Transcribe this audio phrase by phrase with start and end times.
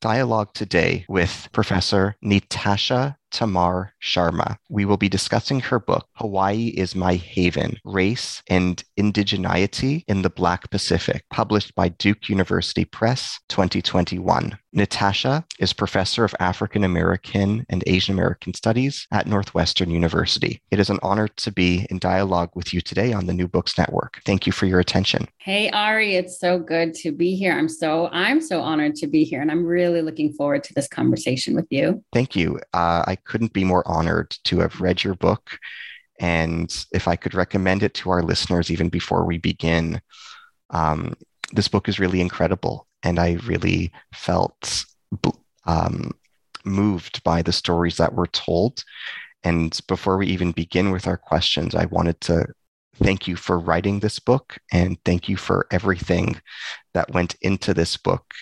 [0.00, 4.56] dialogue today with Professor Nitasha Tamar Sharma.
[4.68, 10.30] We will be discussing her book, Hawaii is My Haven Race and Indigeneity in the
[10.30, 14.58] Black Pacific, published by Duke University Press 2021.
[14.74, 20.62] Nitasha is professor of African American and Asian American Studies at Northwestern University.
[20.70, 23.78] It is an honor to be in dialogue with you today on the New Books
[23.78, 24.20] Network.
[24.24, 25.26] Thank you for your attention.
[25.38, 27.52] Hey Ari, it's so good to be here.
[27.52, 30.86] I'm so I'm so honored to be here and I'm really looking forward to this
[30.86, 32.04] conversation with you.
[32.12, 32.60] Thank you.
[32.74, 35.58] Uh, I couldn't be more honored to have read your book.
[36.20, 40.00] And if I could recommend it to our listeners, even before we begin,
[40.70, 41.14] um,
[41.52, 42.86] this book is really incredible.
[43.02, 44.84] And I really felt
[45.66, 46.10] um,
[46.64, 48.82] moved by the stories that were told.
[49.44, 52.46] And before we even begin with our questions, I wanted to
[52.96, 56.40] thank you for writing this book and thank you for everything
[56.94, 58.34] that went into this book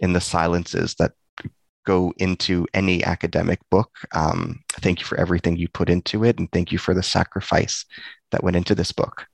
[0.00, 1.12] in the silences that
[1.84, 3.90] go into any academic book.
[4.12, 7.84] Um, thank you for everything you put into it, and thank you for the sacrifice
[8.30, 9.26] that went into this book.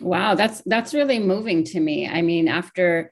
[0.00, 2.08] Wow, that's that's really moving to me.
[2.08, 3.10] I mean, after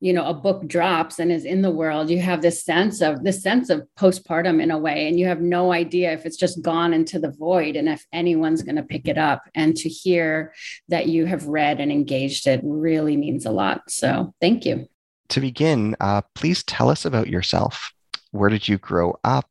[0.00, 3.24] you know a book drops and is in the world you have this sense of
[3.24, 6.60] this sense of postpartum in a way and you have no idea if it's just
[6.62, 10.52] gone into the void and if anyone's going to pick it up and to hear
[10.88, 14.86] that you have read and engaged it really means a lot so thank you
[15.28, 17.92] to begin uh, please tell us about yourself
[18.36, 19.50] where did you grow up?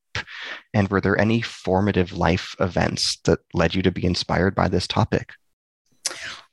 [0.74, 4.88] And were there any formative life events that led you to be inspired by this
[4.88, 5.34] topic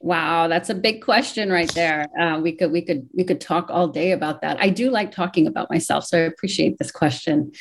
[0.01, 2.07] Wow, that's a big question right there.
[2.19, 4.61] Uh, we could we could we could talk all day about that.
[4.61, 7.53] I do like talking about myself, so I appreciate this question.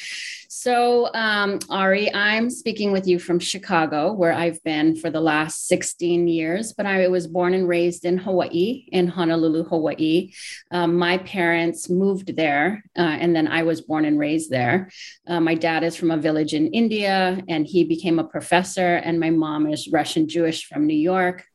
[0.53, 5.67] So, um, Ari, I'm speaking with you from Chicago, where I've been for the last
[5.67, 6.73] 16 years.
[6.73, 10.33] But I was born and raised in Hawaii, in Honolulu, Hawaii.
[10.69, 14.91] Um, my parents moved there, uh, and then I was born and raised there.
[15.25, 18.97] Uh, my dad is from a village in India, and he became a professor.
[18.97, 21.45] And my mom is Russian Jewish from New York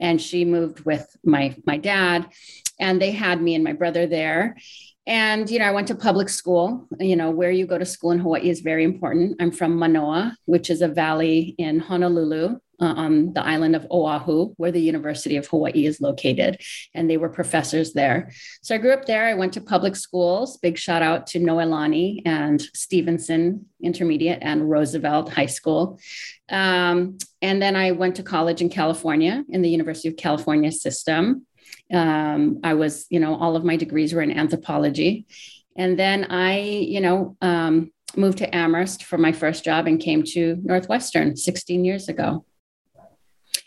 [0.00, 2.28] and she moved with my my dad
[2.80, 4.56] and they had me and my brother there.
[5.06, 6.88] And you know i went to public school.
[6.98, 9.36] You know where you go to school in hawaii is very important.
[9.40, 14.72] I'm from manoa which is a valley in honolulu on the island of oahu where
[14.72, 16.60] the university of hawaii is located
[16.94, 18.30] and they were professors there
[18.62, 22.22] so i grew up there i went to public schools big shout out to noelani
[22.24, 25.98] and stevenson intermediate and roosevelt high school
[26.48, 31.46] um, and then I went to college in California in the University of California system.
[31.92, 35.26] Um, I was, you know, all of my degrees were in anthropology.
[35.76, 40.22] And then I, you know, um, moved to Amherst for my first job and came
[40.22, 42.44] to Northwestern 16 years ago.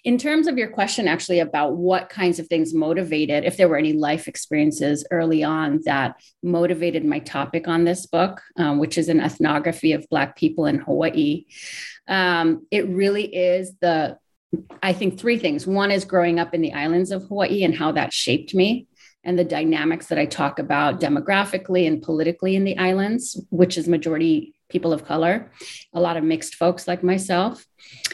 [0.04, 3.78] In terms of your question, actually, about what kinds of things motivated, if there were
[3.78, 9.10] any life experiences early on that motivated my topic on this book, um, which is
[9.10, 11.46] an ethnography of Black people in Hawaii,
[12.08, 14.18] um, it really is the,
[14.82, 15.68] I think, three things.
[15.68, 18.88] One is growing up in the islands of Hawaii and how that shaped me
[19.24, 23.88] and the dynamics that I talk about demographically and politically in the islands, which is
[23.88, 25.52] majority people of color,
[25.94, 27.66] a lot of mixed folks like myself.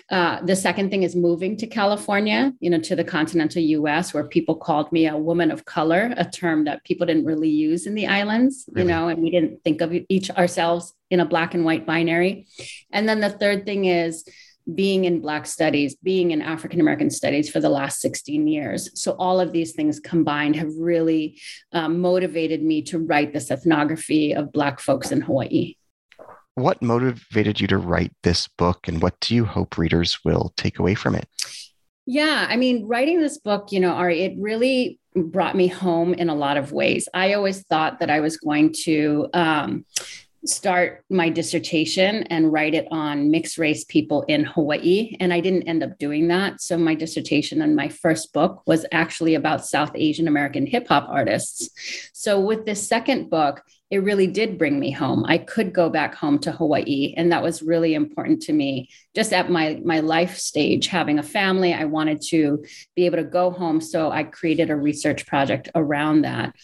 [0.09, 4.27] Uh, the second thing is moving to California, you know, to the continental US, where
[4.27, 7.95] people called me a woman of color, a term that people didn't really use in
[7.95, 8.88] the islands, really?
[8.88, 12.47] you know, and we didn't think of each ourselves in a black and white binary.
[12.91, 14.25] And then the third thing is,
[14.73, 18.89] being in Black studies, being in African American studies for the last 16 years.
[18.94, 21.41] So, all of these things combined have really
[21.73, 25.75] um, motivated me to write this ethnography of Black folks in Hawaii.
[26.55, 30.77] What motivated you to write this book, and what do you hope readers will take
[30.77, 31.27] away from it?
[32.05, 36.29] Yeah, I mean, writing this book, you know, Ari, it really brought me home in
[36.29, 37.07] a lot of ways.
[37.13, 39.85] I always thought that I was going to um,
[40.45, 45.15] start my dissertation and write it on mixed race people in Hawaii.
[45.19, 46.61] And I didn't end up doing that.
[46.61, 51.07] So my dissertation and my first book was actually about South Asian American hip hop
[51.09, 51.69] artists.
[52.13, 53.63] So with this second book,
[53.94, 55.24] it really did bring me home.
[55.24, 57.13] I could go back home to Hawaii.
[57.16, 58.90] And that was really important to me.
[59.16, 63.24] Just at my, my life stage, having a family, I wanted to be able to
[63.24, 63.80] go home.
[63.80, 66.56] So I created a research project around that.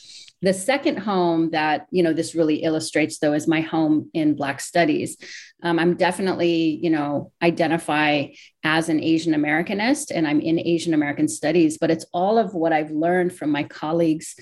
[0.41, 4.61] The second home that you know this really illustrates, though, is my home in Black
[4.61, 5.17] Studies.
[5.61, 8.27] Um, I'm definitely you know identify
[8.63, 11.77] as an Asian Americanist, and I'm in Asian American Studies.
[11.77, 14.37] But it's all of what I've learned from my colleagues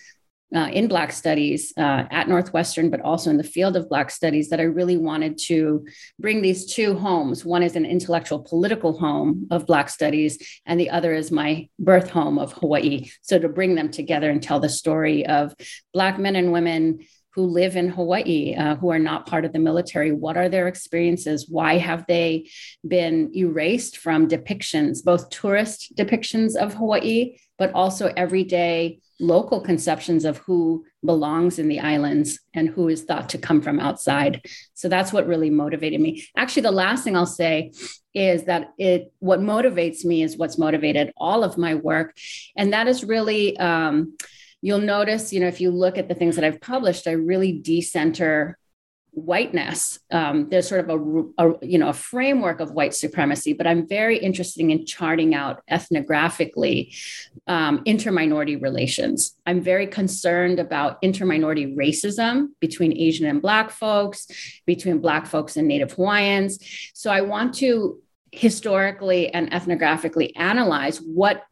[0.55, 4.49] uh, in Black Studies uh, at Northwestern, but also in the field of Black Studies,
[4.49, 5.85] that I really wanted to
[6.19, 7.43] bring these two homes.
[7.43, 12.09] One is an intellectual political home of Black Studies, and the other is my birth
[12.09, 13.09] home of Hawaii.
[13.21, 15.53] So to bring them together and tell the story of
[15.93, 16.99] Black men and women
[17.37, 20.11] who live in Hawaii, uh, who are not part of the military.
[20.11, 21.45] What are their experiences?
[21.47, 22.49] Why have they
[22.85, 30.39] been erased from depictions, both tourist depictions of Hawaii, but also everyday local conceptions of
[30.39, 34.41] who belongs in the islands and who is thought to come from outside.
[34.73, 36.25] So that's what really motivated me.
[36.35, 37.71] Actually, the last thing I'll say
[38.15, 42.17] is that it what motivates me is what's motivated all of my work,
[42.55, 43.55] and that is really.
[43.57, 44.17] Um,
[44.61, 47.51] you'll notice, you know, if you look at the things that I've published, I really
[47.51, 48.57] decenter
[49.17, 49.99] whiteness.
[50.11, 53.87] Um, there's sort of a, a, you know a framework of white supremacy, but I'm
[53.87, 56.95] very interested in charting out ethnographically
[57.47, 59.35] um, interminority relations.
[59.47, 64.27] I'm very concerned about interminority racism between Asian and Black folks,
[64.67, 66.59] between Black folks and Native Hawaiians.
[66.93, 67.99] So I want to
[68.31, 71.43] historically and ethnographically analyze what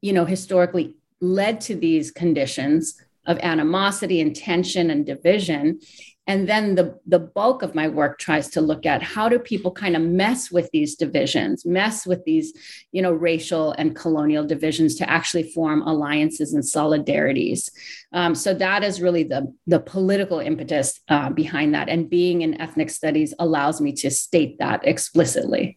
[0.00, 5.80] you know historically led to these conditions of animosity and tension and division.
[6.26, 9.70] And then the, the bulk of my work tries to look at how do people
[9.70, 12.54] kind of mess with these divisions mess with these
[12.92, 17.70] you know racial and colonial divisions to actually form alliances and solidarities.
[18.12, 21.88] Um, so that is really the, the political impetus uh, behind that.
[21.90, 25.76] And being in ethnic studies allows me to state that explicitly.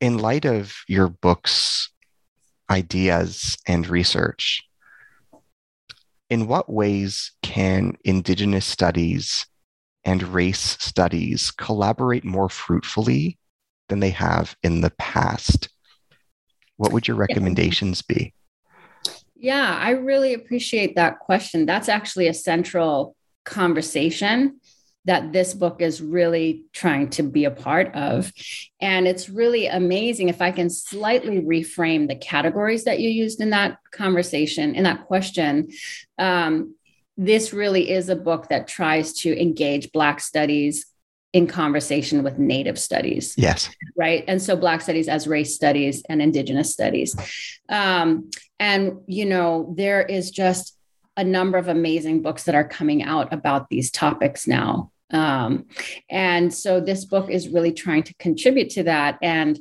[0.00, 1.90] In light of your book's
[2.70, 4.62] ideas and research
[6.30, 9.46] in what ways can Indigenous studies
[10.04, 13.38] and race studies collaborate more fruitfully
[13.88, 15.68] than they have in the past?
[16.76, 18.34] What would your recommendations be?
[19.34, 21.64] Yeah, I really appreciate that question.
[21.64, 24.60] That's actually a central conversation
[25.08, 28.30] that this book is really trying to be a part of.
[28.80, 33.50] And it's really amazing if I can slightly reframe the categories that you used in
[33.50, 35.70] that conversation, in that question.
[36.18, 36.74] Um,
[37.16, 40.86] this really is a book that tries to engage Black studies
[41.32, 43.34] in conversation with Native studies.
[43.36, 43.70] Yes.
[43.96, 44.24] Right.
[44.28, 47.16] And so Black studies as race studies and Indigenous studies.
[47.68, 50.76] Um, and, you know, there is just
[51.16, 54.92] a number of amazing books that are coming out about these topics now.
[55.10, 55.66] Um,
[56.10, 59.18] and so this book is really trying to contribute to that.
[59.22, 59.58] And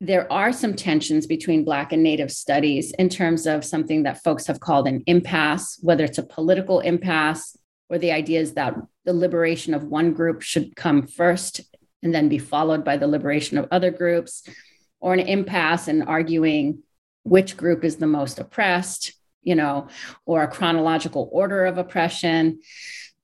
[0.00, 4.46] there are some tensions between Black and Native studies in terms of something that folks
[4.46, 7.56] have called an impasse, whether it's a political impasse
[7.88, 11.60] or the idea is that the liberation of one group should come first
[12.02, 14.42] and then be followed by the liberation of other groups,
[15.00, 16.82] or an impasse in arguing
[17.22, 19.88] which group is the most oppressed, you know,
[20.24, 22.60] or a chronological order of oppression.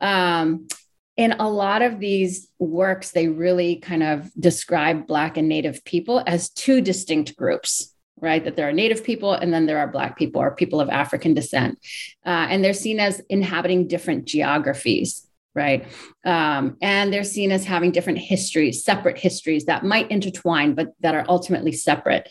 [0.01, 0.69] Um,
[1.17, 6.23] in a lot of these works, they really kind of describe Black and Native people
[6.27, 8.43] as two distinct groups, right?
[8.43, 11.35] That there are Native people and then there are Black people or people of African
[11.35, 11.79] descent.
[12.25, 15.87] Uh, and they're seen as inhabiting different geographies, right?
[16.25, 21.15] Um, and they're seen as having different histories, separate histories that might intertwine, but that
[21.15, 22.31] are ultimately separate.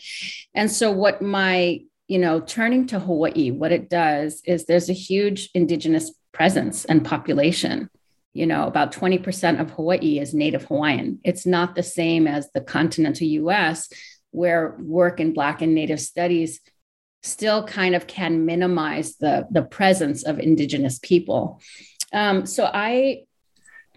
[0.54, 4.92] And so, what my you know, turning to Hawaii, what it does is there's a
[4.92, 7.88] huge indigenous presence and population
[8.32, 11.20] you know, about 20% of Hawaii is Native Hawaiian.
[11.22, 13.88] It's not the same as the continental US,
[14.30, 16.60] where work in Black and Native studies
[17.22, 21.60] still kind of can minimize the, the presence of Indigenous people.
[22.12, 23.22] Um, so I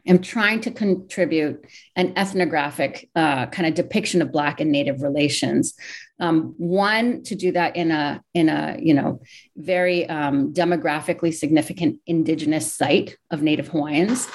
[0.07, 5.73] am trying to contribute an ethnographic uh, kind of depiction of Black and Native relations.
[6.19, 9.21] Um, one to do that in a in a you know
[9.57, 14.27] very um, demographically significant Indigenous site of Native Hawaiians.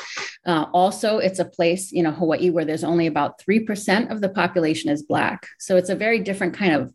[0.44, 4.20] Uh, also, it's a place you know Hawaii where there's only about three percent of
[4.20, 6.92] the population is Black, so it's a very different kind of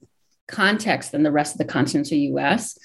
[0.47, 2.77] context than the rest of the continental U.S.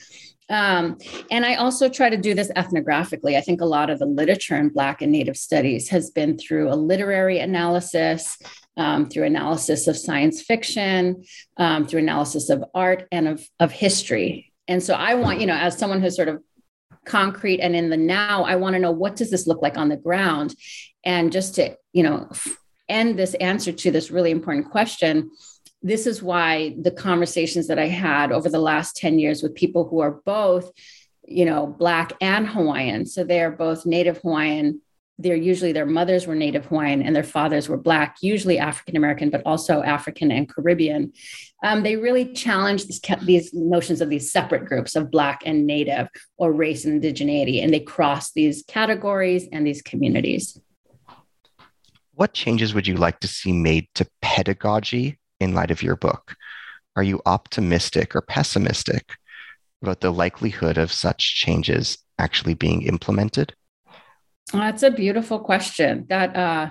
[0.51, 0.99] Um,
[1.31, 3.37] and I also try to do this ethnographically.
[3.37, 6.73] I think a lot of the literature in Black and Native studies has been through
[6.73, 8.37] a literary analysis,
[8.77, 11.23] um, through analysis of science fiction,
[11.57, 14.53] um, through analysis of art and of, of history.
[14.67, 16.43] And so I want, you know, as someone who's sort of
[17.07, 19.89] concrete and in the now, I want to know what does this look like on
[19.89, 20.55] the ground?
[21.05, 22.29] And just to, you know,
[22.89, 25.31] end this answer to this really important question,
[25.83, 29.89] this is why the conversations that I had over the last 10 years with people
[29.89, 30.71] who are both,
[31.27, 33.07] you know, Black and Hawaiian.
[33.07, 34.83] So they're both Native Hawaiian.
[35.19, 39.31] They're usually their mothers were Native Hawaiian and their fathers were Black, usually African American,
[39.31, 41.13] but also African and Caribbean.
[41.63, 46.09] Um, they really challenge these, these notions of these separate groups of Black and Native
[46.37, 50.59] or race and indigeneity, and they cross these categories and these communities.
[52.15, 56.37] What changes would you like to see made to pedagogy in light of your book?
[56.97, 59.17] Are you optimistic or pessimistic
[59.83, 63.55] about the likelihood of such changes actually being implemented?
[64.53, 66.07] That's a beautiful question.
[66.09, 66.71] That uh,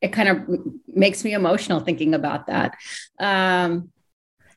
[0.00, 2.76] it kind of makes me emotional thinking about that.
[3.20, 3.90] Um,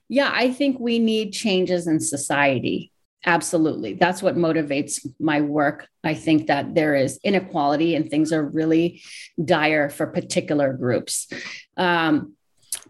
[0.07, 2.91] yeah, I think we need changes in society.
[3.25, 3.93] Absolutely.
[3.93, 5.87] That's what motivates my work.
[6.03, 9.03] I think that there is inequality and things are really
[9.43, 11.27] dire for particular groups.
[11.75, 12.35] Um,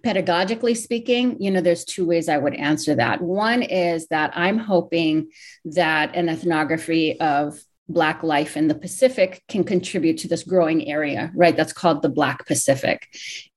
[0.01, 3.21] pedagogically speaking, you know, there's two ways I would answer that.
[3.21, 5.29] One is that I'm hoping
[5.65, 11.31] that an ethnography of Black life in the Pacific can contribute to this growing area,
[11.35, 11.57] right?
[11.57, 13.07] That's called the Black Pacific,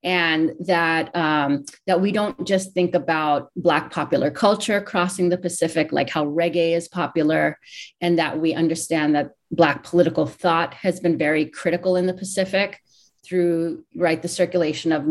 [0.03, 5.91] and that um, that we don't just think about Black popular culture crossing the Pacific,
[5.91, 7.59] like how reggae is popular,
[8.01, 12.79] and that we understand that Black political thought has been very critical in the Pacific
[13.23, 15.05] through right the circulation of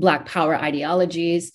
[0.00, 1.52] Black power ideologies,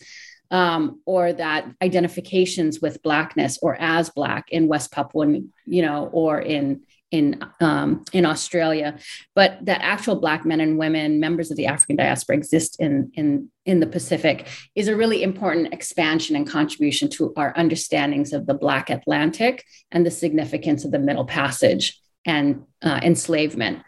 [0.51, 6.39] um, or that identifications with Blackness or as Black in West Papua, you know, or
[6.39, 8.97] in in um, in Australia,
[9.35, 13.49] but that actual Black men and women, members of the African diaspora, exist in in
[13.65, 18.53] in the Pacific is a really important expansion and contribution to our understandings of the
[18.53, 23.81] Black Atlantic and the significance of the Middle Passage and uh, enslavement.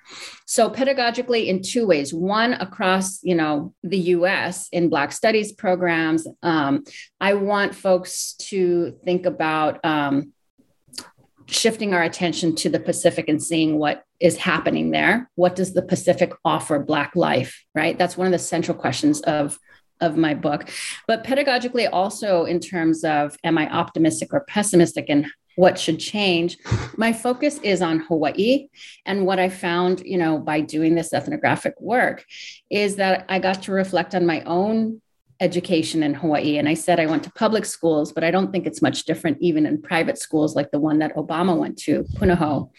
[0.46, 4.70] So pedagogically, in two ways: one across, you know, the U.S.
[4.72, 6.84] in Black Studies programs, um,
[7.20, 10.34] I want folks to think about um,
[11.48, 15.30] shifting our attention to the Pacific and seeing what is happening there.
[15.36, 17.64] What does the Pacific offer Black life?
[17.74, 17.98] Right.
[17.98, 19.58] That's one of the central questions of
[20.00, 20.70] of my book.
[21.08, 25.28] But pedagogically, also in terms of am I optimistic or pessimistic, and
[25.58, 26.60] what should change.
[26.98, 28.70] My focus is on hawaii.
[29.08, 32.24] And what i found you know by doing this ethnographic work
[32.70, 35.02] is that i got to reflect on my own
[35.40, 36.58] education in hawaii.
[36.60, 39.38] And i said i went to public schools but i don't think it's much different
[39.42, 42.70] even in private schools like the one that obama went to punahou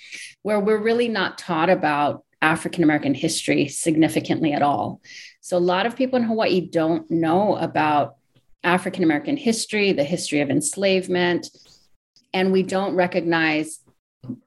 [0.42, 5.00] where we're really not taught about african american history significantly at all.
[5.40, 8.14] So a lot of people in hawaii don't know about
[8.62, 11.48] african american history the history of enslavement
[12.32, 13.80] and we don't recognize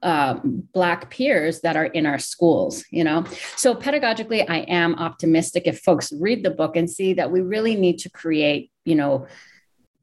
[0.04, 3.24] uh, black peers that are in our schools you know?
[3.56, 7.76] So pedagogically i am optimistic if folks read the book and see that we really
[7.76, 9.28] need to create you know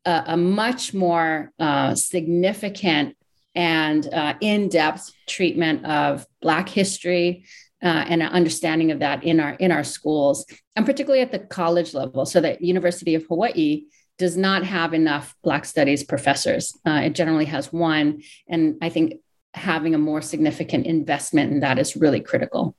[0.05, 3.17] a, a much more uh, significant
[3.55, 7.45] and uh, in-depth treatment of black history
[7.83, 11.39] uh, and an understanding of that in our in our schools and particularly at the
[11.41, 12.25] college level.
[12.25, 13.85] So that university of hawaii
[14.19, 16.77] does not have enough Black Studies professors.
[16.87, 18.23] Uh, it generally has one.
[18.49, 19.21] And I think
[19.55, 22.77] having a more significant investment in that is really critical.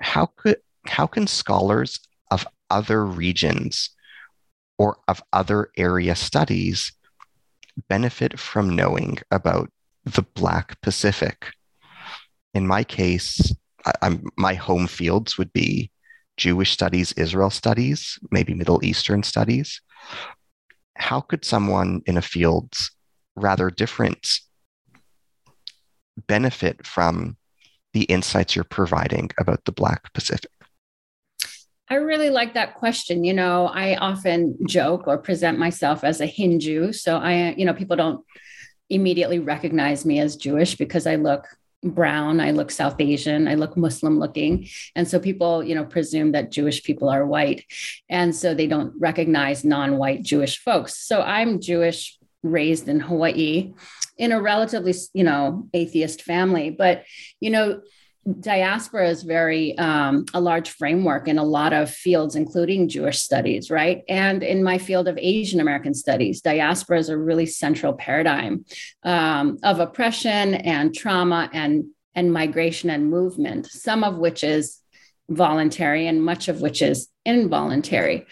[0.00, 1.98] How could how can scholars
[2.30, 3.90] of other regions
[4.76, 6.92] or of other area studies
[7.88, 9.70] benefit from knowing about
[10.04, 11.46] the Black Pacific?
[12.52, 13.54] In my case,
[14.02, 15.90] I, my home fields would be
[16.36, 19.80] Jewish studies, Israel studies, maybe Middle Eastern studies
[20.96, 22.72] how could someone in a field
[23.36, 24.40] rather different
[26.26, 27.36] benefit from
[27.92, 30.50] the insights you're providing about the Black Pacific?
[31.88, 33.24] I really like that question.
[33.24, 36.92] You know, I often joke or present myself as a Hindu.
[36.92, 38.24] So I, you know, people don't
[38.88, 41.46] immediately recognize me as Jewish because I look
[41.84, 44.68] brown, I look South Asian, I look Muslim looking.
[44.94, 47.64] And so people, you know, presume that Jewish people are white.
[48.08, 50.98] And so they don't recognize non white Jewish folks.
[50.98, 53.72] So I'm Jewish, raised in Hawaii
[54.18, 56.70] in a relatively, you know, atheist family.
[56.70, 57.04] But,
[57.40, 57.80] you know,
[58.40, 63.70] diaspora is very um, a large framework in a lot of fields including jewish studies
[63.70, 64.02] right?
[64.08, 68.64] And in my field of asian american studies diaspora is a really central paradigm
[69.02, 74.80] um, of oppression and trauma and and migration and movement some of which is
[75.28, 78.26] voluntary and much of which is involuntary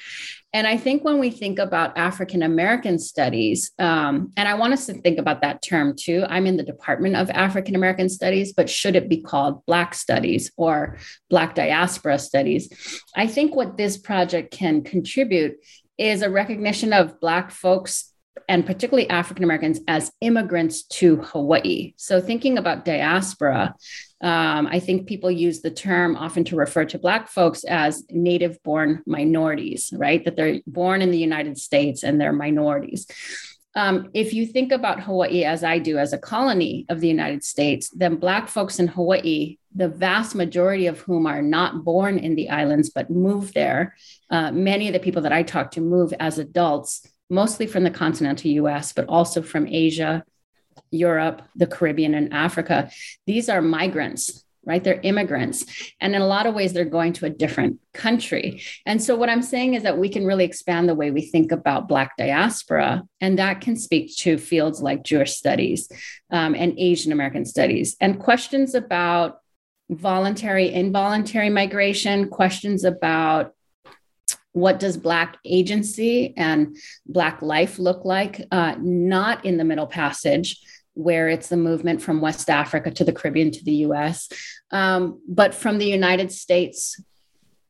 [0.54, 4.85] and I think when we think about African American studies, um, and I want us
[4.87, 6.26] to think about that term too.
[6.28, 10.52] I'm in the Department of African American Studies, but should it be called Black Studies
[10.59, 10.99] or
[11.30, 12.68] Black Diaspora Studies?
[13.16, 15.56] I think what this project can contribute
[15.97, 18.12] is a recognition of Black folks
[18.49, 21.95] and particularly African Americans as immigrants to Hawaii.
[21.97, 23.75] So, thinking about diaspora,
[24.23, 28.62] um, I think people use the term often to refer to Black folks as native
[28.62, 30.25] born minorities, right?
[30.25, 33.07] That they're born in the United States and they're minorities.
[33.75, 37.43] Um, if you think about Hawaii as I do, as a colony of the United
[37.43, 42.35] States, then Black folks in Hawaii, the vast majority of whom are not born in
[42.35, 43.97] the islands but move there,
[44.31, 47.91] uh, many of the people that I talk to move as adults mostly from the
[47.91, 50.23] continental US, but also from Asia,
[50.91, 52.91] Europe, the Caribbean, and Africa.
[53.27, 54.85] These are migrants, right?
[54.85, 55.65] They're immigrants.
[55.99, 58.61] And in a lot of ways, they're going to a different country.
[58.85, 61.53] And so, what I'm saying is that we can really expand the way we think
[61.53, 65.91] about Black diaspora, and that can speak to fields like Jewish studies
[66.31, 69.39] um, and Asian American studies, and questions about
[69.89, 73.55] voluntary, involuntary migration, questions about
[74.52, 78.42] what does Black agency and Black life look like?
[78.50, 80.61] Uh, not in the Middle Passage,
[80.94, 84.28] where it's the movement from West Africa to the Caribbean to the US,
[84.71, 87.00] um, but from the United States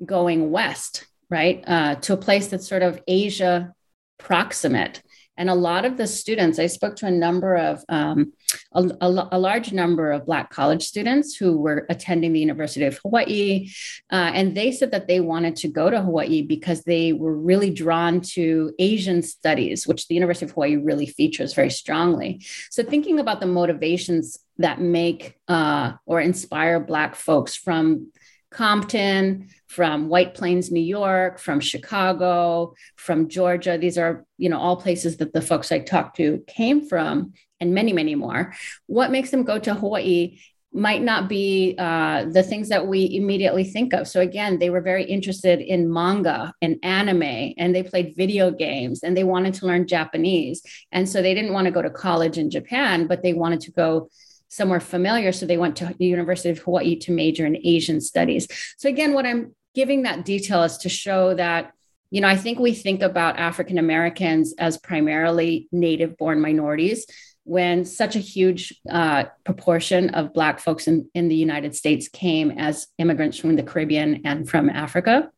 [0.05, 3.73] going west, right, uh, to a place that's sort of Asia
[4.19, 5.03] proximate.
[5.43, 8.33] And a lot of the students, I spoke to a number of, um,
[8.71, 12.97] a, a, a, large number of Black college students who were attending the University of
[12.99, 13.69] Hawaii.
[14.13, 17.71] Uh, and they said that they wanted to go to Hawaii because they were really
[17.71, 22.41] drawn to Asian studies, which the University of Hawaii really features very strongly.
[22.71, 28.13] So, thinking about the motivations that make uh, or inspire Black folks from
[28.53, 33.79] Compton, from White Plains, New York, from Chicago, from Georgia.
[33.79, 37.73] These are, you know, all places that the folks I talked to came from, and
[37.73, 38.53] many, many more.
[38.87, 40.39] What makes them go to Hawaii
[40.75, 44.09] might not be uh, the things that we immediately think of.
[44.09, 49.03] So again, they were very interested in manga and anime, and they played video games,
[49.03, 50.63] and they wanted to learn Japanese.
[50.91, 53.73] And so they didn't want to go to college in Japan, but they wanted to
[53.73, 54.11] go
[54.53, 55.33] somewhere familiar.
[55.33, 58.47] So they went to the University of Hawaii to major in Asian studies.
[58.77, 61.73] So again, what I'm giving that detail is to show that,
[62.11, 67.07] you know, I think we think about African Americans as primarily native born minorities
[67.45, 72.51] when such a huge uh, proportion of Black folks in, in the United States came
[72.51, 75.31] as immigrants from the Caribbean and from Africa.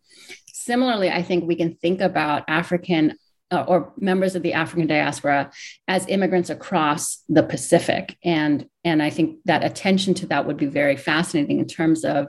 [0.52, 3.14] Similarly, I think we can think about African
[3.52, 5.52] uh, or members of the African diaspora
[5.86, 8.18] as immigrants across the Pacific.
[8.24, 12.28] And, and I think that attention to that would be very fascinating in terms of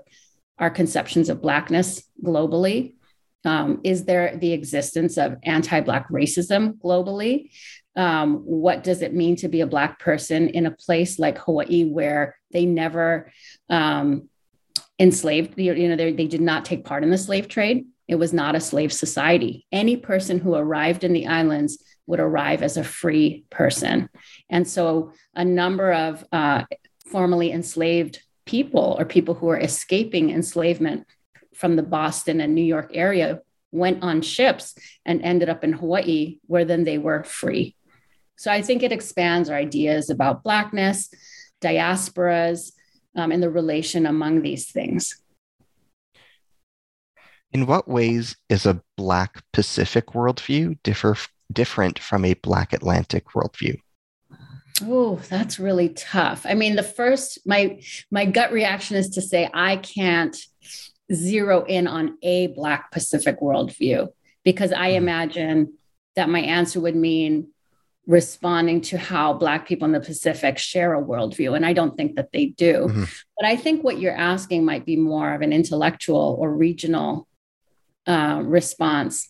[0.58, 2.94] our conceptions of Blackness globally.
[3.44, 7.52] Um, is there the existence of anti Black racism globally?
[7.96, 11.84] Um, what does it mean to be a Black person in a place like Hawaii
[11.84, 13.32] where they never
[13.70, 14.30] um,
[14.98, 17.86] enslaved, you know, they, they did not take part in the slave trade?
[18.08, 19.65] It was not a slave society.
[19.72, 24.10] Any person who arrived in the islands would arrive as a free person.
[24.50, 26.63] And so a number of uh,
[27.12, 31.08] formerly enslaved people or people who were escaping enslavement
[31.54, 33.41] from the Boston and New York area
[33.72, 37.76] went on ships and ended up in Hawaii, where then they were free.
[38.38, 41.10] So I think it expands our ideas about Blackness,
[41.62, 42.72] diasporas,
[43.15, 45.22] um, and the relation among these things.
[47.52, 51.15] In what ways is a Black Pacific worldview differ,
[51.51, 53.79] different from a Black Atlantic worldview?
[54.84, 56.45] Oh, that's really tough.
[56.47, 57.81] I mean, the first my
[58.12, 60.36] my gut reaction is to say I can't
[61.13, 64.10] zero in on a Black Pacific worldview
[64.43, 64.97] because I hmm.
[64.97, 65.73] imagine
[66.15, 67.49] that my answer would mean
[68.08, 71.55] responding to how Black people in the Pacific share a worldview.
[71.55, 72.88] And I don't think that they do.
[72.88, 73.03] Mm-hmm.
[73.38, 77.27] But I think what you're asking might be more of an intellectual or regional
[78.05, 79.27] uh, response.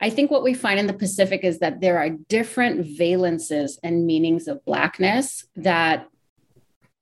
[0.00, 4.06] I think what we find in the Pacific is that there are different valences and
[4.06, 6.08] meanings of Blackness that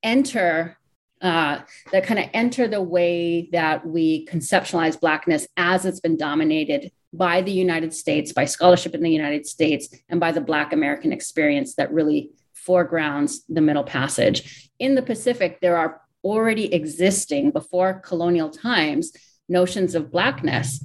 [0.02, 0.78] enter
[1.20, 6.92] uh, that kind of enter the way that we conceptualize Blackness as it's been dominated
[7.12, 11.12] by the United States, by scholarship in the United States, and by the Black American
[11.12, 14.70] experience that really foregrounds the Middle Passage.
[14.78, 19.12] In the Pacific, there are already existing before colonial times
[19.48, 20.84] notions of Blackness.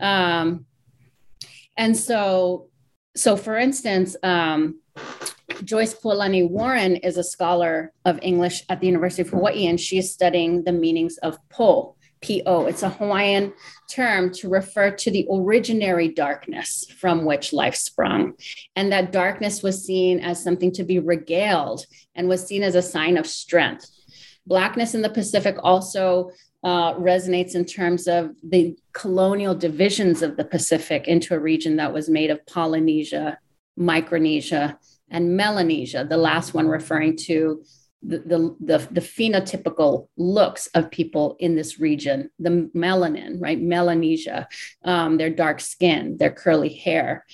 [0.00, 0.66] Um,
[1.80, 2.68] and so,
[3.16, 4.80] so for instance, um,
[5.64, 9.96] Joyce Pualani Warren is a scholar of English at the University of Hawaii, and she
[9.96, 12.66] is studying the meanings of po, P-O.
[12.66, 13.54] It's a Hawaiian
[13.90, 18.34] term to refer to the originary darkness from which life sprung.
[18.76, 22.82] And that darkness was seen as something to be regaled and was seen as a
[22.82, 23.88] sign of strength.
[24.46, 26.30] Blackness in the Pacific also
[26.62, 31.92] uh, resonates in terms of the colonial divisions of the Pacific into a region that
[31.92, 33.38] was made of Polynesia,
[33.76, 34.78] Micronesia,
[35.10, 37.62] and Melanesia, the last one referring to
[38.02, 43.60] the, the, the, the, phenotypical looks of people in this region, the melanin, right?
[43.60, 44.48] Melanesia,
[44.84, 47.26] um, their dark skin, their curly hair.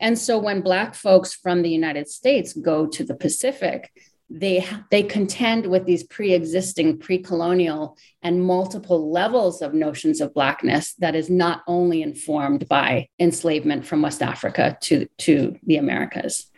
[0.00, 3.92] And so when Black folks from the United States go to the Pacific,
[4.28, 11.14] they, they contend with these pre-existing pre-colonial and multiple levels of notions of blackness that
[11.14, 16.50] is not only informed by enslavement from west africa to, to the americas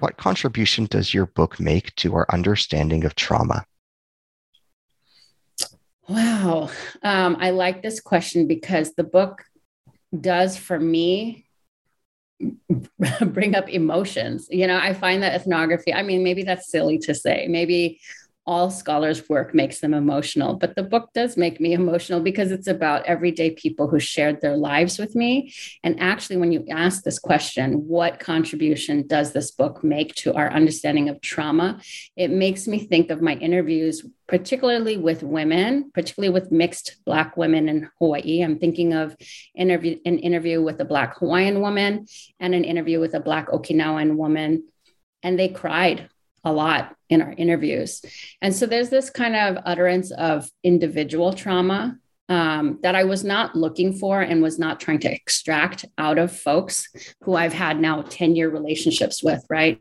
[0.00, 3.64] what contribution does your book make to our understanding of trauma?
[6.08, 6.70] Wow.
[7.02, 9.44] Um, I like this question because the book
[10.18, 11.45] does for me
[13.26, 14.48] bring up emotions.
[14.50, 17.46] You know, I find that ethnography, I mean, maybe that's silly to say.
[17.48, 18.00] Maybe
[18.46, 22.68] all scholars' work makes them emotional, but the book does make me emotional because it's
[22.68, 25.52] about everyday people who shared their lives with me.
[25.82, 30.48] And actually, when you ask this question, what contribution does this book make to our
[30.52, 31.80] understanding of trauma?
[32.16, 37.68] It makes me think of my interviews, particularly with women, particularly with mixed Black women
[37.68, 38.42] in Hawaii.
[38.42, 39.16] I'm thinking of
[39.56, 42.06] interview, an interview with a Black Hawaiian woman
[42.38, 44.68] and an interview with a Black Okinawan woman.
[45.24, 46.08] And they cried
[46.46, 48.02] a lot in our interviews.
[48.40, 53.54] And so there's this kind of utterance of individual trauma um, that I was not
[53.54, 56.88] looking for and was not trying to extract out of folks
[57.22, 59.80] who I've had now 10 year relationships with, right?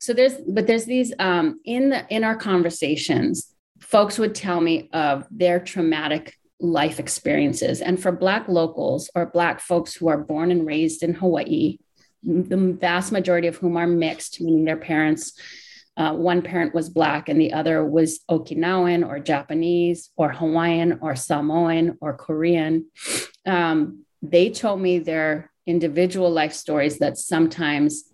[0.00, 4.88] So there's, but there's these um, in the in our conversations, folks would tell me
[4.92, 7.80] of their traumatic life experiences.
[7.80, 11.78] And for Black locals or Black folks who are born and raised in Hawaii,
[12.22, 15.32] the vast majority of whom are mixed, meaning their parents
[15.96, 21.14] uh, one parent was Black and the other was Okinawan or Japanese or Hawaiian or
[21.14, 22.86] Samoan or Korean.
[23.44, 28.04] Um, they told me their individual life stories that sometimes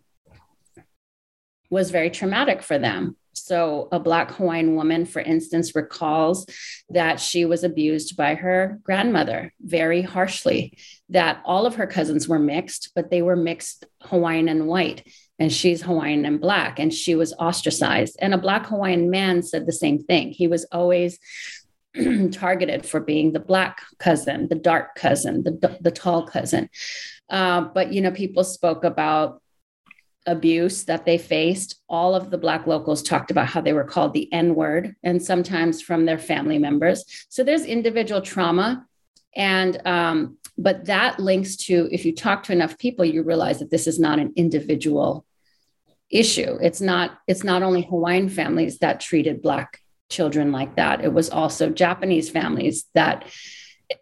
[1.70, 3.16] was very traumatic for them.
[3.34, 6.46] So, a Black Hawaiian woman, for instance, recalls
[6.90, 10.76] that she was abused by her grandmother very harshly,
[11.10, 15.06] that all of her cousins were mixed, but they were mixed Hawaiian and white
[15.38, 18.16] and she's Hawaiian and Black, and she was ostracized.
[18.20, 20.31] And a Black Hawaiian man said the same thing.
[20.31, 21.18] He was always
[22.33, 26.68] targeted for being the Black cousin, the dark cousin, the, the tall cousin.
[27.31, 29.40] Uh, but, you know, people spoke about
[30.27, 31.81] abuse that they faced.
[31.88, 35.22] All of the Black locals talked about how they were called the N word, and
[35.22, 37.05] sometimes from their family members.
[37.29, 38.85] So there's individual trauma.
[39.37, 43.70] And um, but that links to if you talk to enough people you realize that
[43.70, 45.24] this is not an individual
[46.11, 46.59] issue.
[46.61, 51.05] It's not it's not only Hawaiian families that treated black children like that.
[51.05, 53.27] It was also Japanese families that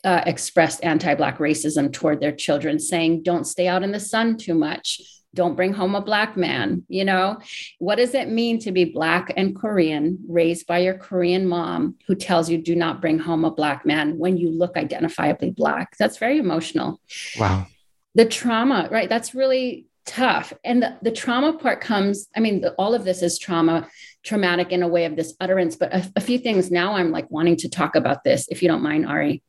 [0.05, 4.55] uh, expressed anti-black racism toward their children, saying, "Don't stay out in the sun too
[4.55, 5.01] much.
[5.35, 7.39] Don't bring home a black man." You know,
[7.79, 12.15] what does it mean to be black and Korean, raised by your Korean mom, who
[12.15, 15.97] tells you, "Do not bring home a black man" when you look identifiably black?
[15.99, 17.01] That's very emotional.
[17.39, 17.67] Wow.
[18.15, 19.09] The trauma, right?
[19.09, 20.53] That's really tough.
[20.65, 23.89] And the, the trauma part comes, I mean, the, all of this is trauma,
[24.25, 27.31] traumatic in a way of this utterance, but a, a few things now I'm like
[27.31, 29.43] wanting to talk about this, if you don't mind, Ari.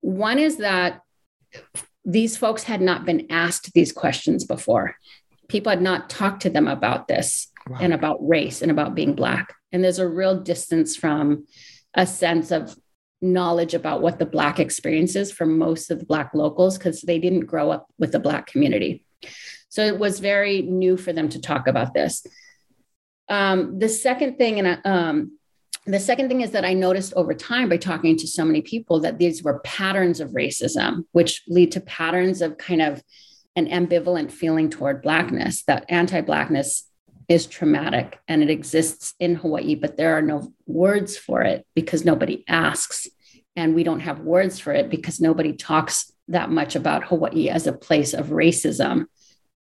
[0.00, 1.00] One is that
[2.04, 4.96] these folks had not been asked these questions before.
[5.48, 7.78] People had not talked to them about this wow.
[7.80, 9.54] and about race and about being Black.
[9.72, 11.46] And there's a real distance from
[11.94, 12.76] a sense of
[13.22, 17.18] knowledge about what the Black experience is for most of the Black locals because they
[17.18, 19.04] didn't grow up with the Black community.
[19.74, 22.24] So it was very new for them to talk about this.
[23.28, 25.36] Um, the second thing, and um,
[25.84, 29.00] the second thing is that I noticed over time by talking to so many people
[29.00, 33.02] that these were patterns of racism, which lead to patterns of kind of
[33.56, 36.88] an ambivalent feeling toward Blackness, that anti Blackness
[37.28, 42.04] is traumatic and it exists in Hawaii, but there are no words for it because
[42.04, 43.08] nobody asks.
[43.56, 47.66] And we don't have words for it because nobody talks that much about Hawaii as
[47.66, 49.06] a place of racism.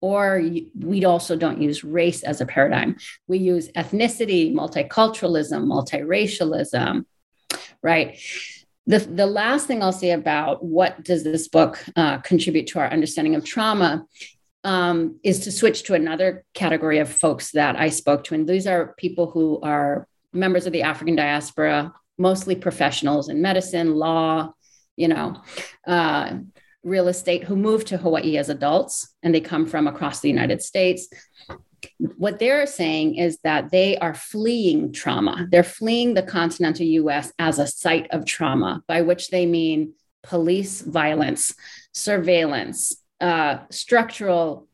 [0.02, 0.42] Or
[0.78, 2.96] we also don't use race as a paradigm.
[3.28, 7.06] We use ethnicity, multiculturalism, multiracialism,
[7.82, 8.18] right?
[8.86, 12.90] The, the last thing I'll say about what does this book uh, contribute to our
[12.90, 14.04] understanding of trauma
[14.64, 18.34] um, is to switch to another category of folks that I spoke to.
[18.34, 23.94] And these are people who are members of the African diaspora, mostly professionals in medicine,
[23.94, 24.52] law,
[24.96, 25.40] you know,
[25.86, 26.38] uh,
[26.82, 30.62] real estate, who moved to Hawaii as adults and they come from across the United
[30.62, 31.08] States.
[31.98, 35.48] What they're saying is that they are fleeing trauma.
[35.50, 40.80] They're fleeing the continental US as a site of trauma, by which they mean police
[40.80, 41.54] violence,
[41.92, 44.68] surveillance, uh, structural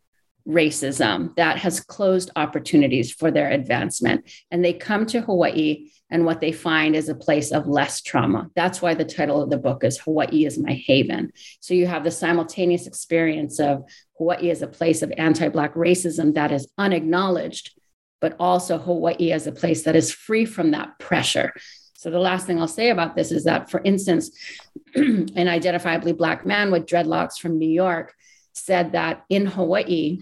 [0.48, 4.30] racism that has closed opportunities for their advancement.
[4.50, 8.50] And they come to Hawaii, and what they find is a place of less trauma.
[8.54, 11.32] That's why the title of the book is Hawaii is My Haven.
[11.60, 13.84] So you have the simultaneous experience of
[14.16, 17.78] Hawaii as a place of anti Black racism that is unacknowledged,
[18.20, 21.52] but also Hawaii as a place that is free from that pressure.
[21.94, 24.30] So the last thing I'll say about this is that, for instance,
[24.94, 28.14] an identifiably Black man with dreadlocks from New York
[28.52, 30.20] said that in Hawaii,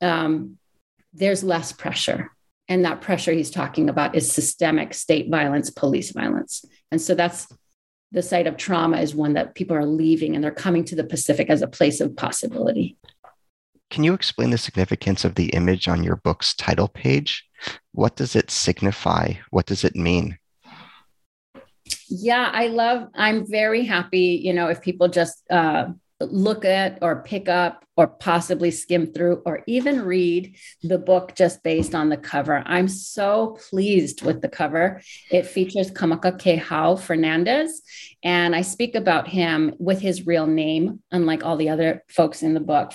[0.00, 0.58] um,
[1.12, 2.30] there's less pressure.
[2.68, 6.64] And that pressure he's talking about is systemic state violence, police violence.
[6.90, 7.46] And so that's
[8.12, 11.04] the site of trauma is one that people are leaving and they're coming to the
[11.04, 12.96] Pacific as a place of possibility.
[13.90, 17.44] Can you explain the significance of the image on your book's title page?
[17.92, 19.34] What does it signify?
[19.50, 20.38] What does it mean?
[22.08, 25.88] Yeah, I love, I'm very happy, you know, if people just uh,
[26.32, 31.62] look at or pick up or possibly skim through or even read the book just
[31.62, 32.62] based on the cover.
[32.66, 35.00] I'm so pleased with the cover.
[35.30, 37.82] It features Kamaka Kehau Fernandez,
[38.22, 42.54] and I speak about him with his real name, unlike all the other folks in
[42.54, 42.92] the book,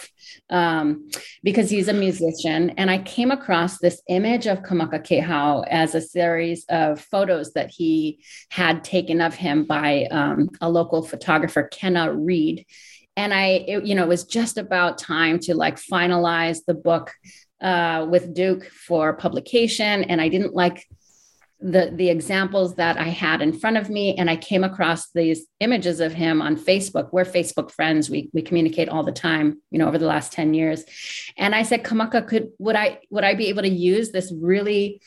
[0.49, 1.09] um,
[1.43, 2.71] because he's a musician.
[2.71, 7.71] And I came across this image of Kamaka Kehau as a series of photos that
[7.71, 12.65] he had taken of him by um, a local photographer, Kenna Reed
[13.19, 17.11] and I, it, you know, it was just about time to like finalize the book
[17.61, 20.87] uh, with Duke for publication, and I didn't like
[21.59, 25.45] the the examples that I had in front of me, and I came across these
[25.59, 27.09] images of him on Facebook.
[27.11, 28.09] We're Facebook friends.
[28.09, 30.85] We we communicate all the time, you know, over the last ten years.
[31.37, 35.01] And I said, Kamaka, could would I would I be able to use this really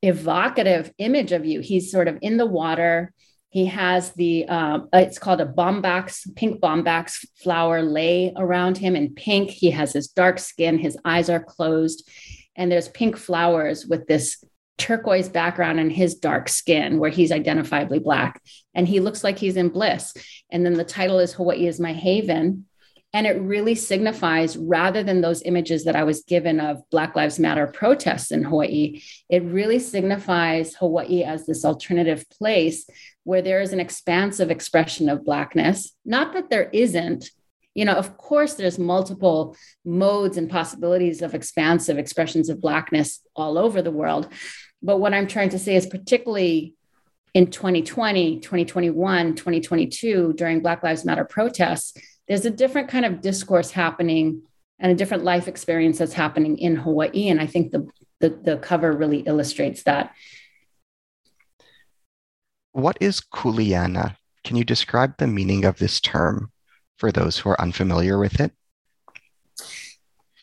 [0.00, 1.60] evocative image of you?
[1.60, 3.12] He's sort of in the water
[3.50, 9.14] he has the, uh, it's called a bombax, pink bombax flower lei around him in
[9.14, 9.50] pink.
[9.50, 12.08] He has his dark skin, his eyes are closed,
[12.56, 14.44] and there's pink flowers with this
[14.76, 18.40] turquoise background and his dark skin where he's identifiably black.
[18.74, 20.14] And he looks like he's in bliss.
[20.50, 22.66] And then the title is Hawaii is My Haven.
[23.14, 27.38] And it really signifies, rather than those images that I was given of Black Lives
[27.38, 32.88] Matter protests in Hawaii, it really signifies Hawaii as this alternative place
[33.24, 35.94] where there is an expansive expression of Blackness.
[36.04, 37.30] Not that there isn't,
[37.74, 43.56] you know, of course, there's multiple modes and possibilities of expansive expressions of Blackness all
[43.56, 44.28] over the world.
[44.82, 46.74] But what I'm trying to say is, particularly
[47.32, 51.96] in 2020, 2021, 2022, during Black Lives Matter protests,
[52.28, 54.42] there's a different kind of discourse happening
[54.78, 57.28] and a different life experience that's happening in Hawaii.
[57.28, 57.88] And I think the,
[58.20, 60.14] the, the cover really illustrates that.
[62.72, 64.16] What is kuleana?
[64.44, 66.52] Can you describe the meaning of this term
[66.96, 68.52] for those who are unfamiliar with it?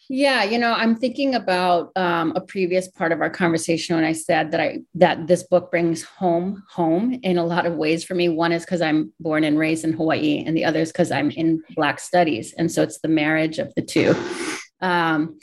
[0.08, 4.12] Yeah, you know, I'm thinking about um, a previous part of our conversation when I
[4.12, 8.13] said that I that this book brings home home in a lot of ways for
[8.13, 8.30] me.
[8.30, 11.32] One is because I'm born and raised in Hawaii, and the other is because I'm
[11.32, 14.15] in Black Studies, and so it's the marriage of the two.
[14.80, 15.39] Um,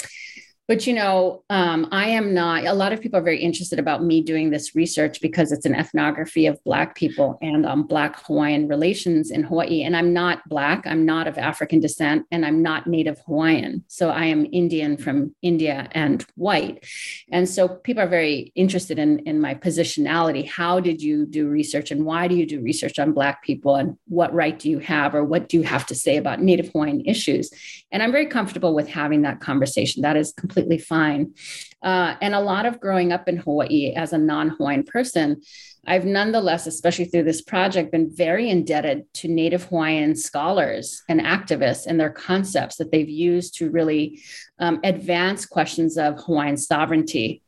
[0.69, 2.65] but you know, um, I am not.
[2.65, 5.75] A lot of people are very interested about me doing this research because it's an
[5.75, 9.83] ethnography of Black people and um, Black Hawaiian relations in Hawaii.
[9.83, 10.87] And I'm not Black.
[10.87, 13.85] I'm not of African descent, and I'm not Native Hawaiian.
[13.89, 16.87] So I am Indian from India and white.
[17.33, 20.49] And so people are very interested in in my positionality.
[20.49, 23.97] How did you do research, and why do you do research on Black people, and
[24.07, 27.03] what right do you have, or what do you have to say about Native Hawaiian
[27.05, 27.51] issues?
[27.91, 30.03] And I'm very comfortable with having that conversation.
[30.03, 31.35] That is completely fine.
[31.83, 35.43] Uh, and a lot of growing up in Hawaii as a non Hawaiian person,
[35.87, 41.87] I've nonetheless, especially through this project, been very indebted to Native Hawaiian scholars and activists
[41.87, 44.23] and their concepts that they've used to really
[44.61, 47.43] um, advance questions of Hawaiian sovereignty.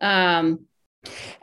[0.00, 0.66] Um,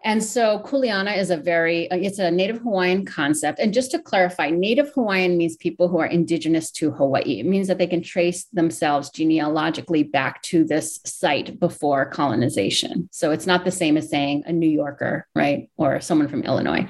[0.03, 3.59] and so Kuleana is a very, uh, it's a Native Hawaiian concept.
[3.59, 7.39] And just to clarify, Native Hawaiian means people who are indigenous to Hawaii.
[7.39, 13.09] It means that they can trace themselves genealogically back to this site before colonization.
[13.11, 15.69] So it's not the same as saying a New Yorker, right?
[15.75, 16.87] Or someone from Illinois.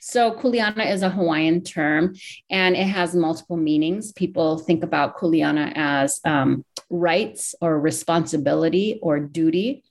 [0.00, 2.14] So Kuleana is a Hawaiian term
[2.48, 4.12] and it has multiple meanings.
[4.12, 9.82] People think about Kuleana as um, rights or responsibility or duty.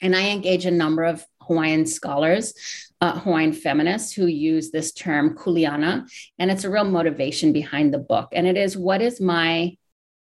[0.00, 2.54] And I engage a number of Hawaiian scholars,
[3.00, 6.08] uh, Hawaiian feminists who use this term kuleana.
[6.38, 8.28] And it's a real motivation behind the book.
[8.32, 9.76] And it is what is my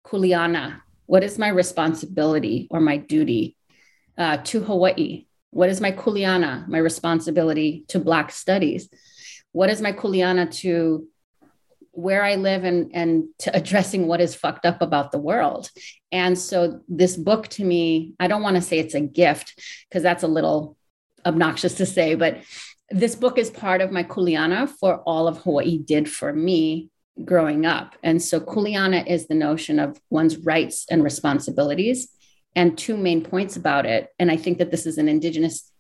[0.04, 0.80] kuleana?
[1.06, 3.56] What is my responsibility or my duty
[4.18, 5.26] uh, to Hawaii?
[5.50, 8.88] What is my kuleana, my responsibility to Black studies?
[9.52, 11.06] What is my kuleana to
[11.92, 15.70] where I live and, and to addressing what is fucked up about the world.
[16.11, 20.02] And so this book to me, I don't want to say it's a gift because
[20.02, 20.76] that's a little
[21.24, 22.38] obnoxious to say, but
[22.90, 26.90] this book is part of my kuleana for all of Hawaii did for me
[27.24, 27.94] growing up.
[28.02, 32.08] And so kuleana is the notion of one's rights and responsibilities
[32.54, 34.08] and two main points about it.
[34.18, 35.70] And I think that this is an indigenous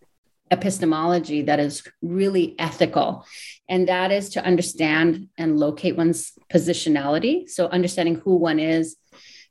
[0.50, 3.26] epistemology that is really ethical.
[3.68, 7.48] And that is to understand and locate one's positionality.
[7.48, 8.96] So understanding who one is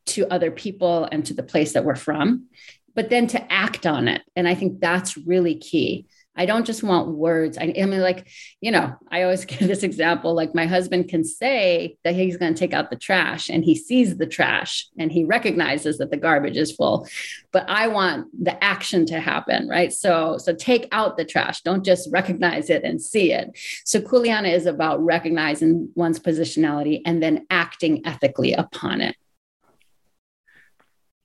[0.08, 2.48] to other people and to the place that we're from
[2.96, 4.22] but then to act on it.
[4.36, 6.08] And I think that's really key.
[6.34, 7.58] I don't just want words.
[7.58, 8.28] I, I, mean, like,
[8.62, 12.54] you know, I always give this example like, my husband can say that he's going
[12.54, 16.18] to take out the trash and he sees the trash and he recognizes that the
[16.18, 17.08] garbage is full.
[17.52, 19.92] But I want the action to happen, right?
[19.92, 21.62] So, so take out the trash.
[21.62, 23.52] Don't just recognize it and see it.
[23.86, 29.16] So, Kuleana is about recognizing one's positionality and then acting ethically upon it.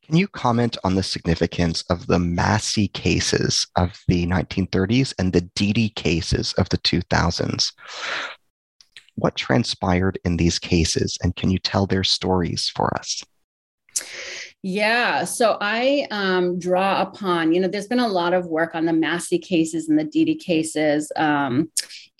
[0.06, 5.40] Can you comment on the significance of the Massie cases of the 1930s and the
[5.56, 7.72] Deedy cases of the 2000s?
[9.16, 13.24] What transpired in these cases, and can you tell their stories for us?
[14.62, 15.24] Yeah.
[15.24, 18.92] So I um, draw upon, you know, there's been a lot of work on the
[18.92, 21.70] Massie cases and the Deedy cases, um,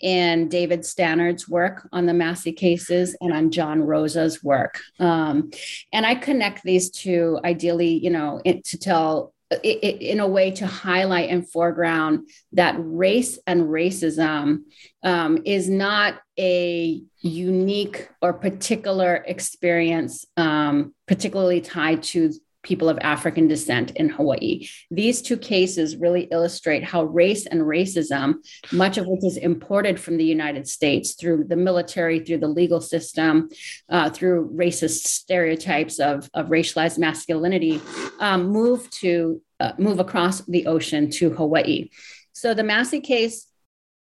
[0.01, 4.79] and David Stannard's work on the Massie cases and on John Rosa's work.
[4.99, 5.49] Um,
[5.91, 11.29] and I connect these two ideally, you know, to tell in a way to highlight
[11.29, 14.63] and foreground that race and racism
[15.03, 22.33] um, is not a unique or particular experience, um, particularly tied to
[22.67, 24.67] people of African descent in Hawaii.
[24.91, 28.35] These two cases really illustrate how race and racism,
[28.71, 32.81] much of which is imported from the United States through the military, through the legal
[32.81, 33.49] system,
[33.89, 37.81] uh, through racist stereotypes of, of racialized masculinity,
[38.19, 41.89] um, move to uh, move across the ocean to Hawaii.
[42.33, 43.47] So the Massie case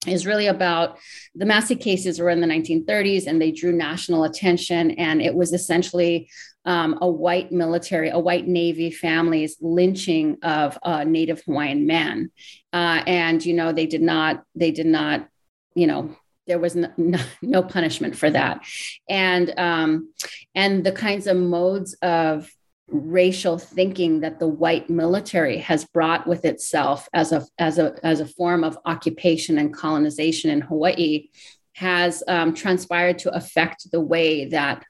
[0.06, 0.98] is really about
[1.34, 4.92] the Massie cases were in the 1930s and they drew national attention.
[4.92, 6.28] And it was essentially
[6.64, 12.30] um, a white military, a white Navy family's lynching of a Native Hawaiian man.
[12.72, 15.28] Uh, and, you know, they did not, they did not,
[15.74, 16.16] you know,
[16.46, 18.64] there was no, no, no punishment for that.
[19.08, 20.12] And, um,
[20.54, 22.50] and the kinds of modes of
[22.88, 28.20] racial thinking that the white military has brought with itself as a as a as
[28.20, 31.28] a form of occupation and colonization in Hawaii
[31.74, 34.84] has um, transpired to affect the way that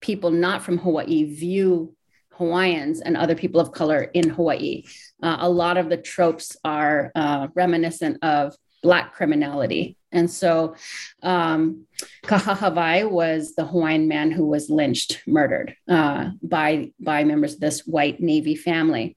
[0.00, 1.94] people not from Hawaii view
[2.32, 4.84] Hawaiians and other people of color in Hawaii.
[5.22, 9.96] Uh, a lot of the tropes are uh, reminiscent of Black criminality.
[10.16, 10.74] And so
[11.22, 11.86] um,
[12.24, 17.86] Kahahawai was the Hawaiian man who was lynched, murdered uh, by, by members of this
[17.86, 19.16] white Navy family.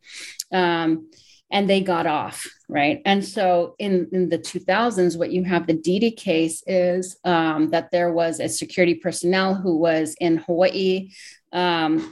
[0.52, 1.10] Um,
[1.52, 3.02] and they got off, right?
[3.06, 7.90] And so in, in the 2000s, what you have the Deedy case is um, that
[7.92, 11.10] there was a security personnel who was in Hawaii
[11.52, 12.12] um,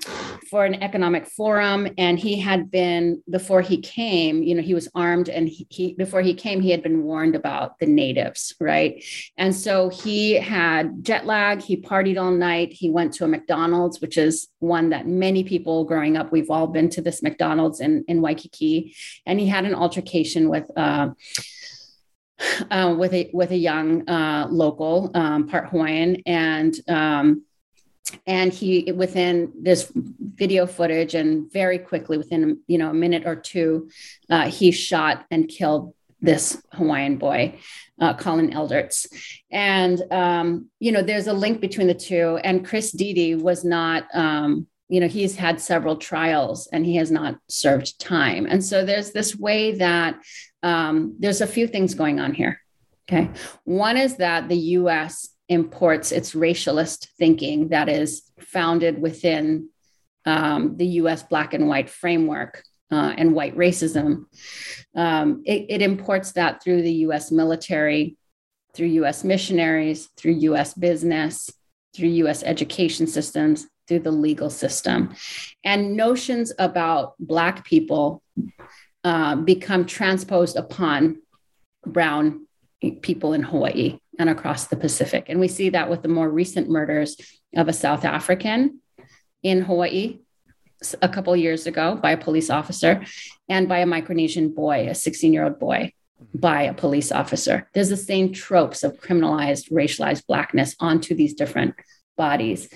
[0.49, 1.87] for an economic forum.
[1.97, 5.93] And he had been, before he came, you know, he was armed and he, he,
[5.93, 9.03] before he came, he had been warned about the natives, right?
[9.37, 14.01] And so he had jet lag, he partied all night, he went to a McDonald's,
[14.01, 18.03] which is one that many people growing up, we've all been to this McDonald's in,
[18.07, 18.95] in Waikiki.
[19.25, 21.09] And he had an altercation with, uh,
[22.69, 27.43] uh, with a with a young uh, local, um, part Hawaiian, and um,
[28.25, 33.35] and he within this video footage and very quickly within you know a minute or
[33.35, 33.89] two,
[34.29, 37.59] uh, he shot and killed this Hawaiian boy,
[38.01, 39.07] uh, Kollin Elderts,
[39.51, 42.39] and um, you know there's a link between the two.
[42.43, 44.07] And Chris Deedy was not.
[44.13, 48.85] Um, you know he's had several trials and he has not served time and so
[48.85, 50.17] there's this way that
[50.63, 52.61] um, there's a few things going on here.
[53.09, 53.29] Okay.
[53.63, 59.69] One is that the US imports its racialist thinking that is founded within
[60.25, 64.25] um, the US black and white framework uh, and white racism.
[64.95, 68.17] Um, it, it imports that through the US military,
[68.73, 71.49] through US missionaries, through US business,
[71.95, 75.15] through US education systems, through the legal system.
[75.63, 78.21] And notions about Black people
[79.03, 81.21] uh, become transposed upon
[81.85, 82.47] brown
[83.01, 85.25] people in Hawaii and across the Pacific.
[85.29, 87.17] And we see that with the more recent murders
[87.55, 88.81] of a South African
[89.43, 90.19] in Hawaii
[91.01, 93.03] a couple years ago by a police officer
[93.49, 95.91] and by a Micronesian boy, a 16 year old boy
[96.33, 97.69] by a police officer.
[97.73, 101.75] There's the same tropes of criminalized, racialized Blackness onto these different
[102.15, 102.69] bodies.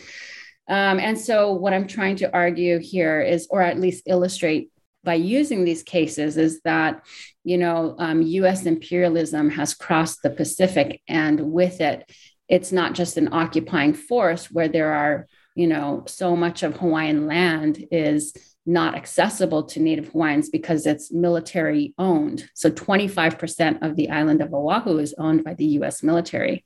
[0.67, 4.71] Um, and so, what I'm trying to argue here is, or at least illustrate
[5.03, 7.03] by using these cases is that
[7.43, 12.09] you know um, us imperialism has crossed the pacific and with it
[12.47, 17.27] it's not just an occupying force where there are you know so much of hawaiian
[17.27, 18.33] land is
[18.65, 22.47] not accessible to native hawaiians because it's military owned.
[22.53, 26.63] So 25% of the island of oahu is owned by the us military.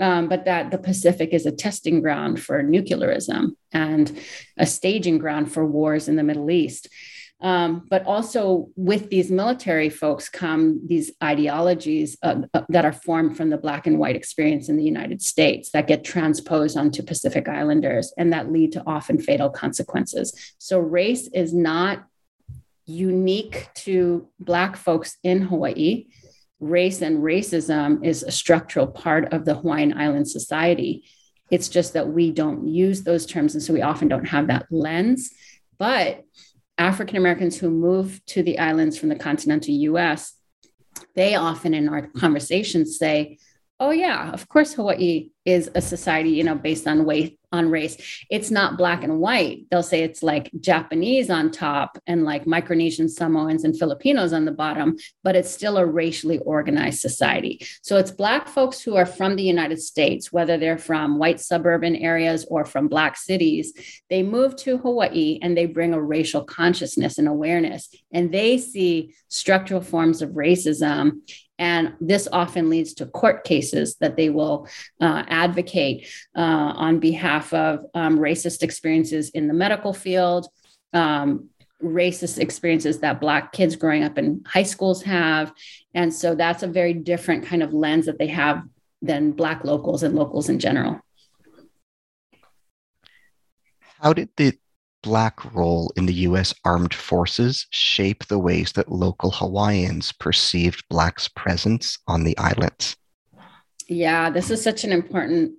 [0.00, 4.18] Um, but that the pacific is a testing ground for nuclearism and
[4.56, 6.88] a staging ground for wars in the middle east
[7.40, 13.36] um, but also with these military folks come these ideologies uh, uh, that are formed
[13.36, 17.48] from the black and white experience in the United States that get transposed onto Pacific
[17.48, 20.54] Islanders and that lead to often fatal consequences.
[20.58, 22.04] So race is not
[22.86, 26.06] unique to black folks in Hawaii.
[26.58, 31.04] Race and racism is a structural part of the Hawaiian Island society.
[31.52, 33.54] It's just that we don't use those terms.
[33.54, 35.30] And so we often don't have that lens.
[35.78, 36.24] But
[36.78, 40.34] African Americans who move to the islands from the continental US,
[41.14, 43.38] they often in our conversations say,
[43.80, 48.24] oh yeah of course hawaii is a society you know based on weight on race.
[48.30, 49.66] It's not black and white.
[49.70, 54.52] They'll say it's like japanese on top and like micronesian samoans and filipinos on the
[54.52, 57.66] bottom but it's still a racially organized society.
[57.82, 61.96] So it's black folks who are from the united states whether they're from white suburban
[61.96, 63.72] areas or from black cities.
[64.10, 69.14] They move to hawaii and they bring a racial consciousness and awareness and they see
[69.28, 71.20] structural forms of racism
[71.58, 74.68] and this often leads to court cases that they will
[75.00, 80.46] uh, advocate uh, on behalf of um, racist experiences in the medical field,
[80.92, 81.48] um,
[81.82, 85.52] racist experiences that Black kids growing up in high schools have.
[85.94, 88.62] And so that's a very different kind of lens that they have
[89.02, 91.00] than Black locals and locals in general.
[94.00, 94.56] How did the
[95.02, 101.28] Black role in the US Armed Forces shape the ways that local Hawaiians perceived Black's
[101.28, 102.96] presence on the islands?
[103.88, 105.52] Yeah, this is such an important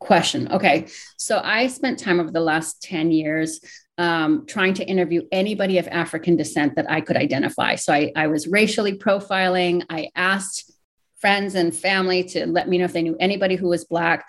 [0.00, 0.50] question.
[0.52, 0.86] Okay,
[1.16, 3.60] so I spent time over the last 10 years
[3.98, 7.76] um, trying to interview anybody of African descent that I could identify.
[7.76, 9.84] So I, I was racially profiling.
[9.88, 10.72] I asked
[11.20, 14.28] friends and family to let me know if they knew anybody who was Black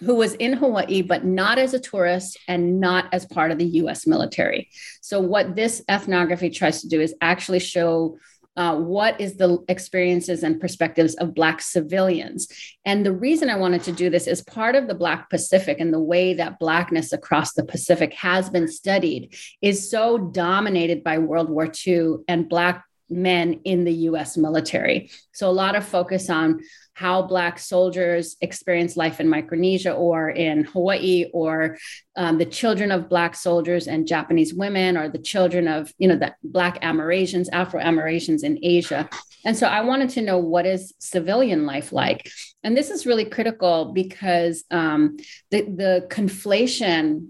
[0.00, 3.66] who was in Hawaii, but not as a tourist and not as part of the
[3.80, 4.68] US military.
[5.00, 8.18] So, what this ethnography tries to do is actually show
[8.56, 12.48] uh, what is the experiences and perspectives of Black civilians.
[12.86, 15.92] And the reason I wanted to do this is part of the Black Pacific and
[15.92, 21.50] the way that Blackness across the Pacific has been studied is so dominated by World
[21.50, 25.10] War II and Black men in the US military.
[25.32, 26.60] So, a lot of focus on
[26.94, 31.76] how Black soldiers experience life in Micronesia or in Hawaii, or
[32.16, 36.16] um, the children of Black soldiers and Japanese women, or the children of, you know,
[36.16, 39.10] the Black Amerasians, Afro Amerasians in Asia.
[39.44, 42.30] And so I wanted to know what is civilian life like?
[42.64, 45.18] And this is really critical because um,
[45.50, 47.28] the, the conflation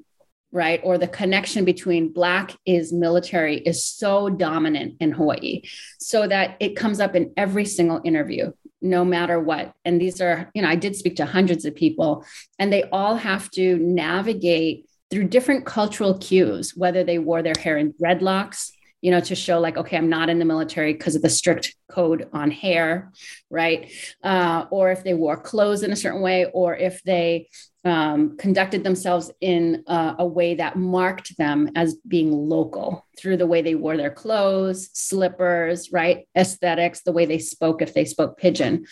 [0.52, 0.80] right?
[0.82, 5.62] Or the connection between Black is military is so dominant in Hawaii,
[5.98, 9.74] so that it comes up in every single interview, no matter what.
[9.84, 12.24] And these are, you know, I did speak to hundreds of people,
[12.58, 17.76] and they all have to navigate through different cultural cues, whether they wore their hair
[17.76, 18.70] in dreadlocks,
[19.02, 21.76] you know, to show like, okay, I'm not in the military because of the strict
[21.88, 23.12] code on hair,
[23.50, 23.92] right?
[24.22, 27.48] Uh, or if they wore clothes in a certain way, or if they
[27.86, 33.62] um, conducted themselves in a way that marked them as being local through the way
[33.62, 36.26] they wore their clothes, slippers, right?
[36.36, 38.86] Aesthetics, the way they spoke, if they spoke pidgin.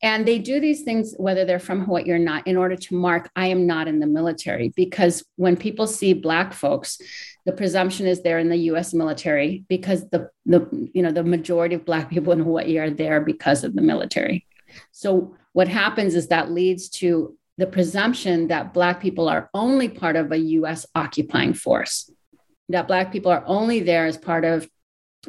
[0.00, 3.28] And they do these things, whether they're from Hawaii or not, in order to mark,
[3.34, 4.68] I am not in the military.
[4.76, 7.00] Because when people see Black folks,
[7.46, 11.74] the presumption is they're in the US military because the, the, you know, the majority
[11.74, 14.46] of Black people in Hawaii are there because of the military.
[14.92, 20.16] So what happens is that leads to the presumption that Black people are only part
[20.16, 22.10] of a US occupying force,
[22.68, 24.68] that Black people are only there as part of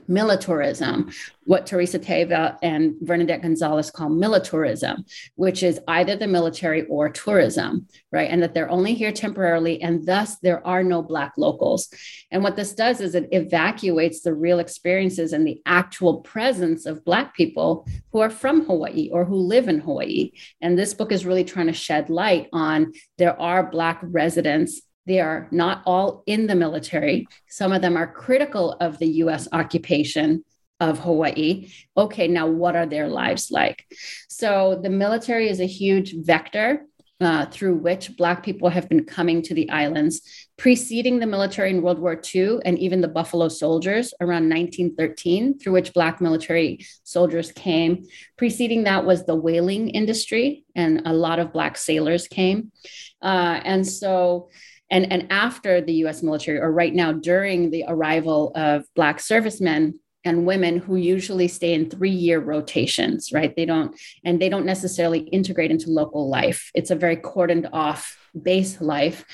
[0.07, 1.11] militarism,
[1.45, 7.87] what Teresia Teaiwa and Vernadette Gonzalez call militourism, which is either the military or tourism,
[8.11, 8.29] right?
[8.29, 11.87] And that they're only here temporarily, and thus there are no Black locals.
[12.31, 17.05] And what this does is it evacuates the real experiences and the actual presence of
[17.05, 20.31] Black people who are from Hawaii or who live in Hawaii.
[20.61, 25.21] And this book is really trying to shed light on there are Black residents they
[25.21, 27.27] are not all in the military.
[27.47, 30.43] Some of them are critical of the US occupation
[30.79, 31.69] of Hawaii.
[31.95, 33.85] Okay, now what are their lives like?
[34.27, 36.81] So the military is a huge vector
[37.19, 40.21] uh, through which Black people have been coming to the islands,
[40.55, 45.73] preceding the military in World War II and even the Buffalo Soldiers around 1913, through
[45.73, 48.05] which Black military soldiers came.
[48.37, 52.71] Preceding that was the whaling industry, and a lot of Black sailors came.
[53.19, 54.49] Uh, and so
[54.89, 59.99] and and after the US military or right now during the arrival of black servicemen
[60.23, 63.55] and women who usually stay in 3 year rotations right?
[63.55, 66.71] They don't and they don't necessarily integrate into local life.
[66.73, 69.25] It's a very cordoned off base life.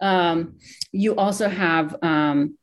[0.00, 0.58] Um,
[0.90, 2.58] you also have um,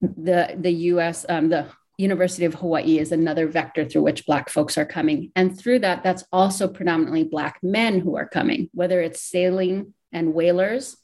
[0.00, 4.76] the the US um, the University of Hawaii is another vector through which Black folks
[4.76, 5.30] are coming.
[5.36, 10.34] And through that, that's also predominantly Black men who are coming, whether it's sailing and
[10.34, 10.96] whalers,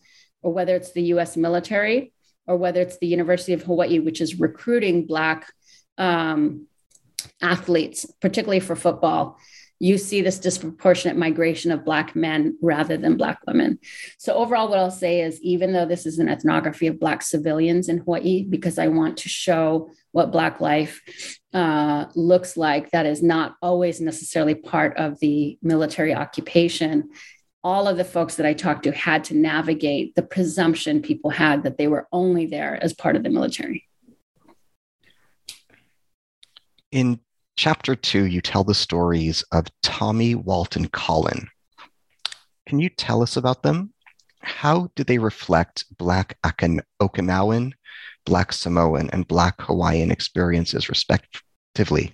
[0.42, 2.12] or whether it's the US military
[2.46, 5.52] or whether it's the University of Hawaii, which is recruiting Black
[5.98, 6.66] um,
[7.42, 9.38] athletes, particularly for football,
[9.82, 13.78] you see this disproportionate migration of Black men rather than Black women.
[14.18, 17.88] So, overall, what I'll say is even though this is an ethnography of Black civilians
[17.88, 21.00] in Hawaii, because I want to show what Black life
[21.54, 27.08] uh, looks like, that is not always necessarily part of the military occupation
[27.62, 31.62] all of the folks that I talked to had to navigate the presumption people had
[31.62, 33.86] that they were only there as part of the military.
[36.90, 37.20] In
[37.56, 41.48] chapter two, you tell the stories of Tommy, Walt, and Colin.
[42.66, 43.92] Can you tell us about them?
[44.40, 47.72] How do they reflect Black Okinawan,
[48.24, 52.12] Black Samoan, and Black Hawaiian experiences, respectively?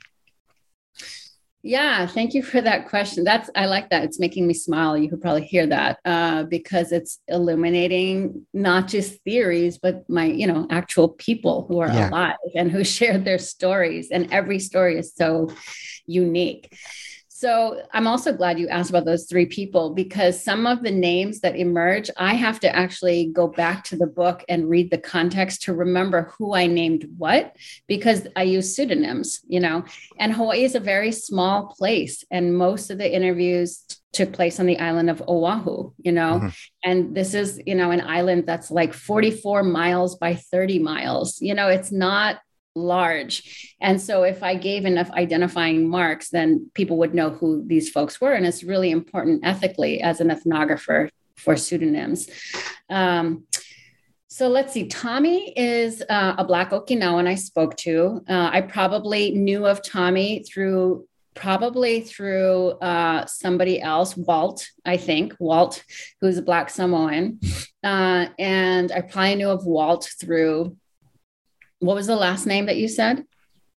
[1.66, 3.24] Yeah, thank you for that question.
[3.24, 4.04] That's I like that.
[4.04, 4.96] It's making me smile.
[4.96, 10.46] You could probably hear that uh, because it's illuminating not just theories, but my you
[10.46, 12.08] know actual people who are yeah.
[12.08, 14.12] alive and who shared their stories.
[14.12, 15.50] And every story is so
[16.06, 16.72] unique.
[17.38, 21.40] So I'm also glad you asked about those three people because some of the names
[21.40, 25.64] that emerge, I have to actually go back to the book and read the context
[25.64, 27.54] to remember who I named what
[27.88, 29.84] because I use pseudonyms, you know.
[30.18, 33.84] And Hawaii is a very small place, and most of the interviews
[34.14, 36.40] took place on the island of Oahu, you know.
[36.40, 36.48] Mm-hmm.
[36.84, 41.38] And this is, you know, an island that's like 44 miles by 30 miles.
[41.42, 42.38] You know, it's not
[42.76, 43.74] large.
[43.80, 48.20] And so if I gave enough identifying marks, then people would know who these folks
[48.20, 48.32] were.
[48.32, 52.28] And it's really important ethically as an ethnographer for pseudonyms.
[52.88, 53.44] Um,
[54.28, 54.86] so let's see.
[54.86, 58.22] Tommy is uh, a Black Okinawan I spoke to.
[58.28, 65.36] Uh, I probably knew of Tommy through probably through uh, somebody else, Walt, I think,
[65.38, 65.84] Walt,
[66.20, 67.38] who's a Black Samoan.
[67.84, 70.76] Uh, and I probably knew of Walt through
[71.80, 73.24] what was the last name that you said?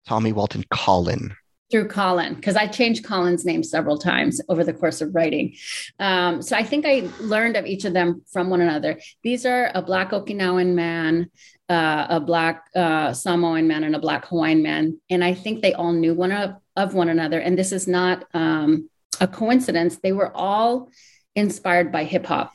[0.07, 1.35] Tommy Walton Colin.
[1.71, 5.55] Through Colin, because I changed Colin's name several times over the course of writing.
[5.99, 8.99] Um, so I think I learned of each of them from one another.
[9.21, 11.29] These are a Black Okinawan man,
[11.69, 14.99] uh, a Black uh, Samoan man, and a Black Hawaiian man.
[15.11, 17.39] And I think they all knew one of, of one another.
[17.39, 18.89] And this is not um,
[19.21, 19.99] a coincidence.
[20.01, 20.89] They were all
[21.35, 22.51] inspired by hip hop.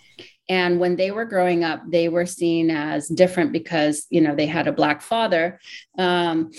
[0.49, 4.47] And when they were growing up, they were seen as different because, you know, they
[4.47, 5.59] had a Black father.
[5.99, 6.51] Um,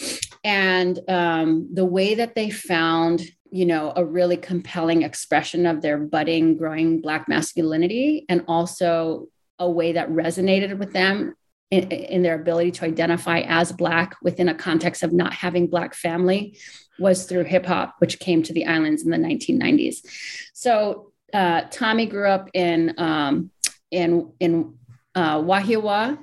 [0.44, 3.22] and um, the way that they found
[3.52, 9.28] you know, a really compelling expression of their budding, growing Black masculinity, and also
[9.60, 11.36] a way that resonated with them
[11.72, 15.94] in, in, their ability to identify as Black within a context of not having Black
[15.94, 16.58] family
[17.00, 20.06] was through hip hop, which came to the islands in the 1990s.
[20.54, 23.52] So uh, Tommy grew up in um,
[23.96, 24.76] in in
[25.16, 26.18] uh, Wahiawa.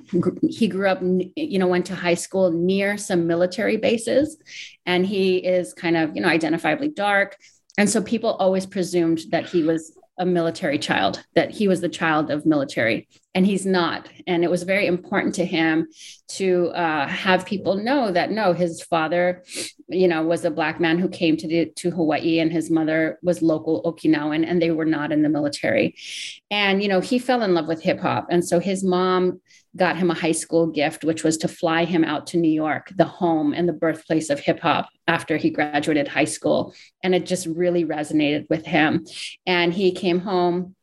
[0.49, 4.37] He grew up, you know, went to high school near some military bases,
[4.85, 7.37] and he is kind of, you know, identifiably dark.
[7.77, 11.89] And so people always presumed that he was a military child, that he was the
[11.89, 14.07] child of military, and he's not.
[14.27, 15.87] And it was very important to him
[16.29, 19.43] to uh, have people know that no, his father,
[19.87, 23.19] you know, was a black man who came to the, to Hawaii, and his mother
[23.23, 25.95] was local Okinawan, and they were not in the military.
[26.51, 29.41] And you know, he fell in love with hip hop, and so his mom
[29.75, 32.91] got him a high school gift, which was to fly him out to New York,
[32.95, 36.75] the home and the birthplace of hip hop, after he graduated high school.
[37.01, 39.05] And it just really resonated with him.
[39.47, 40.75] And he came home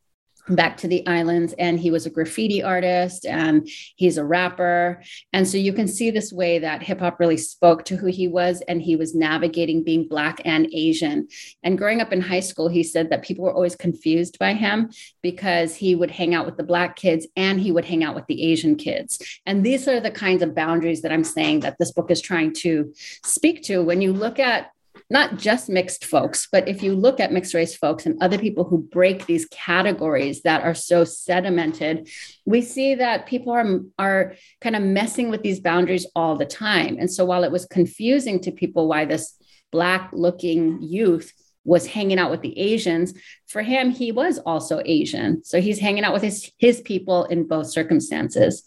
[0.49, 5.01] back to the islands and he was a graffiti artist and he's a rapper.
[5.33, 8.27] And so you can see this way that hip hop really spoke to who he
[8.27, 11.27] was and he was navigating being black and asian.
[11.63, 14.91] And growing up in high school he said that people were always confused by him
[15.21, 18.27] because he would hang out with the black kids and he would hang out with
[18.27, 19.39] the asian kids.
[19.45, 22.53] And these are the kinds of boundaries that i'm saying that this book is trying
[22.53, 23.83] to speak to.
[23.83, 24.71] When you look at
[25.11, 28.63] not just mixed folks, but if you look at mixed race folks and other people
[28.63, 32.09] who break these categories that are so sedimented,
[32.45, 36.95] we see that people are, are kind of messing with these boundaries all the time.
[36.97, 39.35] And so while it was confusing to people why this
[39.69, 41.33] Black looking youth
[41.65, 43.13] was hanging out with the Asians,
[43.47, 45.43] for him, he was also Asian.
[45.43, 48.63] So he's hanging out with his, his people in both circumstances.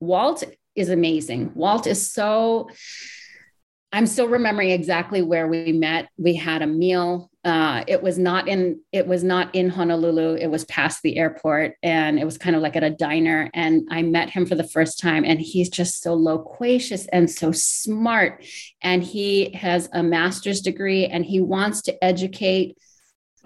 [0.00, 0.44] Walt
[0.76, 1.52] is amazing.
[1.54, 2.68] Walt is so
[3.90, 6.08] I'm still remembering exactly where we met.
[6.18, 7.30] We had a meal.
[7.42, 10.34] Uh, it was not in it was not in Honolulu.
[10.34, 13.50] It was past the airport, and it was kind of like at a diner.
[13.54, 17.50] And I met him for the first time, and he's just so loquacious and so
[17.50, 18.44] smart.
[18.82, 22.76] And he has a master's degree, and he wants to educate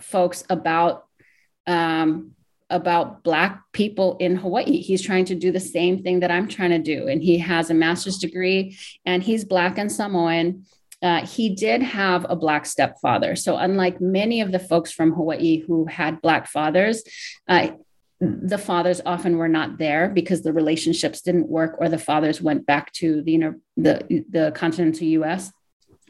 [0.01, 1.05] folks about
[1.69, 2.33] um,
[2.73, 4.79] about Black people in Hawaii.
[4.79, 7.07] He's trying to do the same thing that I'm trying to do.
[7.07, 10.65] And he has a master's degree and he's Black and Samoan.
[11.03, 13.37] Uh, he did have a Black stepfather.
[13.37, 17.03] So, unlike many of the folks from Hawaii who had Black fathers,
[17.49, 17.73] uh,
[18.21, 22.67] the fathers often were not there because the relationships didn't work or the fathers went
[22.67, 25.51] back to the, the, the continental US.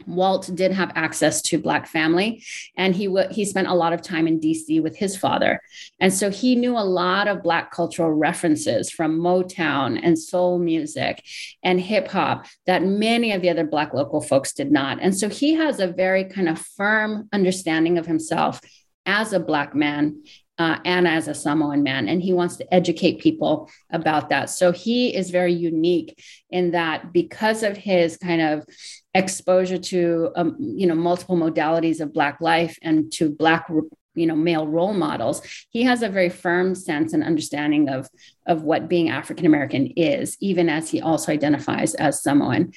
[0.06, 2.44] Walt did have access to Black family,
[2.76, 5.60] and he w- he spent a lot of time in DC with his father,
[6.00, 11.24] and so he knew a lot of Black cultural references from Motown and soul music
[11.62, 14.98] and hip hop that many of the other Black local folks did not.
[15.00, 18.60] And so he has a very kind of firm understanding of himself
[19.06, 20.22] as a Black man
[20.58, 22.08] uh, and as a Samoan man.
[22.08, 24.50] And he wants to educate people about that.
[24.50, 28.66] So he is very unique in that because of his kind of
[29.14, 33.68] exposure to um, you know multiple modalities of black life and to black
[34.14, 38.08] you know male role models he has a very firm sense and understanding of
[38.46, 42.72] of what being african american is even as he also identifies as samoan.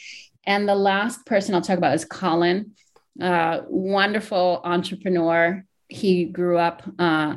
[0.48, 2.76] And the last person i'll talk about is colin
[3.22, 5.64] uh, wonderful entrepreneur.
[5.88, 7.36] He grew up uh,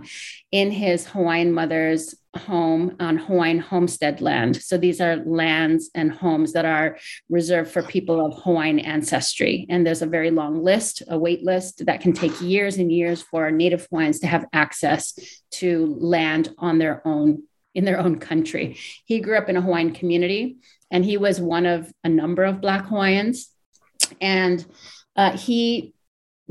[0.50, 4.56] in his hawaiian mother's home on Hawaiian homestead land.
[4.56, 6.96] So these are lands and homes that are
[7.28, 9.66] reserved for people of Hawaiian ancestry.
[9.68, 13.22] And there's a very long list, a wait list that can take years and years
[13.22, 15.18] for Native Hawaiians to have access
[15.52, 17.42] to land on their own
[17.74, 18.76] in their own country.
[19.04, 20.56] He grew up in a Hawaiian community
[20.90, 23.50] and he was one of a number of Black Hawaiians.
[24.20, 24.64] And
[25.14, 25.92] uh, he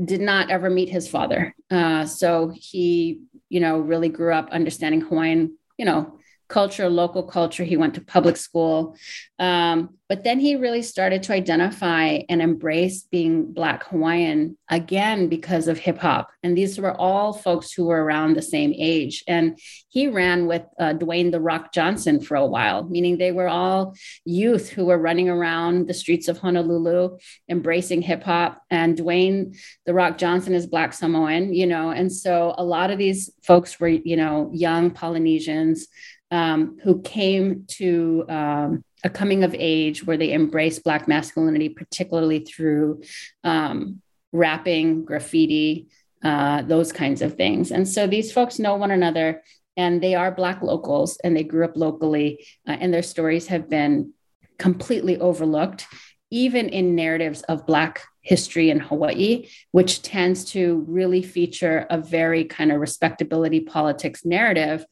[0.02, 1.54] did not ever meet his father.
[1.70, 6.18] Uh, so he, you know, really grew up understanding Hawaiian you know,
[6.48, 7.64] culture, local culture.
[7.64, 8.96] He went to public school.
[9.38, 15.68] Um, but then he really started to identify and embrace being Black Hawaiian again because
[15.68, 16.30] of hip hop.
[16.42, 19.22] And these were all folks who were around the same age.
[19.28, 23.48] And he ran with uh, Dwayne The Rock Johnson for a while, meaning they were
[23.48, 23.94] all
[24.24, 27.18] youth who were running around the streets of Honolulu
[27.50, 28.62] embracing hip hop.
[28.70, 31.90] And Dwayne The Rock Johnson is Black Samoan, you know.
[31.90, 35.86] And so a lot of these folks were, you know, young Polynesians
[36.30, 42.40] um, who came to um, a coming of age where they embrace Black masculinity, particularly
[42.40, 43.02] through
[43.44, 44.02] um,
[44.32, 45.86] rapping, graffiti,
[46.22, 47.70] uh, those kinds of things.
[47.70, 49.42] And so these folks know one another
[49.76, 53.70] and they are Black locals and they grew up locally, uh, and their stories have
[53.70, 54.12] been
[54.58, 55.86] completely overlooked,
[56.30, 62.44] even in narratives of Black history in Hawaii, which tends to really feature a very
[62.44, 64.84] kind of respectability politics narrative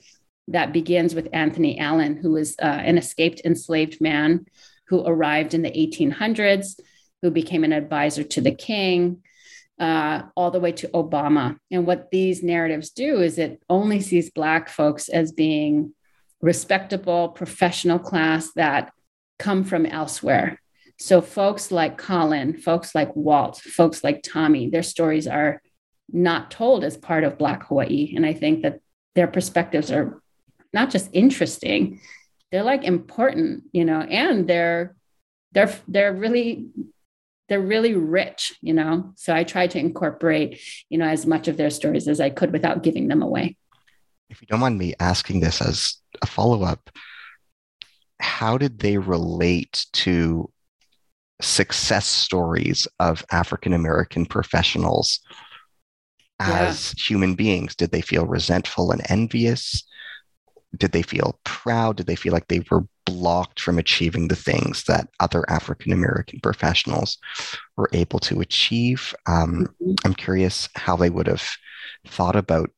[0.48, 4.46] that begins with Anthony Allen, who was uh, an escaped enslaved man
[4.88, 6.80] who arrived in the 1800s,
[7.22, 9.22] who became an advisor to the king,
[9.80, 11.58] uh, all the way to Obama.
[11.70, 15.92] And what these narratives do is it only sees Black folks as being
[16.40, 18.92] respectable, professional class that
[19.38, 20.60] come from elsewhere.
[20.98, 25.60] So, folks like Colin, folks like Walt, folks like Tommy, their stories are
[26.10, 28.14] not told as part of Black Hawaii.
[28.16, 28.80] And I think that
[29.14, 30.22] their perspectives are
[30.76, 32.00] not just interesting,
[32.52, 34.94] they're like important, you know, and they're
[35.52, 36.68] they're they're really
[37.48, 39.12] they're really rich, you know.
[39.16, 40.60] So I try to incorporate,
[40.90, 43.56] you know, as much of their stories as I could without giving them away.
[44.28, 46.90] If you don't mind me asking this as a follow-up,
[48.20, 50.50] how did they relate to
[51.40, 55.20] success stories of African American professionals
[56.38, 57.02] as yeah.
[57.08, 57.76] human beings?
[57.76, 59.84] Did they feel resentful and envious?
[60.76, 61.96] Did they feel proud?
[61.96, 66.40] Did they feel like they were blocked from achieving the things that other African American
[66.40, 67.18] professionals
[67.76, 69.14] were able to achieve?
[69.26, 69.94] Um, mm-hmm.
[70.04, 71.46] I'm curious how they would have
[72.06, 72.70] thought about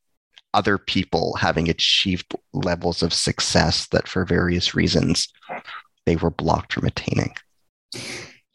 [0.55, 5.29] other people having achieved levels of success that for various reasons
[6.07, 7.35] they were blocked from attaining.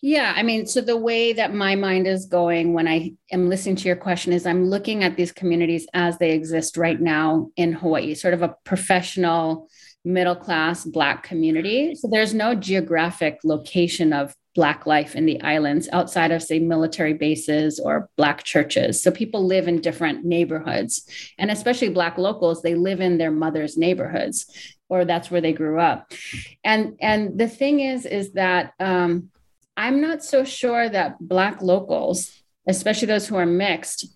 [0.05, 3.77] Yeah, I mean, so the way that my mind is going when I am listening
[3.77, 7.71] to your question is I'm looking at these communities as they exist right now in
[7.71, 9.69] Hawaii, sort of a professional,
[10.03, 11.95] middle class Black community.
[11.95, 17.13] So there's no geographic location of Black life in the islands outside of, say, military
[17.13, 19.01] bases or Black churches.
[19.01, 21.09] So people live in different neighborhoods.
[21.37, 25.79] And especially Black locals, they live in their mother's neighborhoods or that's where they grew
[25.79, 26.11] up.
[26.61, 29.29] And, and the thing is, is that, um,
[29.75, 32.31] I'm not so sure that Black locals,
[32.67, 34.07] especially those who are mixed,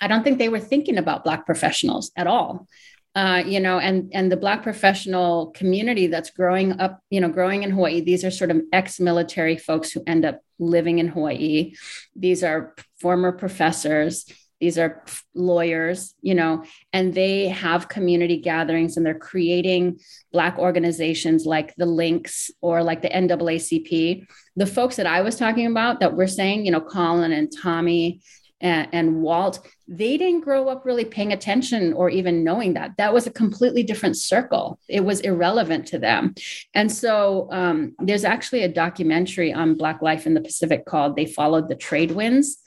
[0.00, 2.66] I don't think they were thinking about Black professionals at all.
[3.14, 7.62] Uh, you know, and and the Black professional community that's growing up, you know, growing
[7.62, 8.02] in Hawaii.
[8.02, 11.72] These are sort of ex-military folks who end up living in Hawaii.
[12.14, 14.26] These are former professors
[14.60, 15.04] these are
[15.34, 19.98] lawyers you know and they have community gatherings and they're creating
[20.32, 24.26] black organizations like the links or like the naacp
[24.56, 28.20] the folks that i was talking about that we're saying you know colin and tommy
[28.60, 32.92] and, and, Walt, they didn't grow up really paying attention or even knowing that.
[32.96, 34.78] That was a completely different circle.
[34.88, 36.34] It was irrelevant to them.
[36.72, 41.26] And so um, there's actually a documentary on Black life in the Pacific called They
[41.26, 42.58] Followed the Trade Winds.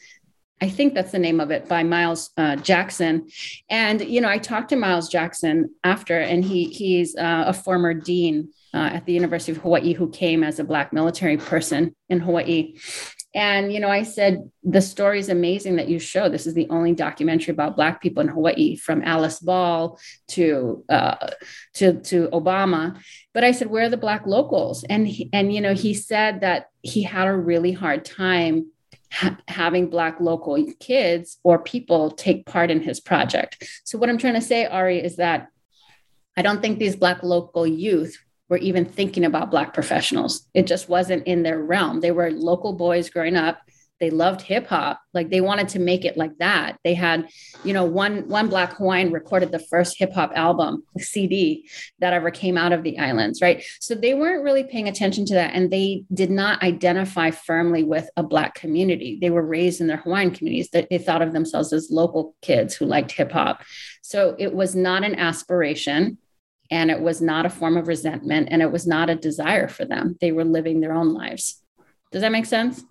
[0.62, 3.30] I think that's the name of it by Miles uh, Jackson.
[3.70, 7.94] And you know, I talked to Miles Jackson after, and he he's uh, a former
[7.94, 12.20] dean uh, at the University of Hawaii who came as a Black military person in
[12.20, 12.76] Hawaii.
[13.34, 16.28] And you know, I said the story is amazing that you show.
[16.28, 20.00] This is the only documentary about Black people in Hawaii, from Alice Ball
[20.30, 21.30] to uh,
[21.76, 23.00] to to Obama.
[23.34, 24.84] But I said, where are the Black locals?
[24.84, 28.72] And he, and you know, he said that he had a really hard time
[29.12, 33.64] ha- having Black local kids or people take part in his project.
[33.84, 35.50] So, what I'm trying to say, Ari, is that
[36.38, 38.18] I don't think these Black local youth
[38.50, 40.48] were even thinking about Black professionals.
[40.54, 42.00] It just wasn't in their realm.
[42.00, 43.60] They were local boys growing up
[44.00, 46.78] they loved hip hop like they wanted to make it like that.
[46.84, 47.30] They had
[47.64, 51.70] you know one one black hawaiian recorded the first hip hop album cd
[52.00, 53.64] that ever came out of the islands right?
[53.80, 58.10] So they weren't really paying attention to that and they did not identify firmly with
[58.16, 59.18] a black community.
[59.20, 62.76] They were raised in their hawaiian communities that they thought of themselves as local kids
[62.76, 63.64] who liked hip hop.
[64.02, 66.18] So it was not an aspiration
[66.72, 69.86] and it was not a form of resentment and it was not a desire for
[69.86, 70.18] them.
[70.22, 71.62] They were living their own lives.
[72.12, 72.84] Does that make sense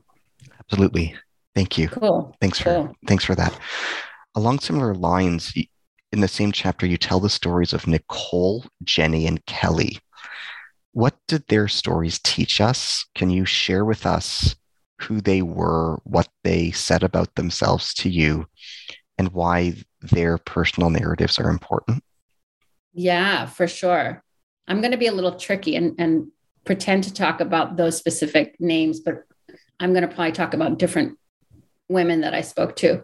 [0.71, 1.17] Absolutely.
[1.55, 1.89] Thank you.
[1.89, 2.37] Cool.
[2.41, 2.97] Thanks for cool.
[3.07, 3.59] thanks for that.
[4.35, 5.53] Along similar lines,
[6.13, 9.99] in the same chapter, you tell the stories of Nicole, Jenny, and Kelly.
[10.93, 13.07] What did their stories teach us?
[13.15, 14.57] Can you share with us
[15.01, 18.47] who they were, what they said about themselves to you,
[19.17, 22.03] and why their personal narratives are important?
[22.93, 24.23] Yeah, for sure.
[24.67, 26.31] I'm going to be a little tricky and, and
[26.65, 29.25] pretend to talk about those specific names, but
[29.81, 31.19] I'm going to probably talk about different
[31.89, 33.03] women that I spoke to.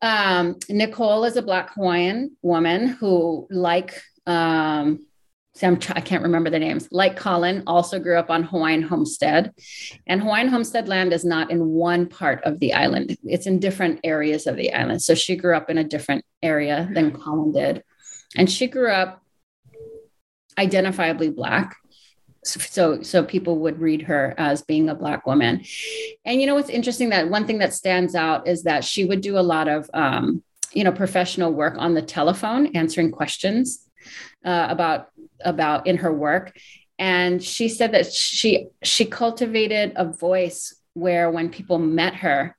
[0.00, 5.06] Um, Nicole is a Black Hawaiian woman who, like, um,
[5.60, 9.52] I'm, I can't remember the names, like Colin, also grew up on Hawaiian homestead.
[10.06, 14.00] And Hawaiian homestead land is not in one part of the island, it's in different
[14.04, 15.02] areas of the island.
[15.02, 17.82] So she grew up in a different area than Colin did.
[18.36, 19.22] and she grew up
[20.58, 21.76] identifiably black
[22.44, 25.64] so so people would read her as being a black woman.
[26.24, 29.20] And you know what's interesting that one thing that stands out is that she would
[29.20, 33.88] do a lot of um, you know professional work on the telephone answering questions
[34.44, 35.08] uh, about
[35.44, 36.56] about in her work.
[36.98, 42.56] And she said that she she cultivated a voice where when people met her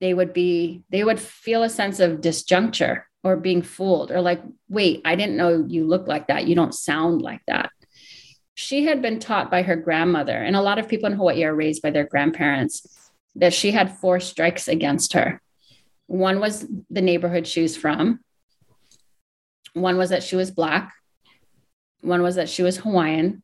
[0.00, 4.42] they would be they would feel a sense of disjuncture or being fooled or like
[4.68, 6.46] wait i didn't know you look like that.
[6.46, 7.70] You don't sound like that
[8.58, 11.54] she had been taught by her grandmother and a lot of people in hawaii are
[11.54, 15.42] raised by their grandparents that she had four strikes against her.
[16.06, 18.20] One was the neighborhood she was from.
[19.74, 20.94] One was that she was black.
[22.00, 23.42] One was that she was hawaiian.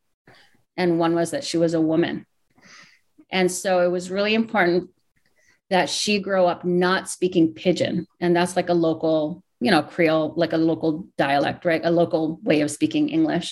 [0.75, 2.25] And one was that she was a woman.
[3.29, 4.89] And so it was really important
[5.69, 8.07] that she grow up not speaking pidgin.
[8.19, 11.81] And that's like a local you know creole like a local dialect right?
[11.83, 13.47] A local way of speaking english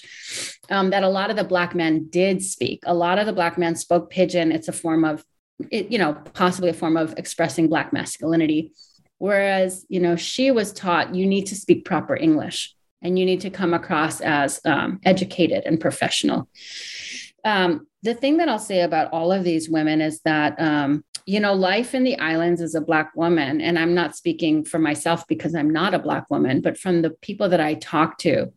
[0.70, 2.82] um, that a lot of the black men did speak.
[2.86, 4.51] A lot of the black men spoke pidgin.
[4.51, 5.24] It's a form of
[5.70, 8.74] it, you know possibly a form of expressing black masculinity.
[9.18, 13.41] Whereas you know she was taught you need to speak proper english and you need
[13.41, 16.47] to come across as um, educated and professional.
[17.43, 21.39] Um, the thing that I'll say about all of these women is that, um, you
[21.39, 25.28] know, life in the islands as a Black woman, and I'm not speaking for myself
[25.28, 28.51] because I'm not a Black woman, but from the people that I talk to,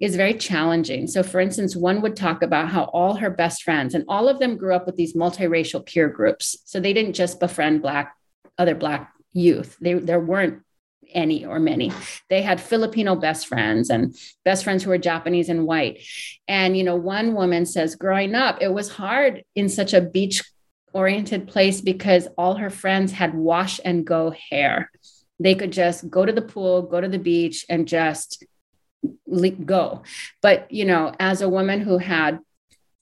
[0.00, 1.06] is very challenging.
[1.06, 4.38] So, for instance, one would talk about how all her best friends, and all of
[4.38, 6.56] them grew up with these multiracial peer groups.
[6.64, 8.14] So they didn't just befriend Black,
[8.58, 9.76] other Black youth.
[9.80, 10.62] They, there weren't
[11.14, 11.92] any or many.
[12.30, 16.02] They had Filipino best friends and best friends who were Japanese and white.
[16.48, 20.42] And, you know, one woman says, growing up, it was hard in such a beach
[20.92, 24.90] oriented place because all her friends had wash and go hair.
[25.38, 28.44] They could just go to the pool, go to the beach, and just
[29.64, 30.02] go.
[30.40, 32.38] But, you know, as a woman who had,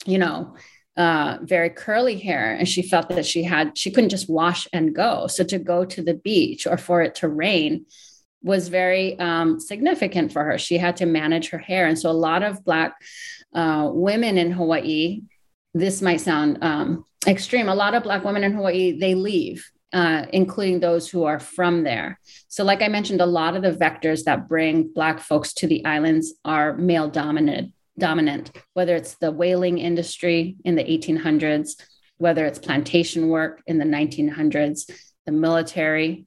[0.07, 0.55] you know,
[0.97, 4.95] uh, very curly hair and she felt that she had she couldn't just wash and
[4.95, 7.87] go so to go to the beach or for it to rain
[8.43, 12.13] was very um, significant for her she had to manage her hair and so a
[12.13, 12.97] lot of black
[13.55, 15.23] uh, women in hawaii
[15.75, 20.27] this might sound um, extreme a lot of black women in hawaii they leave uh,
[20.33, 22.21] including those who are from there.
[22.49, 25.85] So, like I mentioned, a lot of the vectors that bring Black folks to the
[25.85, 31.73] islands are male dominant dominant, whether it's the whaling industry in the 1800s,
[32.19, 34.91] whether it's plantation work in the 1900s,
[35.27, 36.27] the military,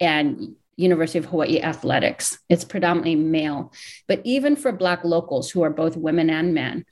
[0.00, 2.38] and University of Hawaii athletics.
[2.48, 3.72] It's predominantly male.
[4.08, 6.86] But even for Black locals who are both women and men,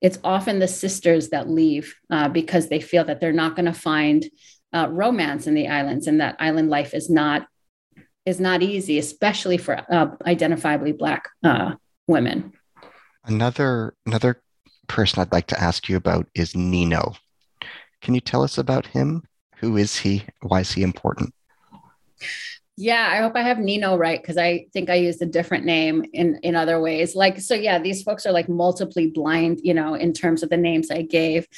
[0.00, 3.72] it's often the sisters that leave uh, because they feel that they're not going to
[3.72, 4.26] find
[4.72, 7.46] uh, romance in the islands and that island life is not
[8.26, 11.74] is not easy, especially for uh, identifiably Black uh,
[12.08, 12.52] women.
[13.24, 14.42] Another another
[14.88, 17.14] person I'd like to ask you about is Nino.
[18.00, 19.22] Can you tell us about him?
[19.58, 20.24] Who is he?
[20.42, 21.32] Why is he important?
[22.78, 26.04] Yeah, I hope I have Nino right because I think I used a different name
[26.12, 27.16] in in other ways.
[27.16, 30.58] Like so, yeah, these folks are like multiply blind, you know, in terms of the
[30.58, 31.48] names I gave.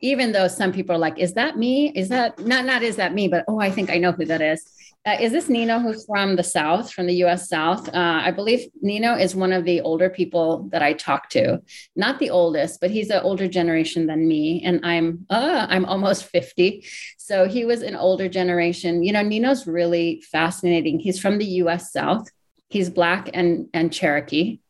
[0.00, 1.92] Even though some people are like, "Is that me?
[1.94, 2.64] Is that not?
[2.64, 4.64] Not is that me?" But oh, I think I know who that is.
[5.06, 7.88] Uh, is this Nino who's from the South, from the US South?
[7.88, 11.60] Uh, I believe Nino is one of the older people that I talk to.
[11.94, 14.62] Not the oldest, but he's an older generation than me.
[14.64, 16.86] And I'm uh, I'm almost 50.
[17.18, 19.02] So he was an older generation.
[19.02, 20.98] You know, Nino's really fascinating.
[20.98, 22.26] He's from the US South.
[22.70, 24.60] He's black and, and Cherokee.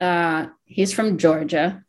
[0.00, 1.84] Uh, he's from Georgia.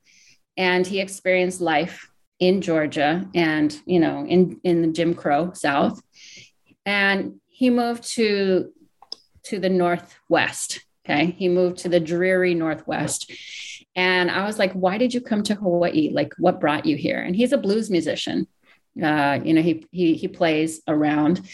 [0.58, 2.10] And he experienced life
[2.40, 6.02] in Georgia and, you know, in, in the Jim Crow South.
[6.86, 8.72] And he moved to
[9.44, 11.36] to the northwest okay?
[11.38, 13.32] He moved to the dreary northwest.
[13.96, 16.12] And i was like why did you come to hawaii?
[16.14, 17.20] Like what brought you here?
[17.20, 18.48] And he's a blues musician.
[19.02, 21.48] Uh, you know he he he plays around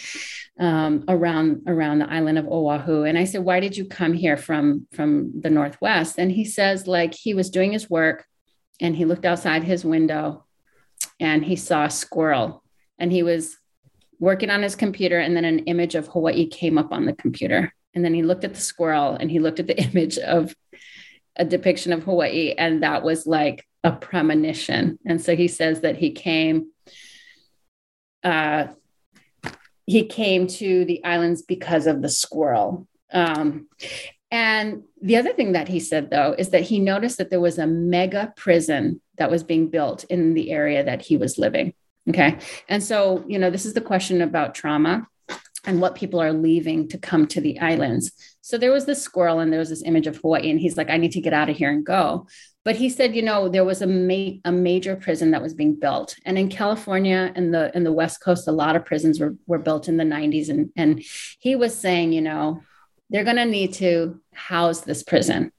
[0.59, 3.03] um, around around the island of oahu.
[3.03, 6.19] And i said why did you come here from from the northwest?
[6.19, 8.25] And he says like he was doing his work
[8.81, 10.45] and he looked outside his window
[11.19, 12.63] and he saw a squirrel
[12.99, 13.57] and he was
[14.20, 17.74] working on his computer, and then an image of Hawaii came up on the computer.
[17.93, 20.55] And then he looked at the squirrel and he looked at the image of
[21.36, 24.99] a depiction of Hawaii, and that was like a premonition.
[25.05, 26.68] And so he says that he came.
[28.24, 28.68] Uh,
[29.86, 32.88] he came to the islands because of the squirrel.
[33.11, 33.68] Um,
[34.32, 37.59] and the other thing that he said, though, is that he noticed that there was
[37.59, 41.74] a mega prison that was being built in the area that he was living.
[42.09, 42.37] Okay.
[42.67, 45.07] And so, you know, this is the question about trauma.
[45.65, 48.11] and what people are leaving to come to the islands.
[48.41, 50.89] So there was this squirrel and there was this image of Hawaii, and he's like,
[50.89, 52.27] I need to get out of here and go.
[52.65, 55.75] But he said, you know, there was a, ma- a major prison that was being
[55.75, 59.35] built, and in California and the in the West Coast, a lot of prisons were
[59.47, 61.03] were built in the 90s, and and
[61.39, 62.61] he was saying, you know,
[63.09, 65.51] they're going to need to house this prison.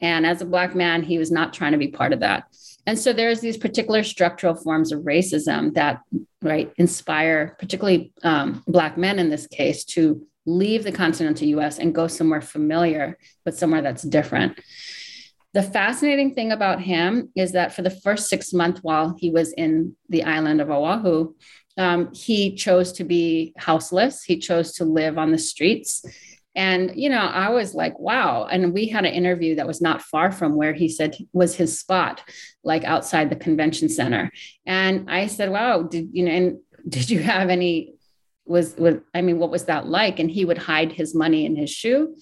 [0.00, 2.44] And as a black man, he was not trying to be part of that.
[2.88, 6.00] And so there's these particular structural forms of racism that,
[6.40, 11.94] right, inspire particularly um, Black men in this case to leave the continental US and
[11.94, 14.58] go somewhere familiar, but somewhere that's different.
[15.52, 19.52] The fascinating thing about him is that for the first six months while he was
[19.52, 21.34] in the island of Oahu,
[21.76, 24.24] um, he chose to be houseless.
[24.24, 26.06] He chose to live on the streets.
[26.54, 28.46] And, you know, I was like, wow.
[28.46, 31.78] And we had an interview that was not far from where he said was his
[31.78, 32.22] spot,
[32.64, 34.30] like outside the convention center.
[34.66, 37.94] And I said, wow, did you know, and did you have any
[38.48, 40.18] was was I mean, what was that like?
[40.18, 42.16] And he would hide his money in his shoe.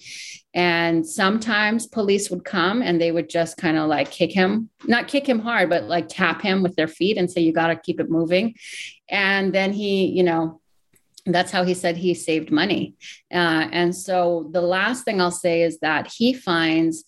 [0.53, 5.07] And sometimes police would come and they would just kind of like kick him, not
[5.07, 7.75] kick him hard, but like tap him with their feet and say, you got to
[7.75, 8.55] keep it moving.
[9.09, 10.59] And then he, you know,
[11.33, 12.95] that's how he said he saved money.
[13.31, 17.03] Uh, and so the last thing I'll say is that he finds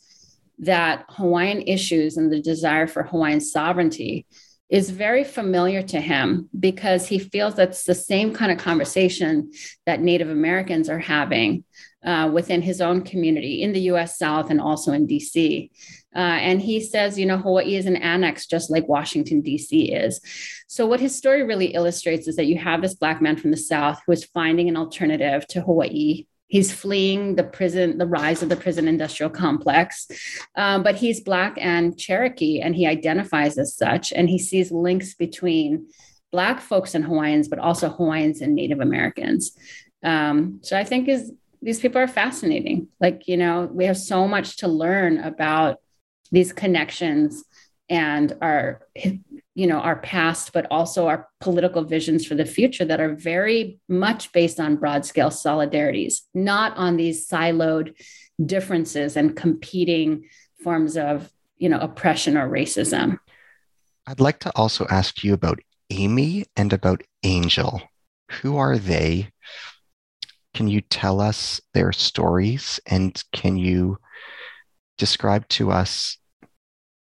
[0.59, 4.25] that Hawaiian issues and the desire for Hawaiian sovereignty
[4.69, 9.51] is very familiar to him because he feels that's the same kind of conversation
[9.85, 11.63] that Native Americans are having
[12.05, 15.71] uh, within his own community in the US South and also in DC.
[16.15, 19.91] Uh, and he says, you know, Hawaii is an annex just like Washington, D.C.
[19.91, 20.19] is.
[20.67, 23.57] So, what his story really illustrates is that you have this Black man from the
[23.57, 26.25] South who is finding an alternative to Hawaii.
[26.47, 30.07] He's fleeing the prison, the rise of the prison industrial complex,
[30.55, 34.11] um, but he's Black and Cherokee, and he identifies as such.
[34.11, 35.89] And he sees links between
[36.31, 39.51] Black folks and Hawaiians, but also Hawaiians and Native Americans.
[40.03, 41.31] Um, so, I think is
[41.61, 42.87] these people are fascinating.
[42.99, 45.79] Like, you know, we have so much to learn about
[46.31, 47.43] these connections
[47.89, 48.81] and our
[49.55, 53.79] you know our past but also our political visions for the future that are very
[53.87, 57.93] much based on broad scale solidarities not on these siloed
[58.45, 60.25] differences and competing
[60.63, 63.17] forms of you know oppression or racism.
[64.07, 65.59] I'd like to also ask you about
[65.89, 67.81] amy and about angel.
[68.41, 69.29] Who are they?
[70.53, 73.97] Can you tell us their stories and can you
[74.99, 76.17] describe to us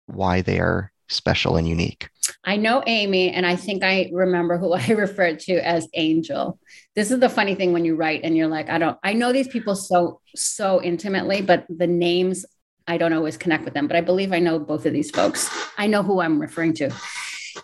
[0.07, 2.09] why they are special and unique.
[2.45, 6.59] I know Amy, and I think I remember who I referred to as Angel.
[6.95, 9.33] This is the funny thing when you write and you're like, I don't, I know
[9.33, 12.45] these people so, so intimately, but the names,
[12.87, 13.87] I don't always connect with them.
[13.87, 15.49] But I believe I know both of these folks.
[15.79, 16.91] I know who I'm referring to.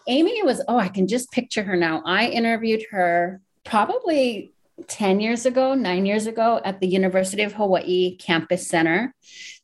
[0.08, 2.02] Amy was, oh, I can just picture her now.
[2.06, 4.52] I interviewed her probably
[4.88, 9.14] 10 years ago, nine years ago at the University of Hawaii Campus Center.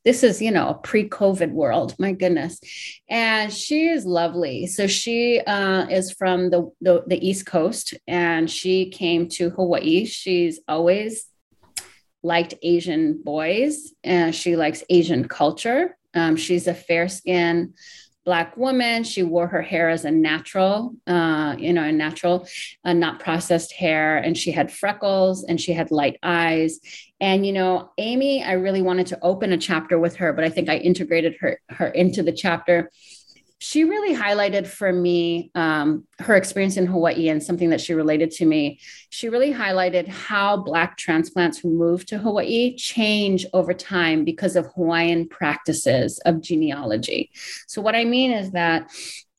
[0.05, 2.61] This is, you know, a pre COVID world, my goodness.
[3.09, 4.67] And she is lovely.
[4.67, 10.05] So she uh, is from the, the, the East Coast and she came to Hawaii.
[10.05, 11.27] She's always
[12.23, 15.97] liked Asian boys and she likes Asian culture.
[16.15, 17.75] Um, she's a fair skinned
[18.27, 19.05] black woman.
[19.05, 22.47] She wore her hair as a natural, uh, you know, a natural,
[22.85, 24.19] uh, not processed hair.
[24.19, 26.81] And she had freckles and she had light eyes.
[27.21, 30.51] And, you know, Amy, I really wanted to open a chapter with her, but I
[30.51, 32.91] think I integrated her, her into the chapter
[33.59, 38.31] she really highlighted for me um, her experience in Hawaii and something that she related
[38.33, 38.79] to me.
[39.09, 44.67] She really highlighted how Black transplants who move to Hawaii change over time because of
[44.75, 47.31] Hawaiian practices of genealogy.
[47.67, 48.91] So, what I mean is that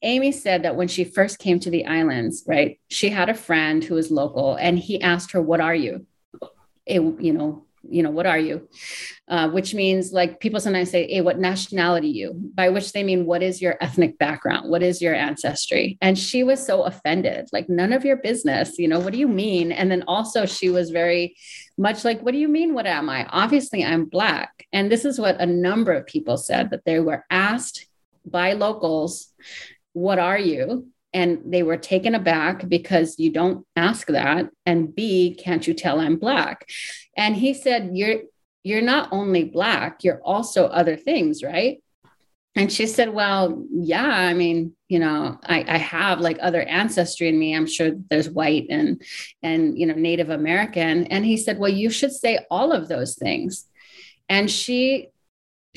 [0.02, 3.84] Amy said that when she first came to the islands, right, she had a friend
[3.84, 6.08] who was local and he asked her, What are you?
[6.88, 8.68] You know, you know, what are you?
[9.28, 12.34] Uh, which means like people sometimes say, hey, what nationality you?
[12.34, 14.70] By which they mean, what is your ethnic background?
[14.70, 15.98] What is your ancestry?
[16.02, 19.28] And she was so offended, like, none of your business, you know, what do you
[19.28, 19.72] mean?
[19.72, 21.36] And then also she was very
[21.78, 22.74] much like, what do you mean?
[22.74, 23.26] What am I?
[23.30, 24.66] Obviously, I'm Black.
[24.74, 27.88] And this is what a number of people said that they were asked
[28.26, 29.30] by locals,
[29.94, 30.88] what are you?
[31.14, 34.50] And they were taken aback because you don't ask that.
[34.66, 36.68] And b can't you tell i'm black?
[37.16, 38.22] And he said you're
[38.64, 41.82] you're not only black you're also other things right?
[42.56, 47.30] And she said well yeah i mean you know I, I have like other ancestry
[47.30, 47.56] in me.
[47.56, 49.02] I'm sure there's white and
[49.44, 51.06] and you know native american.
[51.08, 53.66] And he said well you should say all of those things.
[54.30, 55.10] And she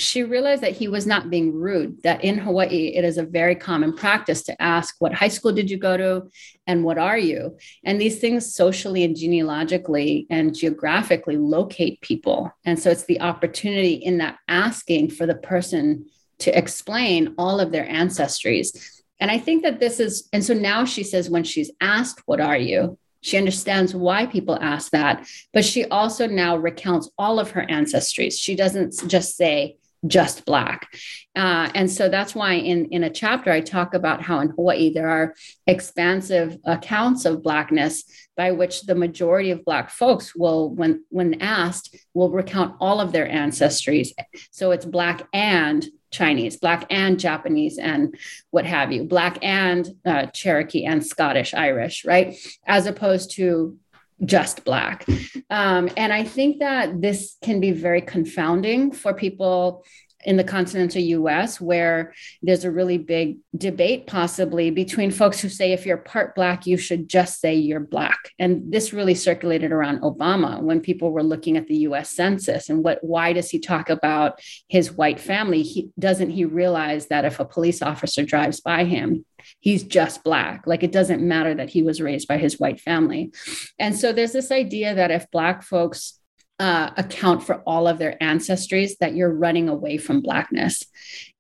[0.01, 3.55] she realized that he was not being rude, that in Hawaii, it is a very
[3.55, 6.31] common practice to ask, What high school did you go to?
[6.67, 7.59] And what are you?
[7.85, 12.51] And these things socially and genealogically and geographically locate people.
[12.65, 16.07] And so it's the opportunity in that asking for the person
[16.39, 19.03] to explain all of their ancestries.
[19.19, 22.41] And I think that this is, and so now she says, when she's asked, What
[22.41, 22.99] are you?
[23.23, 28.41] She understands why people ask that, but she also now recounts all of her ancestries.
[28.41, 29.77] She doesn't just say,
[30.07, 30.89] just black.
[31.37, 34.93] Uh, and so that's why in in a chapter i talk about how in hawaii
[34.93, 35.35] there are
[35.67, 38.05] expansive accounts of blackness
[38.37, 43.13] by which the majority of black folks will when when asked will recount all of
[43.13, 44.09] their ancestries.
[44.51, 48.17] So it's black and chinese black and japanese and
[48.51, 52.37] what have you black and uh, cherokee and scottish irish right?
[52.67, 53.79] As opposed to
[54.25, 55.07] just black.
[55.49, 59.85] Um, and I think that this can be very confounding for people
[60.25, 65.73] in the continental US, where there's a really big debate, possibly between folks who say
[65.73, 68.19] if you're part Black, you should just say you're Black.
[68.39, 72.85] And this really circulated around Obama when people were looking at the US Census and
[72.85, 75.63] what, why does he talk about his white family?
[75.63, 79.25] He, doesn't he realize that if a police officer drives by him,
[79.59, 83.33] he's just black like it doesn't matter that he was raised by his white family
[83.79, 86.20] and so there's this idea that if black folks
[86.61, 90.85] uh, account for all of their ancestries that you're running away from blackness.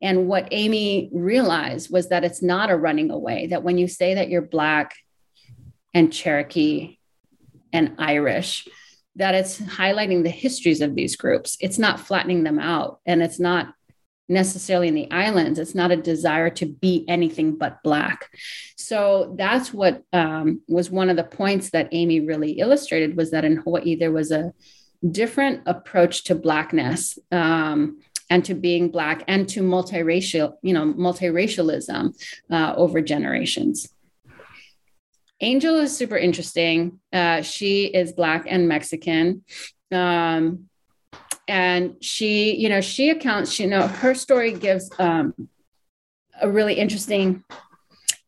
[0.01, 4.15] And what amy realized was that it's not a running away that when you say
[4.15, 4.95] that you're black
[5.93, 6.97] and cherokee
[7.71, 8.67] and irish
[9.17, 11.59] that it's highlighting the histories of these groups.
[11.61, 13.75] It's not flattening them out and it's not
[14.27, 15.59] necessarily in the islands.
[15.59, 18.31] It's not a desire to be anything but black.
[18.77, 23.45] So that's what um, was one of the points that amy really illustrated was that
[23.45, 24.55] in hawaii there was a
[25.09, 27.99] different approach to blackness um,
[28.29, 32.15] and to being black and to multiracial, you know, multiracialism
[32.51, 33.93] uh, over generations.
[35.41, 37.01] Angel is super interesting.
[37.13, 39.43] Uh, she is black and Mexican.
[39.91, 40.69] Um,
[41.49, 45.49] and she, you know, she accounts, you know, her story gives um,
[46.41, 47.43] a really interesting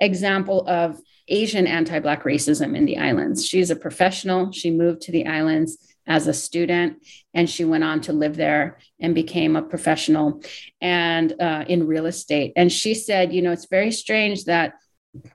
[0.01, 0.99] example of
[1.29, 3.47] Asian anti Black racism in the islands.
[3.47, 4.51] She's a professional.
[4.51, 8.79] She moved to the islands as a student and she went on to live there
[9.01, 10.43] and became a professional
[10.81, 12.53] and uh, in real estate.
[12.57, 14.75] And she said you know it's very strange that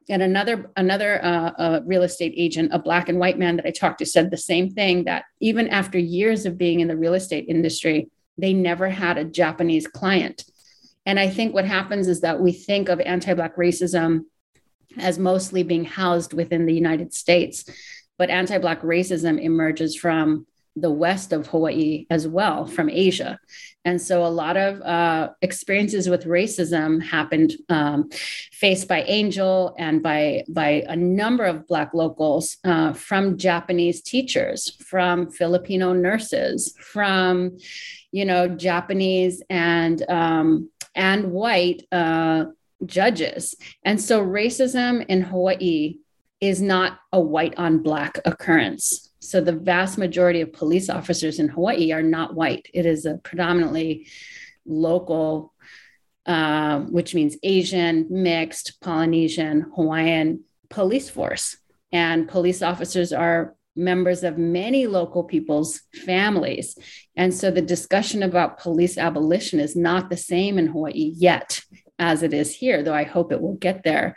[0.09, 3.71] and another another uh, uh, real estate agent a black and white man that i
[3.71, 7.13] talked to said the same thing that even after years of being in the real
[7.13, 10.43] estate industry they never had a japanese client.
[11.05, 14.25] And i think what happens is that we think of anti-black racism
[14.97, 17.65] as mostly being housed within the united states
[18.17, 20.47] but anti-black racism emerges from
[20.81, 23.39] the west of Hawaii as well from Asia.
[23.85, 28.09] And so a lot of uh, experiences with racism happened um,
[28.51, 34.75] faced by Angel and by, by a number of Black locals uh, from Japanese teachers,
[34.83, 37.57] from Filipino nurses, from,
[38.11, 42.45] you know, Japanese and, um, and white uh,
[42.85, 43.55] judges.
[43.85, 45.97] And so racism in Hawaii
[46.41, 51.49] is not a white on black occurrence so the vast majority of police officers in
[51.49, 52.69] Hawaii are not white.
[52.73, 54.07] It is a predominantly
[54.65, 55.53] local,
[56.25, 61.57] uh, which means Asian, mixed, Polynesian, Hawaiian police force.
[61.91, 66.77] And police officers are members of many local people's families.
[67.17, 71.61] And so the discussion about police abolition is not the same in Hawaii yet
[71.99, 74.15] as it is here, though I hope it will get there.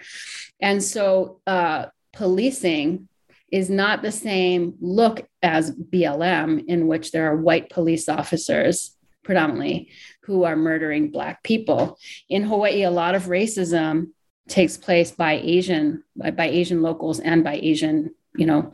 [0.60, 3.08] And so uh, policing
[3.50, 9.90] is not the same look as BLM, in which there are white police officers predominantly
[10.22, 11.98] who are murdering Black people.
[12.28, 14.08] In Hawaii, a lot of racism
[14.48, 18.70] takes place by Asian by, by Asian locals and by Asian you know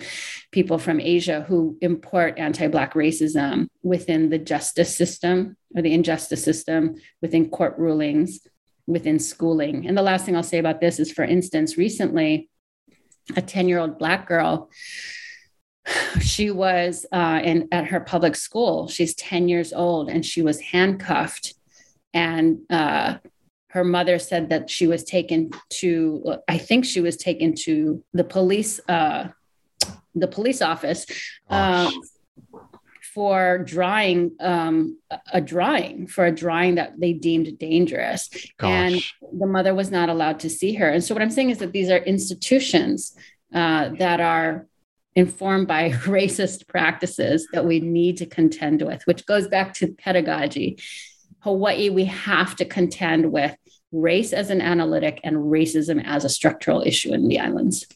[0.51, 6.97] people from Asia who import anti-black racism within the justice system or the injustice system
[7.20, 8.41] within court rulings
[8.87, 9.87] within schooling.
[9.87, 12.49] And the last thing I'll say about this is for instance recently
[13.35, 14.70] a 10 year old black girl
[16.20, 18.89] she was uh, in at her public school.
[18.89, 21.55] She's 10 years old and she was handcuffed.
[22.12, 23.18] And uh,
[23.68, 28.24] her mother said that she was taken to i think she was taken to the
[28.24, 29.28] police uh,
[30.16, 31.07] the police office.
[31.51, 31.93] Um,
[33.16, 34.98] for drawing um,
[35.32, 38.28] a drawing for a drawing that they deemed dangerous
[38.59, 38.70] Gosh.
[39.22, 41.59] and the mother was not allowed to see her and so what i'm saying is
[41.59, 43.16] that these are institutions
[43.55, 44.66] uh, that are
[45.14, 50.78] informed by racist practices that we need to contend with which goes back to pedagogy
[51.40, 53.56] Hawaii, we have to contend with
[53.93, 57.86] race as an analytic and racism as a structural issue in the islands.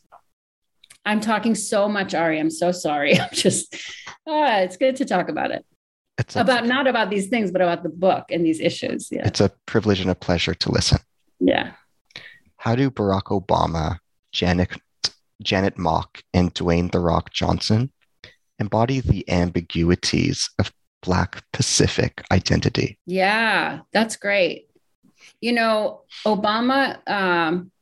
[1.04, 2.38] I'm talking so much, Ari.
[2.38, 3.18] I'm so sorry.
[3.20, 3.74] I'm just,
[4.30, 5.64] ah, it's good to talk about it.
[6.18, 9.08] It's a, about not about these things, but about the book and these issues.
[9.10, 9.26] Yeah.
[9.26, 10.98] It's a privilege and a pleasure to listen.
[11.40, 11.72] Yeah.
[12.56, 13.98] How do Barack Obama,
[14.32, 14.70] Janet
[15.42, 17.90] Janet Mock, and Dwayne The Rock Johnson
[18.58, 20.70] embody the ambiguities of
[21.02, 22.98] Black Pacific identity?
[23.06, 24.68] Yeah, that's great.
[25.40, 27.72] You know, Obama um,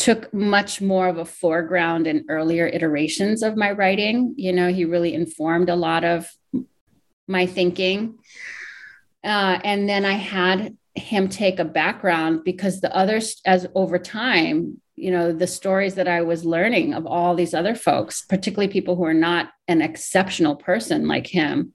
[0.00, 4.34] took much more of a foreground in earlier iterations of my writing.
[4.38, 6.26] You know, he really informed a lot of
[7.28, 8.18] my thinking.
[9.22, 14.80] Uh, and then I had him take a background because the others, as over time,
[14.96, 18.96] you know, the stories that I was learning of all these other folks, particularly people
[18.96, 21.74] who are not an exceptional person like him,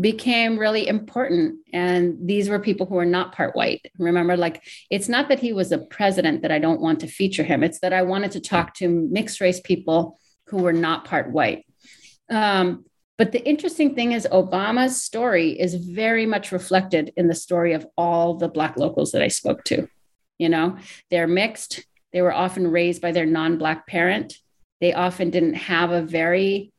[0.00, 1.56] became really important.
[1.72, 3.86] And these were people who were not part white.
[3.98, 7.44] Remember, like, it's not that he was a president that I don't want to feature
[7.44, 10.18] him, it's that I wanted to talk to mixed race people
[10.48, 11.66] who were not part white.
[12.30, 12.84] Um,
[13.18, 17.86] but the interesting thing is, Obama's story is very much reflected in the story of
[17.96, 19.88] all the Black locals that I spoke to.
[20.38, 20.76] You know,
[21.10, 24.34] they're mixed, they were often raised by their non Black parent.
[24.82, 26.72] They often didn't have a very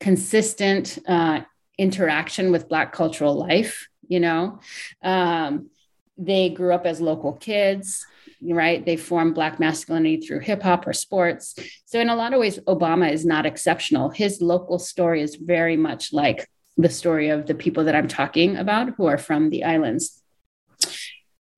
[0.00, 1.42] consistent uh,
[1.78, 3.88] interaction with Black cultural life.
[4.08, 4.60] You know,
[5.02, 5.70] um,
[6.18, 8.04] they grew up as local kids
[8.42, 8.84] right?
[8.84, 11.54] They form Black masculinity through hip hop or sports.
[11.84, 14.10] So, in a lot of ways, Obama is not exceptional.
[14.10, 18.56] His local story is very much like the story of the people that I'm talking
[18.56, 20.22] about who are from the islands.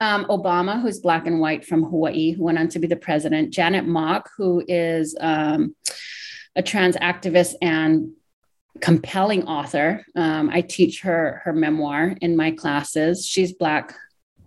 [0.01, 3.53] Um, Obama, who's Black and white from Hawaii, who went on to be the president.
[3.53, 5.75] Janet Mock, who is um,
[6.57, 8.13] a trans activist and
[8.81, 10.05] compelling author.
[10.17, 13.27] Um, I teach her her memoir in my classes.
[13.27, 13.95] She's Black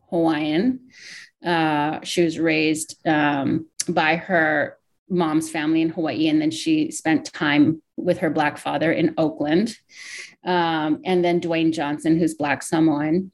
[0.09, 0.89] Hawaiian.
[1.45, 4.77] Uh, she was raised um, by her
[5.09, 9.75] mom's family in Hawaii, and then she spent time with her Black father in Oakland.
[10.43, 13.31] Um, and then Dwayne Johnson, who's Black Samoan.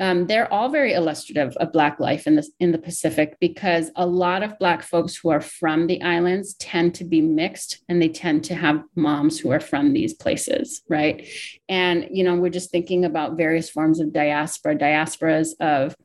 [0.00, 4.06] Um, they're all very illustrative of Black life in the, in the Pacific because a
[4.06, 8.08] lot of Black folks who are from the islands tend to be mixed and they
[8.08, 11.26] tend to have moms who are from these places, right?
[11.68, 15.96] And, you know, we're just thinking about various forms of diaspora, diasporas of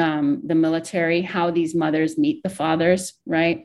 [0.00, 3.64] um, the military, how these mothers meet the fathers, right?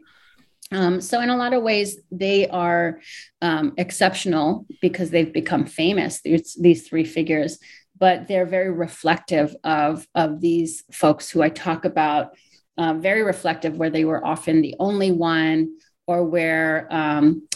[0.73, 3.01] Um, so, in a lot of ways, they are
[3.41, 7.59] um, exceptional because they've become famous, these, these three figures,
[8.01, 12.35] but they're very reflective of, of these folks who I talk about,
[12.75, 17.47] uh, very reflective, where they were often the only one or where um,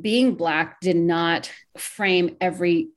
[0.00, 2.88] being Black did not frame every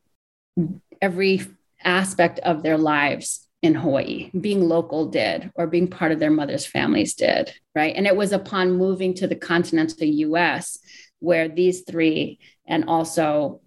[1.02, 1.42] every
[1.84, 6.66] aspect of their lives in Hawaii, being local did, or being part of their mother's
[6.66, 7.94] families did, right?
[7.98, 10.80] And it was upon moving to the continental US
[11.20, 13.60] where these three, and also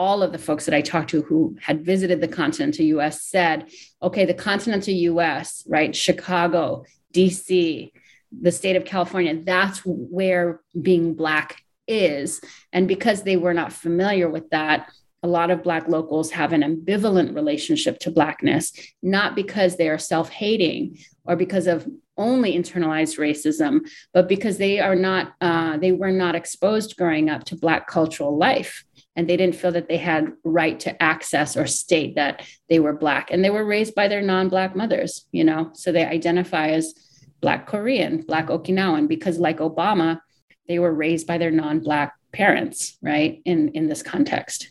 [0.00, 3.68] all of the folks that I talked to who had visited the continental US said,
[4.02, 5.94] okay, the continental US, right?
[5.94, 7.92] Chicago, DC,
[8.32, 12.40] the state of California, that's where being Black is.
[12.72, 14.90] And because they were not familiar with that,
[15.22, 18.72] a lot of Black locals have an ambivalent relationship to Blackness,
[19.02, 20.96] not because they are self hating
[21.26, 21.86] or because of
[22.16, 23.80] only internalized racism,
[24.14, 28.36] but because they are not, uh, they were not exposed growing up to Black cultural
[28.36, 28.84] life.
[29.16, 32.92] And they didn't feel that they had right to access or state that they were
[32.92, 33.30] Black.
[33.30, 36.94] And they were raised by their non Black mothers, you know, so they identify as
[37.40, 40.20] Black Korean, Black Okinawan, because like Obama,
[40.68, 44.70] they were raised by their non Black parents, right, in, in this context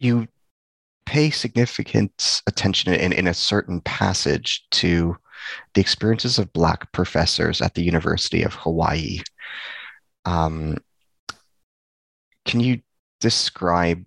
[0.00, 0.26] you
[1.06, 5.16] pay significant attention in, in a certain passage to
[5.74, 9.20] the experiences of Black professors at the University of Hawaii.
[10.24, 10.78] Um,
[12.50, 12.80] can you
[13.20, 14.04] describe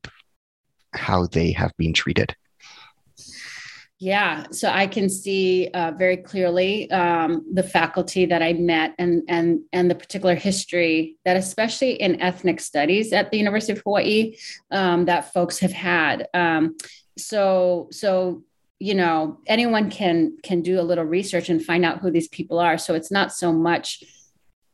[0.94, 2.36] how they have been treated?
[4.00, 9.24] Yeah, so I can see uh, very clearly um, the faculty that I met and
[9.30, 14.36] and and the particular history that, especially in ethnic studies at the University of Hawaii,
[14.72, 16.28] um, that folks have had.
[16.34, 16.76] Um,
[17.18, 18.44] so so
[18.80, 22.60] you know anyone can can do a little research and find out who these people
[22.60, 22.78] are.
[22.78, 24.04] So it's not so much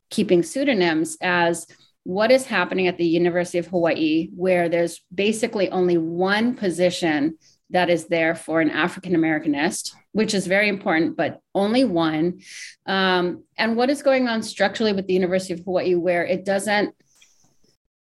[0.10, 1.68] keeping pseudonyms as
[2.04, 7.38] what is happening at the University of Hawaii, where there's basically only one position
[7.72, 12.42] that is there for an African Americanist, which is very important, but only one.
[12.86, 16.96] Um, and what is going on structurally with the University of Hawaii, where it doesn't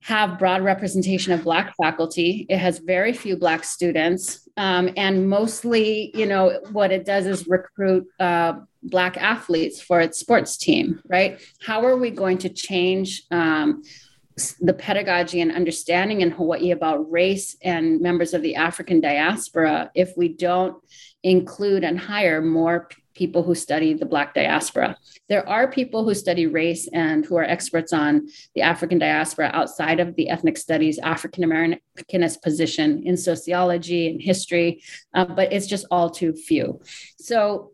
[0.03, 2.45] have broad representation of Black faculty.
[2.49, 4.40] It has very few Black students.
[4.57, 8.53] Um, and mostly, you know, what it does is recruit uh,
[8.83, 11.39] Black athletes for its sports team, right?
[11.61, 13.83] How are we going to change um,
[14.59, 20.15] the pedagogy and understanding in Hawaii about race and members of the African diaspora if
[20.17, 20.81] we don't
[21.23, 24.97] include and hire more people who study the Black diaspora.
[25.29, 29.99] There are people who study race and who are experts on the African diaspora outside
[29.99, 34.81] of the ethnic studies, African Americanist position in sociology and history,
[35.13, 36.81] uh, but it's just all too few.
[37.17, 37.71] So,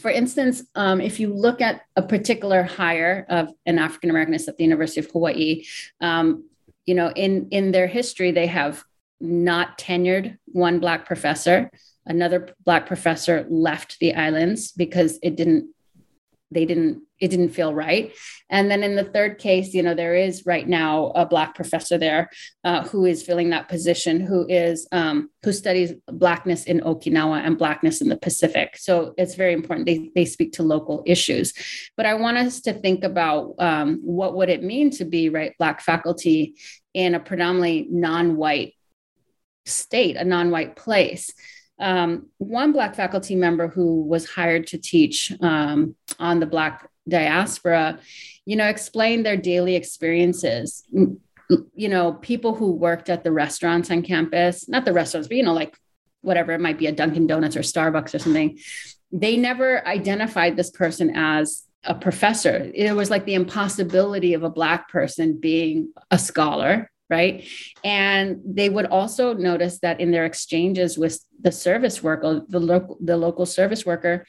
[0.00, 4.56] for instance, um, if you look at a particular hire of an African Americanist at
[4.56, 5.64] the University of Hawaii,
[6.00, 6.44] um,
[6.86, 8.82] you know, in in their history, they have
[9.20, 11.70] not tenured one Black professor
[12.06, 15.72] another black professor left the islands because it didn't
[16.52, 18.12] they didn't it didn't feel right.
[18.50, 21.96] And then in the third case you know there is right now a black professor
[21.98, 22.30] there
[22.64, 27.58] uh, who is filling that position who is um, who studies blackness in okinawa and
[27.58, 28.76] blackness in the pacific.
[28.76, 31.54] So it's very important they, they speak to local issues.
[31.96, 35.54] But i want us to think about um, what would it mean to be right
[35.58, 36.54] black faculty
[36.94, 38.74] in a predominantly non-white
[39.64, 41.32] state a non-white place
[41.82, 47.98] um, one Black faculty member who was hired to teach um, on the Black diaspora,
[48.46, 50.84] you know, explained their daily experiences.
[51.74, 55.42] You know, people who worked at the restaurants on campus, not the restaurants, but, you
[55.42, 55.76] know, like
[56.20, 58.58] whatever it might be a Dunkin' Donuts or Starbucks or something,
[59.10, 62.70] they never identified this person as a professor.
[62.72, 67.44] It was like the impossibility of a Black person being a scholar right?
[67.84, 72.96] And they would also notice that in their exchanges with the service worker, the local,
[73.00, 74.24] the local service worker,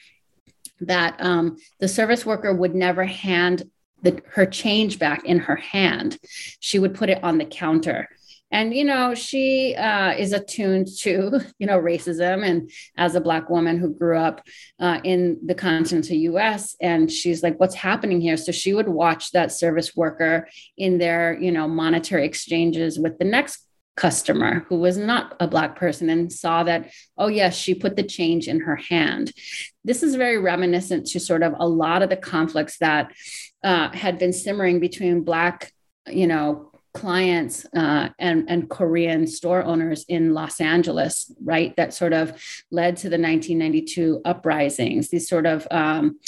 [0.80, 3.64] that um, the service worker would never hand
[4.02, 6.18] the, her change back in her hand.
[6.60, 8.06] She would put it on the counter
[8.54, 13.50] and you know she uh, is attuned to you know racism and as a black
[13.50, 14.40] woman who grew up
[14.80, 18.36] uh, in the continental us and she's like what's happening here?
[18.36, 20.48] So she would watch that service worker
[20.78, 23.66] in their you know monetary exchanges with the next
[23.96, 28.02] customer who was not a black person and saw that oh yes she put the
[28.02, 29.32] change in her hand.
[29.84, 33.12] This is very reminiscent to sort of a lot of the conflicts that
[33.62, 35.72] uh, had been simmering between black
[36.06, 41.74] you know clients uh, and, and Korean store owners in Los Angeles, right?
[41.76, 42.30] That sort of
[42.70, 46.18] led to the 1992 uprisings, these sort of, um,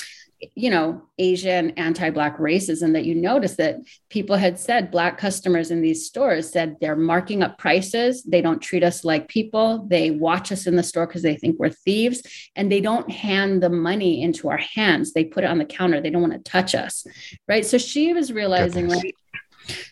[0.55, 3.77] you know, Asian anti Black racism that you notice that
[4.11, 8.23] people had said, Black customers in these stores said they're marking up prices.
[8.23, 9.87] They don't treat us like people.
[9.89, 12.23] They watch us in the store because they think we're thieves
[12.55, 15.15] and they don't hand the money into our hands.
[15.15, 16.03] They put it on the counter.
[16.03, 17.07] They don't want to touch us.
[17.49, 17.65] Right.
[17.65, 19.15] So she was realizing, like,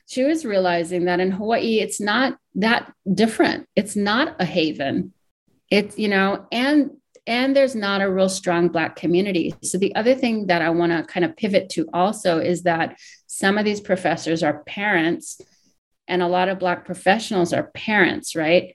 [0.07, 3.69] she was realizing that in Hawaii, it's not that different.
[3.75, 5.13] It's not a haven.
[5.71, 6.91] It's, you know, and
[7.27, 9.55] and there's not a real strong black community.
[9.63, 12.99] So the other thing that I want to kind of pivot to also is that
[13.27, 15.41] some of these professors are parents
[16.07, 18.75] and a lot of black professionals are parents, right?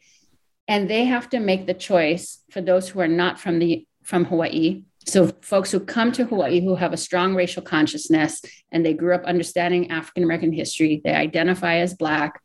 [0.68, 4.26] And they have to make the choice for those who are not from the from
[4.26, 8.42] Hawaii so, folks who come to Hawaii who have a strong racial consciousness
[8.72, 12.42] and they grew up understanding African American history, they identify as Black,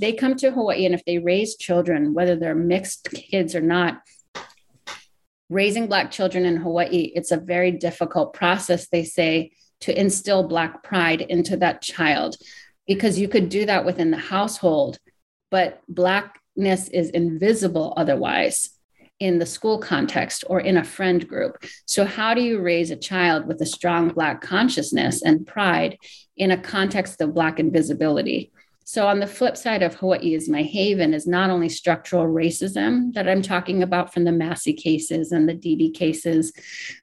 [0.00, 0.86] they come to Hawaii.
[0.86, 4.00] And if they raise children, whether they're mixed kids or not,
[5.48, 10.82] raising Black children in Hawaii, it's a very difficult process, they say, to instill Black
[10.82, 12.36] pride into that child
[12.86, 14.98] because you could do that within the household,
[15.50, 18.73] but Blackness is invisible otherwise
[19.24, 21.64] in the school context or in a friend group.
[21.86, 25.96] So, how do you raise a child with a strong Black consciousness and pride
[26.36, 28.52] in a context of Black invisibility?
[28.84, 33.14] So, on the flip side of Hawaii is my haven is not only structural racism
[33.14, 36.52] that I'm talking about from the Massie cases and the Deedy cases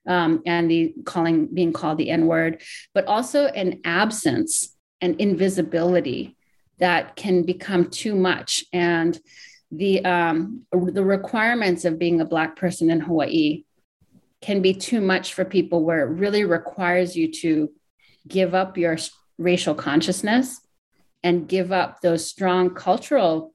[0.07, 2.61] um, and the calling being called the N word,
[2.93, 6.37] but also an absence and invisibility
[6.77, 8.63] that can become too much.
[8.71, 9.19] And
[9.71, 13.63] the um, the requirements of being a black person in Hawaii
[14.41, 17.71] can be too much for people where it really requires you to
[18.27, 18.97] give up your
[19.37, 20.59] racial consciousness
[21.23, 23.53] and give up those strong cultural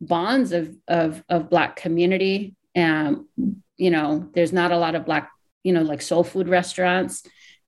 [0.00, 2.54] bonds of of, of black community.
[2.76, 3.28] Um,
[3.76, 5.30] you know there's not a lot of black
[5.64, 7.24] you know like soul food restaurants.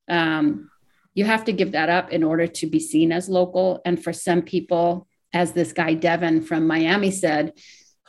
[0.09, 0.71] Um,
[1.15, 3.83] you have to give that up in order to be seen as local.
[3.85, 7.53] And for some people as this guy devin from miami said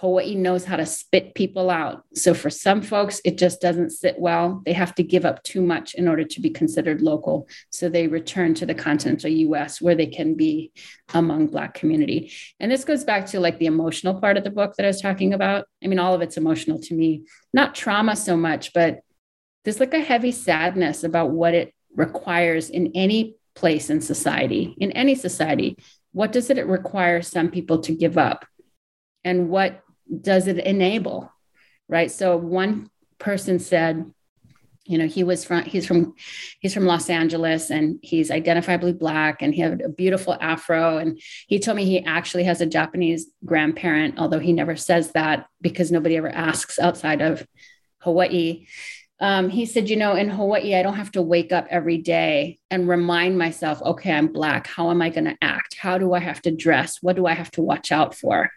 [0.02, 2.04] Hawaii knows how to spit people out.
[2.16, 4.64] So for some folks, it just doesn't sit well.
[4.66, 7.48] They have to give up too much in order to be considered local.
[7.70, 10.72] So they return to the continental US where they can be
[11.14, 12.32] among Black community.
[12.60, 15.02] And this goes back to like the emotional part of the book that I was
[15.02, 15.68] talking about.
[15.84, 19.02] I mean, all of it's emotional to me, not trauma so much, but
[19.64, 24.92] there's like a heavy sadness about what it requires in any place in society, in
[24.94, 25.78] any society.
[26.14, 28.46] What does it require some people to give up?
[29.24, 29.82] And what
[30.20, 31.32] does it enable?
[31.88, 32.12] Right.
[32.12, 34.12] So one person said,
[34.86, 36.16] you know, he was from he's from
[36.60, 40.98] he's from Los Angeles and he's identifiably black and he had a beautiful afro.
[40.98, 45.46] And he told me he actually has a Japanese grandparent, although he never says that
[45.62, 47.46] because nobody ever asks outside of
[48.00, 48.66] Hawaii.
[49.22, 52.58] Um, he said, you know, in Hawaii, I don't have to wake up every day
[52.72, 54.66] and remind myself, okay, I'm Black.
[54.66, 55.78] How am I going to act?
[55.80, 56.98] How do I have to dress?
[57.02, 58.50] What do I have to watch out for?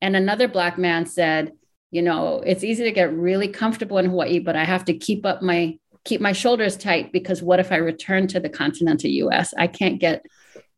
[0.00, 1.52] And another Black man said,
[1.90, 5.26] you know, it's easy to get really comfortable in Hawaii, but I have to keep
[5.26, 9.52] up my keep my shoulders tight because what if I return to the continental US?
[9.58, 10.24] I can't get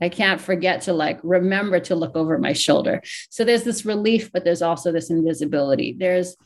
[0.00, 3.02] I can't forget to like remember to look over my shoulder.
[3.28, 5.94] So there's this relief, but there's also this invisibility.
[5.96, 6.36] There's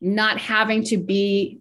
[0.00, 1.60] not having to be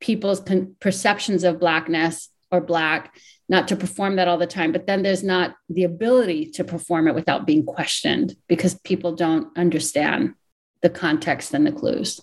[0.00, 0.42] people's
[0.80, 3.14] perceptions of blackness or black
[3.48, 7.08] not to perform that all the time but then there's not the ability to perform
[7.08, 10.34] it without being questioned because people don't understand
[10.82, 12.20] the context and the clues.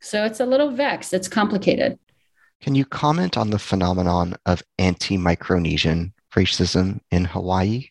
[0.00, 1.12] So it's a little vexed.
[1.12, 1.98] It's complicated.
[2.60, 7.88] Can you comment on the phenomenon of anti-micronesian racism in hawaii?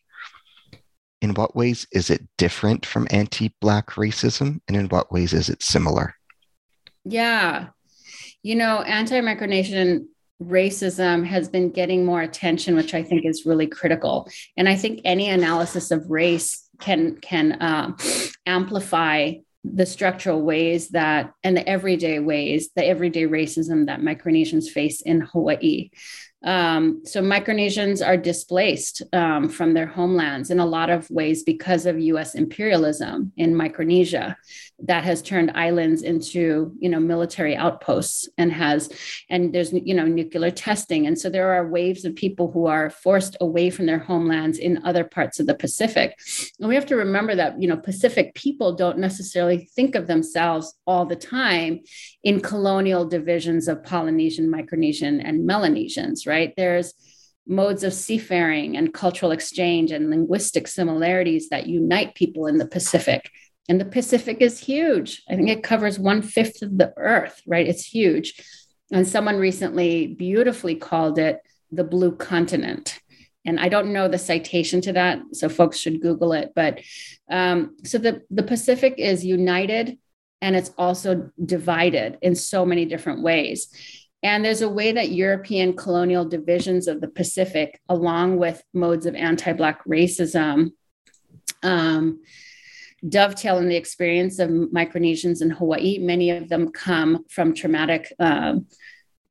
[1.21, 4.59] In what ways is it different from anti-black racism?
[4.67, 6.15] And in what ways is it similar?
[7.03, 7.67] Yeah
[8.45, 10.05] you know, anti Micronesian
[10.39, 14.29] racism has been getting more attention, which I think is really critical.
[14.55, 17.97] And I think any analysis of race can can uh,
[18.45, 25.01] amplify the structural ways that and the everyday ways, the everyday racism that Micronesians face
[25.01, 25.89] in Hawaii.
[26.43, 31.87] Um, so Micronesians are displaced um, from their homelands in a lot of ways because
[31.87, 32.35] of U.S.
[32.35, 34.37] imperialism in Micronesia
[34.79, 38.89] that has turned islands into you know military outposts and has
[39.29, 41.07] and there's you know nuclear testing.
[41.07, 44.83] And so there are waves of people who are forced away from their homelands in
[44.83, 46.17] other parts of the pacific.
[46.59, 50.73] And we have to remember that you know pacific people don't necessarily think of themselves
[50.85, 51.81] all the time
[52.23, 56.53] in colonial divisions of polynesian micronesian and melanesians right?
[56.57, 56.93] There's
[57.47, 63.29] modes of seafaring and cultural exchange and linguistic similarities that unite people in the Pacific.
[63.67, 65.23] And the Pacific is huge.
[65.29, 67.67] I think it covers one fifth of the earth, right?
[67.67, 68.39] It's huge.
[68.91, 71.39] And someone recently beautifully called it
[71.71, 72.99] the blue continent.
[73.45, 76.51] And I don't know the citation to that, so folks should Google it.
[76.55, 76.81] But
[77.29, 79.97] um, so the, the Pacific is united
[80.41, 83.67] and it's also divided in so many different ways.
[84.21, 89.15] And there's a way that European colonial divisions of the Pacific, along with modes of
[89.15, 90.71] anti Black racism,
[91.61, 92.21] um,
[93.07, 95.99] dovetail in the experience of Micronesians in Hawaii.
[95.99, 98.11] Many of them come from traumatic.
[98.19, 98.67] Um,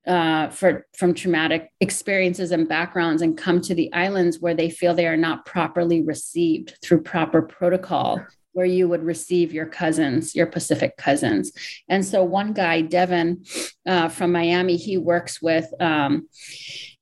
[0.07, 4.93] uh, for from traumatic experiences and backgrounds and come to the islands where they feel
[4.93, 8.21] they are not properly received through proper protocol
[8.55, 11.53] where you would receive your cousins, your Pacific cousins.
[11.89, 13.45] And so one guy, Devin
[13.87, 16.29] uh, from Miami, he works with um,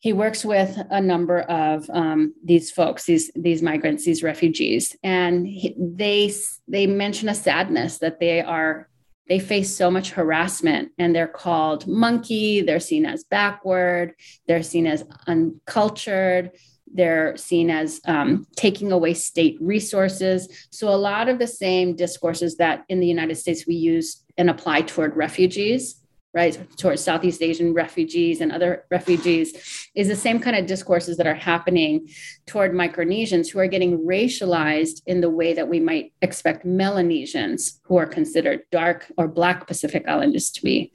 [0.03, 5.47] he works with a number of um, these folks, these these migrants, these refugees, and
[5.47, 6.35] he, they
[6.67, 8.89] they mention a sadness that they are
[9.29, 14.15] they face so much harassment and they're called monkey they're seen as backward
[14.49, 16.51] they're seen as uncultured
[16.93, 20.67] they're seen as um, taking away state resources.
[20.71, 24.51] So a lot of the same discourses that in the united states we use and
[24.51, 26.02] apply toward refugees
[26.35, 31.27] right, towards Southeast Asian refugees and other refugees, is the same kind of discourses that
[31.27, 32.09] are happening
[32.47, 37.97] toward Micronesians who are getting racialized in the way that we might expect Melanesians who
[37.97, 40.93] are considered dark or Black Pacific Islanders to be.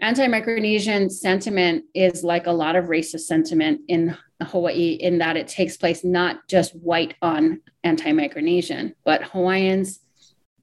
[0.00, 5.46] Anti Micronesian sentiment is like a lot of racist sentiment in Hawaii, in that it
[5.46, 10.00] takes place not just white on anti Micronesian, but Hawaiians,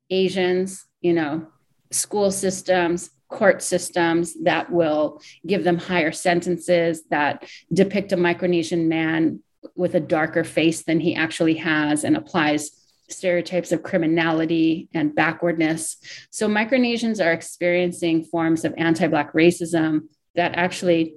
[0.09, 1.47] Asians, you know,
[1.91, 9.41] school systems, court systems that will give them higher sentences that depict a Micronesian man
[9.75, 12.71] with a darker face than he actually has and applies
[13.09, 15.97] stereotypes of criminality and backwardness.
[16.29, 21.13] So Micronesians are experiencing forms of anti Black racism that actually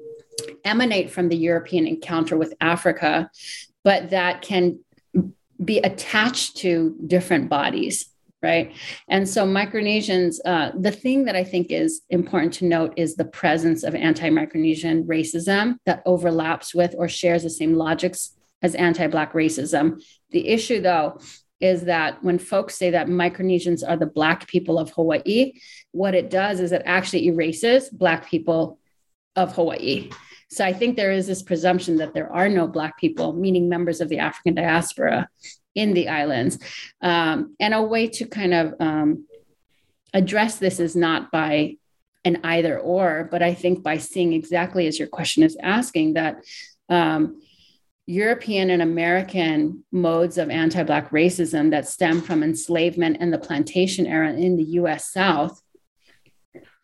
[0.64, 3.30] emanate from the European encounter with Africa,
[3.84, 4.80] but that can
[5.62, 8.09] be attached to different bodies
[8.42, 8.74] right?
[9.08, 13.24] And so Micronesians, uh, the thing that I think is important to note is the
[13.24, 20.02] presence of anti-Micronesian racism that overlaps with or shares the same logics as anti-black racism.
[20.30, 21.20] The issue, though,
[21.60, 25.52] is that when folks say that Micronesians are the Black people of Hawaii,
[25.92, 28.78] what it does is it actually erases Black people
[29.36, 30.10] of Hawaii.
[30.48, 34.00] So I think there is this presumption that there are no Black people, meaning members
[34.00, 35.28] of the African diaspora
[35.74, 36.58] in the islands.
[37.00, 39.26] Um, and a way to kind of um,
[40.12, 41.76] address this is not by
[42.24, 46.44] an either or, but I think by seeing exactly as your question is asking that
[46.88, 47.40] um,
[48.06, 54.06] European and American modes of anti Black racism that stem from enslavement and the plantation
[54.06, 55.62] era in the US South,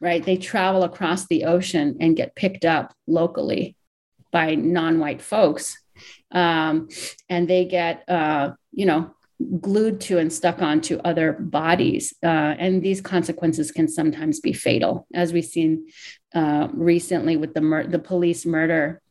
[0.01, 0.25] right?
[0.25, 3.77] They travel across the ocean and get picked up locally
[4.31, 5.77] by non white folks.
[6.33, 6.89] Um,
[7.29, 9.11] and they get, uh, you know,
[9.61, 12.15] glued to and stuck onto other bodies.
[12.23, 15.89] Uh, and these consequences can sometimes be fatal, as we've seen
[16.35, 19.03] uh, recently with the, mur- the police murder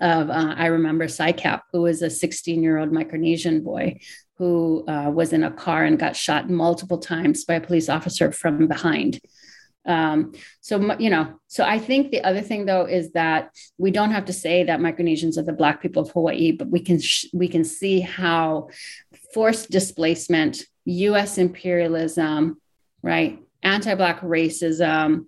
[0.00, 3.98] of uh, Iremamber Sykap, who was a 16 year old Micronesian boy
[4.38, 8.30] who uh, was in a car and got shot multiple times by a police officer
[8.30, 9.20] from behind.
[9.88, 14.10] Um, so you know, so I think the other thing though is that we don't
[14.10, 17.26] have to say that Micronesians are the Black people of Hawaii, but we can sh-
[17.32, 18.68] we can see how
[19.32, 21.38] forced displacement, U.S.
[21.38, 22.60] imperialism,
[23.02, 25.26] right, anti-Black racism,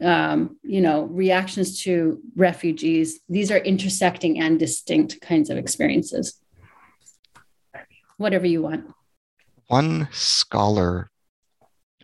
[0.00, 3.18] um, you know, reactions to refugees.
[3.28, 6.40] These are intersecting and distinct kinds of experiences.
[8.16, 8.94] Whatever you want.
[9.66, 11.10] One scholar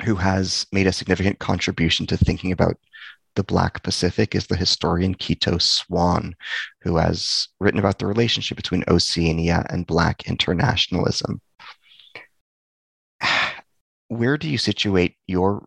[0.02, 2.76] who has made a significant contribution to thinking about
[3.36, 6.34] the Black Pacific is the historian Quito Swan,
[6.82, 11.40] who has written about the relationship between Oceania and Black internationalism.
[14.08, 15.66] Where do you situate your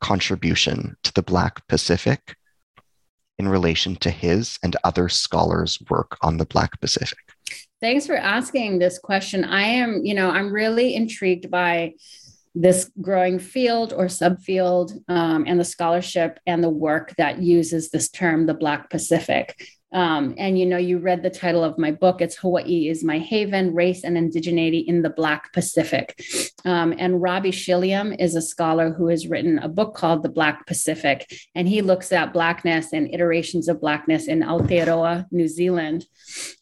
[0.00, 2.36] contribution to the Black Pacific
[3.38, 7.18] in relation to his and other scholars' work on the Black Pacific?
[7.80, 9.44] Thanks for asking this question.
[9.44, 11.94] I am, you know, I'm really intrigued by
[12.54, 18.10] this growing field or subfield um, and the scholarship and the work that uses this
[18.10, 19.66] term, the Black Pacific.
[19.92, 22.20] Um, and you know, you read the title of my book.
[22.20, 26.22] It's Hawaii is My Haven Race and Indigeneity in the Black Pacific.
[26.64, 30.66] Um, and Robbie Shilliam is a scholar who has written a book called The Black
[30.66, 31.32] Pacific.
[31.54, 36.06] And he looks at Blackness and iterations of Blackness in Aotearoa, New Zealand.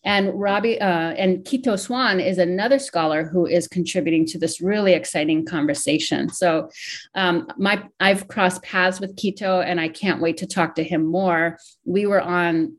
[0.04, 4.94] And Robbie uh, and Quito Swan is another scholar who is contributing to this really
[4.94, 6.28] exciting conversation.
[6.30, 6.70] So
[7.14, 11.04] um, my I've crossed paths with Quito and I can't wait to talk to him
[11.04, 11.58] more.
[11.84, 12.76] We were on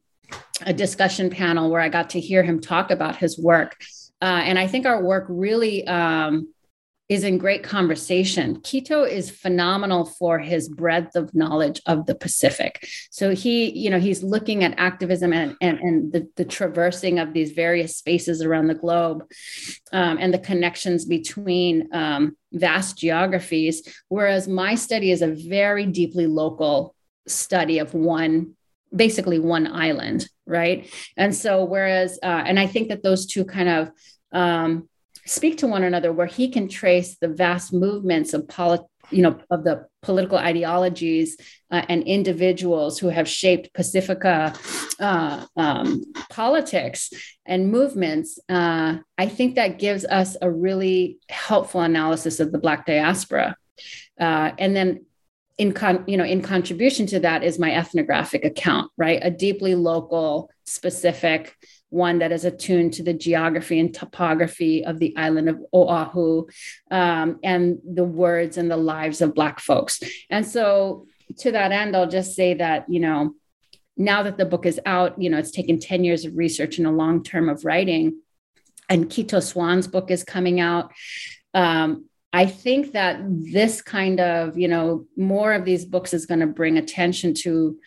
[0.65, 3.77] a discussion panel where I got to hear him talk about his work.
[4.21, 6.53] Uh, and I think our work really um,
[7.11, 8.61] is in great conversation.
[8.61, 12.87] Quito is phenomenal for his breadth of knowledge of the Pacific.
[13.09, 17.33] So he, you know, he's looking at activism and, and, and the, the traversing of
[17.33, 19.25] these various spaces around the globe
[19.91, 23.81] um, and the connections between um, vast geographies.
[24.07, 26.95] Whereas my study is a very deeply local
[27.27, 28.55] study of one
[28.95, 30.91] basically one island, right?
[31.17, 33.91] And so, whereas, uh, and I think that those two kind of
[34.31, 34.89] um,
[35.25, 39.37] speak to one another, where he can trace the vast movements of polit- you know,
[39.49, 41.37] of the political ideologies
[41.69, 44.53] uh, and individuals who have shaped Pacifica
[44.99, 47.11] uh, um, politics
[47.45, 48.39] and movements.
[48.47, 53.55] Uh, I think that gives us a really helpful analysis of the Black diaspora.
[54.19, 55.05] Uh, and then
[55.61, 59.19] in con, you know in contribution to that is my ethnographic account right?
[59.21, 61.55] A deeply local specific
[61.89, 66.47] one that is attuned to the geography and topography of the island of oahu
[66.89, 69.99] um, and the words and the lives of black folks.
[70.29, 71.05] And so
[71.37, 73.33] to that end i'll just say that you know
[73.95, 76.87] now that the book is out you know it's taken 10 years of research and
[76.87, 78.19] a long term of writing
[78.89, 80.91] and Quito Swan's book is coming out
[81.53, 86.39] um, I think that this kind of, you know, more of these books is going
[86.39, 87.77] to bring attention to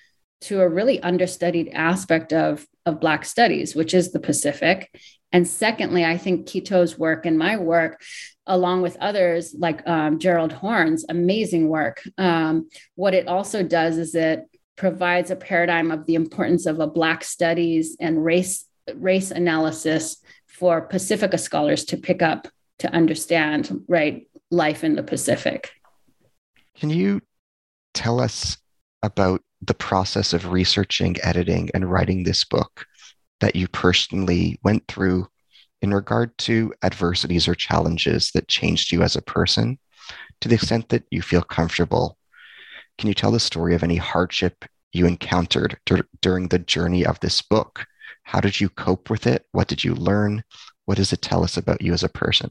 [0.42, 4.90] to a really understudied aspect of of Black studies, which is the Pacific.
[5.32, 8.00] And secondly, I think Quito's work and my work,
[8.46, 14.14] along with others like um, Gerald Horne's amazing work, um, what it also does is
[14.14, 14.44] it
[14.76, 18.66] provides a paradigm of the importance of a Black studies and race
[18.96, 22.46] race analysis for Pacifica scholars to pick up
[22.80, 25.72] to understand, right, life in the Pacific.
[26.76, 27.20] Can you
[27.92, 28.56] tell us
[29.02, 32.86] about the process of researching, editing, and writing this book
[33.40, 35.26] that you personally went through
[35.82, 39.78] in regard to adversities or challenges that changed you as a person,
[40.40, 42.18] To the extent that you feel comfortable,
[42.98, 47.18] can you tell the story of any hardship you encountered dur- during the journey of
[47.20, 47.86] this book?
[48.24, 49.46] How did you cope with it?
[49.52, 50.44] What did you learn?
[50.84, 52.50] What does it tell us about you as a person?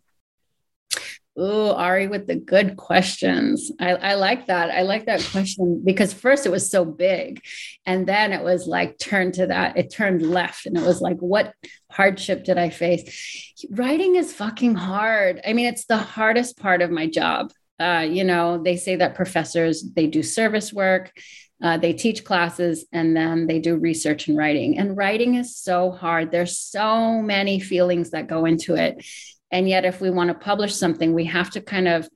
[1.36, 3.72] Oh, Ari with the good questions.
[3.80, 4.70] I, I like that.
[4.70, 7.42] I like that question because first it was so big.
[7.88, 10.68] And then it was like turned to that, it turned left.
[10.68, 11.54] And it was like, what
[11.92, 13.56] hardship did I face?
[13.72, 15.42] Writing is fucking hard.
[15.46, 17.52] I mean, it's the hardest part of my job.
[17.80, 21.12] Uh, you know, they say that professors, they do service work.
[21.64, 24.78] Uh, they teach classes and then they do research and writing.
[24.78, 26.30] And writing is so hard.
[26.30, 29.04] There's so many feelings that go into it
[29.54, 32.10] and yet, if we want to publish something, we have to kind of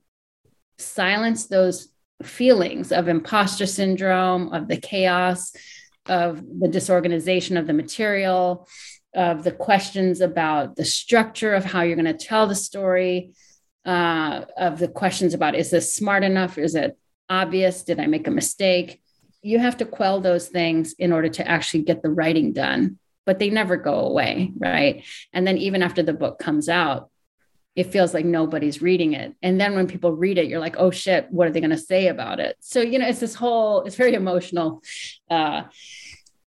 [0.76, 1.86] silence those
[2.20, 5.52] feelings of imposter syndrome, of the chaos,
[6.06, 8.66] of the disorganization of the material,
[9.14, 13.34] of the questions about the structure of how you're going to tell the story,
[13.84, 16.58] uh, of the questions about is this smart enough?
[16.58, 16.98] Is it
[17.30, 17.84] obvious?
[17.84, 19.00] Did I make a mistake?
[19.42, 23.38] You have to quell those things in order to actually get the writing done, but
[23.38, 25.04] they never go away, right?
[25.32, 27.10] And then even after the book comes out,
[27.78, 29.36] it feels like nobody's reading it.
[29.40, 31.78] And then when people read it, you're like, oh shit, what are they going to
[31.78, 32.56] say about it?
[32.58, 34.82] So, you know, it's this whole, it's very emotional.
[35.30, 35.62] Uh,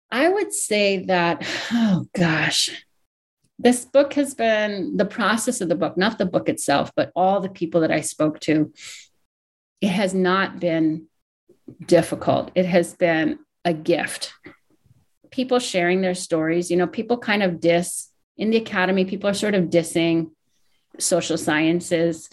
[0.10, 2.84] I would say that, oh gosh,
[3.60, 7.42] this book has been the process of the book, not the book itself, but all
[7.42, 8.74] the people that I spoke to.
[9.82, 11.10] It has not been
[11.86, 12.50] difficult.
[12.56, 14.34] It has been a gift.
[15.30, 19.36] People sharing their stories, you know, people kind of diss in the academy, people are
[19.36, 20.32] sort of dissing
[20.98, 22.30] social sciences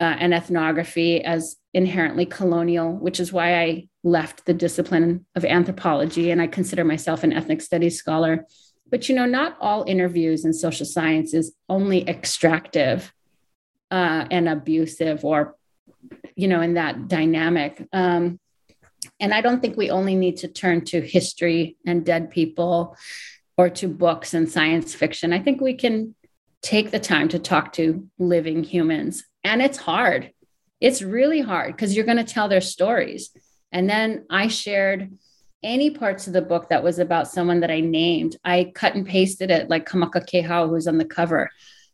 [0.00, 6.30] uh, and ethnography as inherently colonial, which is why I left the discipline of anthropology
[6.30, 8.46] and I consider myself an ethnic studies scholar.
[8.90, 13.12] But you know, not all interviews in social science is only extractive
[13.90, 15.56] uh, and abusive, or
[16.34, 17.86] you know, in that dynamic.
[17.92, 18.38] Um,
[19.20, 22.96] and I don't think we only need to turn to history and dead people
[23.56, 25.32] or to books and science fiction.
[25.32, 26.14] I think we can
[26.62, 29.24] take the time to talk to living humans.
[29.44, 30.32] And it's hard.
[30.80, 33.30] It's really hard because you're going to tell their stories.
[33.72, 35.12] And then I shared
[35.62, 38.36] any parts of the book that was about someone that I named.
[38.44, 41.50] I cut and pasted it like Kamaka Kehau, who's on the cover.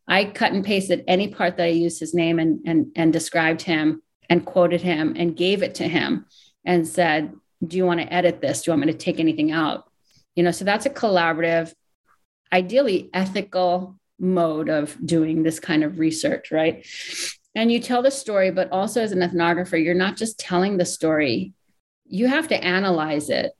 [0.06, 3.62] I cut and pasted any part that I used his name and, and, and described
[3.62, 6.26] him and quoted him and gave it to him
[6.64, 7.34] and said,
[7.66, 8.62] Do you want to edit this?
[8.62, 9.84] Do you want me to take anything out?
[10.34, 11.74] You know, so that's a collaborative,
[12.52, 16.86] ideally ethical mode of doing this kind of research, right?
[17.54, 20.84] And you tell the story, but also as an ethnographer, you're not just telling the
[20.84, 21.52] story,
[22.06, 23.52] you have to analyze it.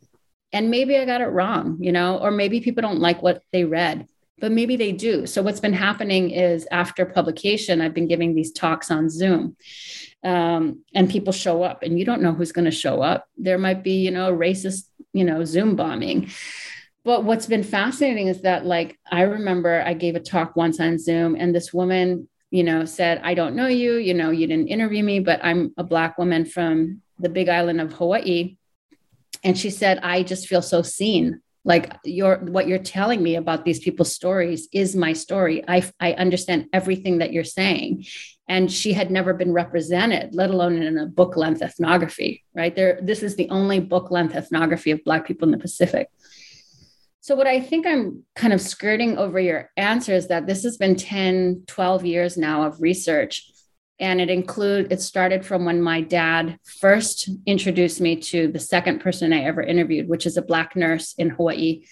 [0.52, 3.64] And maybe I got it wrong, you know, or maybe people don't like what they
[3.64, 4.06] read,
[4.38, 5.26] but maybe they do.
[5.26, 9.56] So, what's been happening is after publication, I've been giving these talks on Zoom.
[10.24, 13.28] Um, and people show up, and you don't know who's going to show up.
[13.36, 16.30] There might be, you know, racist, you know, Zoom bombing
[17.08, 20.98] but what's been fascinating is that like i remember i gave a talk once on
[20.98, 24.68] zoom and this woman you know said i don't know you you know you didn't
[24.68, 28.56] interview me but i'm a black woman from the big island of hawaii.
[29.44, 31.40] And she said i just feel so seen.
[31.64, 35.62] Like your what you're telling me about these people's stories is my story.
[35.68, 38.06] I i understand everything that you're saying.
[38.48, 42.74] And she had never been represented let alone in a book length ethnography right?
[42.74, 46.08] There this is the only book length ethnography of black people in the pacific
[47.20, 50.76] so, what I think I'm kind of skirting over your answer is that this has
[50.76, 53.50] been 10, 12 years now of research.
[54.00, 59.00] And it include it started from when my dad first introduced me to the second
[59.00, 61.84] person I ever interviewed, which is a black nurse in Hawaii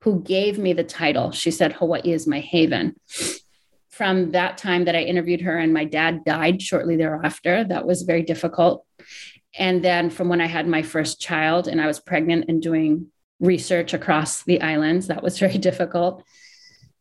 [0.00, 1.32] who gave me the title.
[1.32, 2.94] She said, Hawaii is my haven.
[3.90, 8.02] From that time that I interviewed her, and my dad died shortly thereafter, that was
[8.02, 8.86] very difficult.
[9.58, 13.12] And then from when I had my first child and I was pregnant and doing
[13.44, 15.06] research across the islands.
[15.08, 16.24] That was very difficult.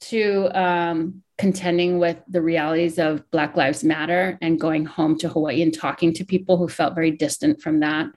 [0.10, 5.62] To um, contending with the realities of Black Lives Matter and going home to Hawaii
[5.62, 8.08] and talking to people who felt very distant from that,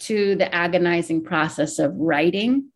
[0.00, 2.70] to the agonizing process of writing,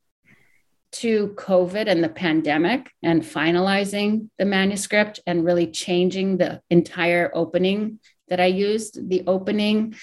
[0.91, 8.01] to COVID and the pandemic and finalizing the manuscript and really changing the entire opening
[8.29, 9.09] that I used.
[9.09, 9.95] The opening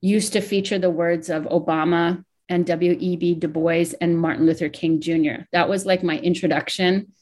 [0.00, 3.36] used to feature the words of Obama and W.E.B.
[3.36, 5.44] Du Bois and Martin Luther King Jr.
[5.52, 7.12] That was like my introduction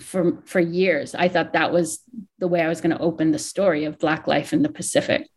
[0.00, 1.14] for for years.
[1.14, 2.00] I thought that was
[2.38, 5.28] the way I was going to open the story of Black life in the Pacific.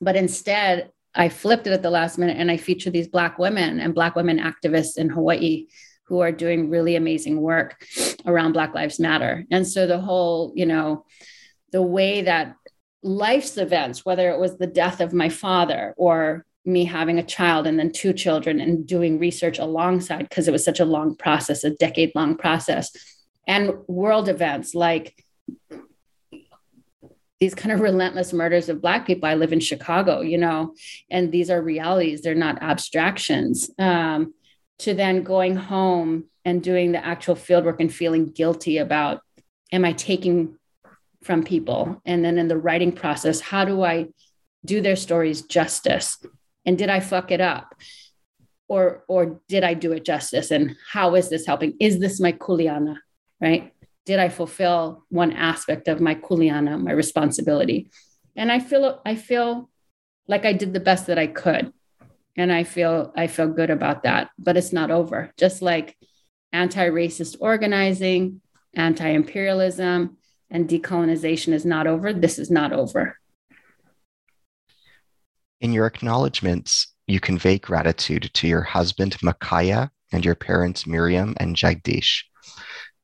[0.00, 3.78] But instead, I flipped it at the last minute and I featured these Black women
[3.78, 5.66] and Black women activists in Hawaii
[6.06, 7.86] who are doing really amazing work
[8.26, 9.44] around Black Lives Matter.
[9.50, 11.04] And so the whole, you know,
[11.70, 12.56] the way that
[13.02, 17.66] life's events, whether it was the death of my father or me having a child
[17.66, 21.64] and then two children and doing research alongside because it was such a long process,
[21.64, 22.90] a decade long process,
[23.46, 25.24] and world events like
[27.40, 29.28] these kind of relentless murders of black people.
[29.28, 30.74] I live in chicago you know
[31.10, 32.22] and these are realities.
[32.22, 33.70] They're not abstractions.
[33.78, 34.34] Um,
[34.78, 39.20] to then going home and doing the actual fieldwork and feeling guilty about
[39.72, 40.56] am i taking
[41.24, 42.02] from people?
[42.04, 44.06] And then in the writing process how do i
[44.64, 46.18] do their stories justice
[46.64, 47.74] and did i fuck it up
[48.68, 52.32] or or did i do it justice and how is this helping is this my
[52.32, 52.96] kuleana
[53.40, 53.72] right
[54.04, 57.90] did I fulfill one aspect of my kuleana, my responsibility?
[58.34, 59.70] And I feel I feel
[60.26, 61.72] like I did the best that I could.
[62.36, 64.30] And I feel I feel good about that.
[64.38, 65.32] But it's not over.
[65.38, 65.96] Just like
[66.52, 68.40] anti-racist organizing,
[68.74, 70.16] anti-imperialism,
[70.50, 73.18] and decolonization is not over, this is not over.
[75.62, 81.54] In your acknowledgments, you convey gratitude to your husband, Makaya, and your parents, Miriam and
[81.54, 82.24] Jagdish.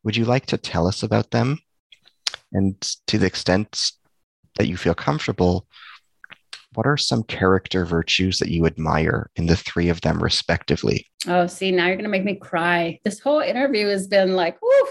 [0.02, 1.60] Would you like to tell us about them?
[2.52, 2.74] And
[3.06, 3.92] to the extent
[4.56, 5.68] that you feel comfortable,
[6.74, 11.06] what are some character virtues that you admire in the three of them respectively?
[11.28, 12.98] Oh, see, now you're going to make me cry.
[13.04, 14.88] This whole interview has been like, whoo.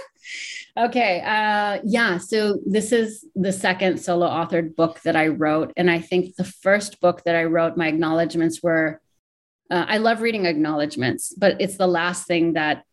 [0.75, 1.21] Okay.
[1.21, 2.17] Uh, yeah.
[2.17, 5.73] So this is the second solo authored book that I wrote.
[5.75, 9.01] And I think the first book that I wrote, my acknowledgments were
[9.69, 12.83] uh, I love reading acknowledgments, but it's the last thing that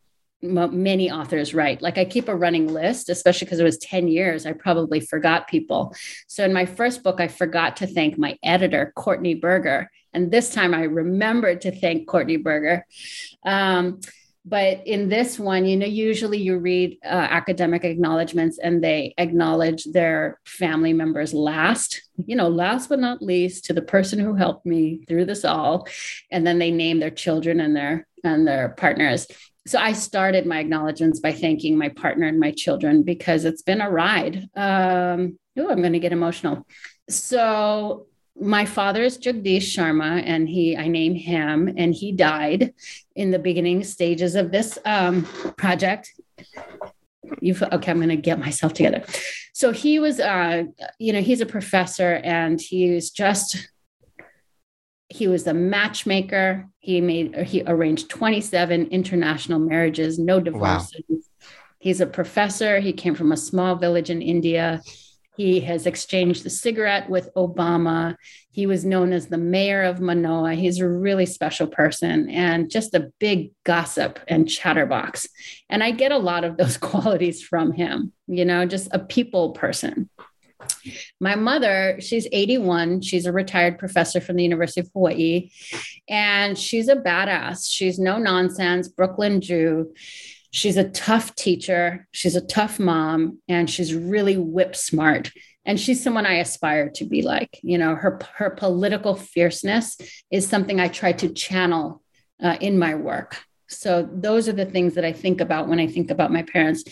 [0.43, 1.81] many authors write.
[1.81, 5.49] Like I keep a running list, especially because it was 10 years, I probably forgot
[5.49, 5.95] people.
[6.27, 9.91] So in my first book, I forgot to thank my editor, Courtney Berger.
[10.13, 12.87] And this time I remembered to thank Courtney Berger.
[13.45, 14.01] Um,
[14.45, 19.85] but in this one, you know, usually you read uh, academic acknowledgments and they acknowledge
[19.85, 24.67] their family members last, you know, last but not least to the person who helped
[24.67, 25.89] me through this all.
[26.31, 29.27] And then they name their children and their and their partners
[29.67, 33.81] so I started my acknowledgments by thanking my partner and my children because it's been
[33.81, 34.49] a ride.
[34.55, 36.67] Um, oh, I'm going to get emotional.
[37.09, 38.07] So
[38.41, 42.75] my father is Jagdish Sharma, and he I name him, and he died
[43.15, 45.25] in the beginning stages of this um,
[45.57, 46.13] project.
[47.41, 47.91] You've okay?
[47.91, 49.05] I'm going to get myself together.
[49.53, 50.65] So he was, uh,
[50.99, 53.69] you know, he's a professor, and he was just
[55.09, 56.69] he was a matchmaker.
[56.81, 61.03] He made he arranged 27 international marriages, no divorces.
[61.09, 61.19] Wow.
[61.79, 62.81] He's a professor.
[62.81, 64.81] He came from a small village in India.
[65.37, 68.17] He has exchanged the cigarette with Obama.
[68.53, 70.55] He was known as the mayor of Manoa.
[70.55, 75.27] He's a really special person and just a big gossip and chatterbox.
[75.69, 79.51] And I get a lot of those qualities from him, you know, just a people
[79.53, 80.09] person.
[81.21, 83.03] My mother, she's 81.
[83.03, 85.51] She's a retired professor from the University of Hawaii.
[86.09, 87.67] And she's a badass.
[87.69, 89.93] She's no nonsense, Brooklyn Jew.
[90.55, 92.07] She's a tough teacher.
[92.13, 93.41] She's a tough mom.
[93.49, 95.33] And she's really whip smart.
[95.67, 97.59] And she's someone I aspire to be like.
[97.63, 99.97] You know, her, her political fierceness
[100.31, 102.03] is something I try to channel
[102.41, 103.37] uh, in my work.
[103.67, 106.85] So those are the things that I think about when I think about my parents.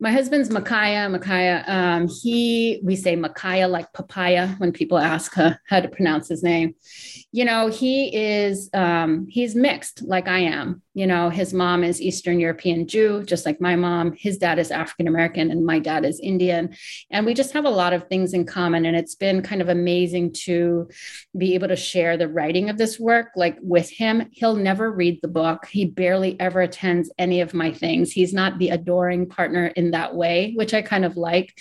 [0.00, 1.08] My husband's Makaya.
[1.16, 6.28] Makaya, um, he we say Makaya like papaya when people ask her how to pronounce
[6.28, 6.74] his name.
[7.30, 10.82] You know, he is um, he's mixed like I am.
[10.94, 14.12] You know, his mom is Eastern European Jew, just like my mom.
[14.12, 16.76] His dad is African American, and my dad is Indian.
[17.10, 18.84] And we just have a lot of things in common.
[18.84, 20.88] And it's been kind of amazing to
[21.36, 23.28] be able to share the writing of this work.
[23.36, 25.66] Like with him, he'll never read the book.
[25.66, 28.12] He barely ever attends any of my things.
[28.12, 31.58] He's not the adoring partner in that way, which I kind of like.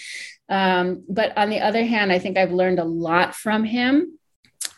[0.50, 4.18] Um, but on the other hand, I think I've learned a lot from him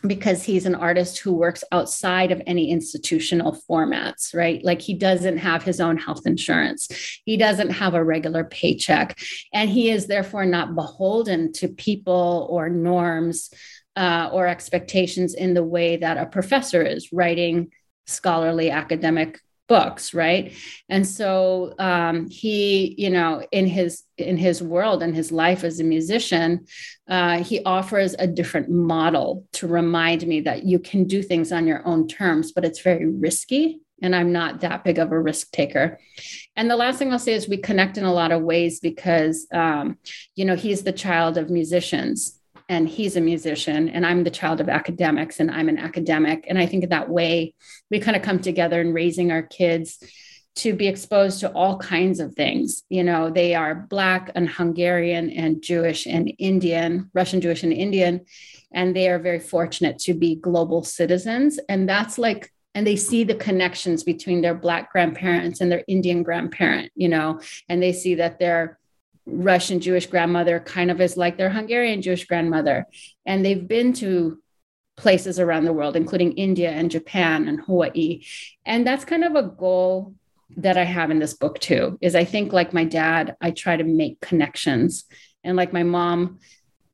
[0.06, 4.62] because he's an artist who works outside of any institutional formats, right?
[4.64, 6.88] Like he doesn't have his own health insurance,
[7.24, 9.18] he doesn't have a regular paycheck,
[9.52, 13.50] and he is therefore not beholden to people or norms
[13.96, 17.70] uh, or expectations in the way that a professor is writing
[18.06, 20.52] scholarly academic books right?
[20.88, 25.80] And so um, he you know in his in his world and his life as
[25.80, 26.66] a musician
[27.08, 31.66] uh, he offers a different model to remind me that you can do things on
[31.66, 35.50] your own terms but it's very risky and i'm not that big of a risk
[35.50, 35.98] taker.
[36.56, 39.46] And the last thing i'll say is we connect in a lot of ways because
[39.52, 39.98] um,
[40.36, 42.38] you know he's the child of musicians
[42.68, 46.58] and he's a musician and i'm the child of academics and i'm an academic and
[46.58, 47.54] i think that way
[47.90, 49.98] we kind of come together in raising our kids
[50.56, 52.84] to be exposed to all kinds of things.
[52.88, 58.24] You know, they are Black and Hungarian and Jewish and Indian, Russian, Jewish, and Indian.
[58.72, 61.58] And they are very fortunate to be global citizens.
[61.68, 66.22] And that's like, and they see the connections between their Black grandparents and their Indian
[66.22, 68.78] grandparent, you know, and they see that their
[69.26, 72.86] Russian Jewish grandmother kind of is like their Hungarian Jewish grandmother.
[73.24, 74.38] And they've been to
[74.96, 78.24] places around the world, including India and Japan and Hawaii.
[78.64, 80.14] And that's kind of a goal
[80.56, 83.76] that I have in this book too is I think like my dad, I try
[83.76, 85.04] to make connections.
[85.42, 86.38] And like my mom,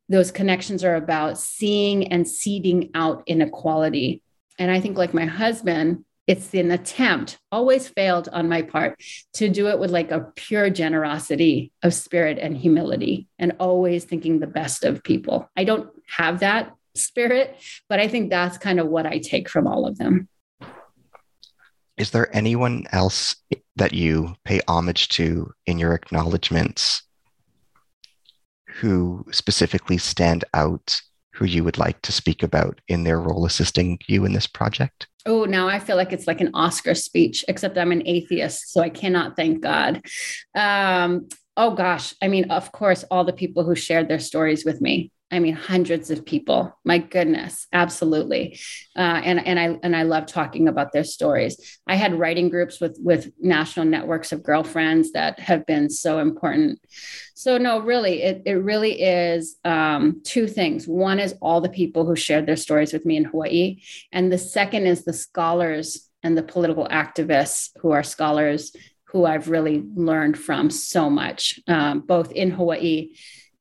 [0.09, 4.23] those connections are about seeing and seeding out inequality.
[4.59, 9.03] And I think like my husband, it's an attempt, always failed on my part,
[9.33, 14.39] to do it with like a pure generosity of spirit and humility and always thinking
[14.39, 15.51] the best of people.
[15.57, 17.57] I don't have that spirit,
[17.89, 20.29] but I think that's kind of what I take from all of them.
[21.97, 23.35] Is there anyone else
[23.75, 27.03] that you pay homage to in your acknowledgments
[28.69, 31.03] who specifically stand out
[31.33, 35.07] who you would like to speak about in their role assisting you in this project?
[35.27, 38.81] Oh, now I feel like it's like an Oscar speech, except I'm an atheist, so
[38.81, 40.03] I cannot thank God.
[40.55, 44.81] Um, oh gosh, I mean, of course, all the people who shared their stories with
[44.81, 45.13] me.
[45.33, 46.77] I mean, hundreds of people.
[46.85, 48.59] My goodness, absolutely.
[48.97, 51.79] Uh, and and I and I love talking about their stories.
[51.87, 56.81] I had writing groups with with national networks of girlfriends that have been so important.
[57.35, 60.89] So no, really, it it really is um, two things.
[60.89, 63.83] One is all the people who shared their stories with me in Hawaii,
[64.13, 68.75] and the second is the scholars and the political activists who are scholars
[69.05, 73.11] who I've really learned from so much, um, both in Hawaii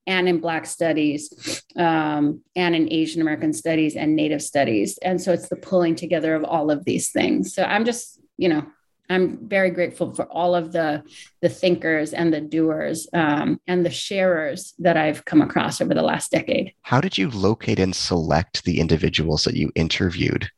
[0.09, 4.97] and in Black studies, um, and in Asian American studies and Native studies.
[5.03, 7.53] And so it's the pulling together of all of these things.
[7.53, 8.65] So I'm just, you know,
[9.11, 11.03] I'm very grateful for all of the
[11.41, 16.01] the thinkers and the doers um, and the sharers that I've come across over the
[16.01, 16.73] last decade.
[16.81, 20.49] How did you locate and select the individuals that you interviewed?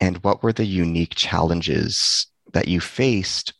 [0.00, 3.52] And what were the unique challenges that you faced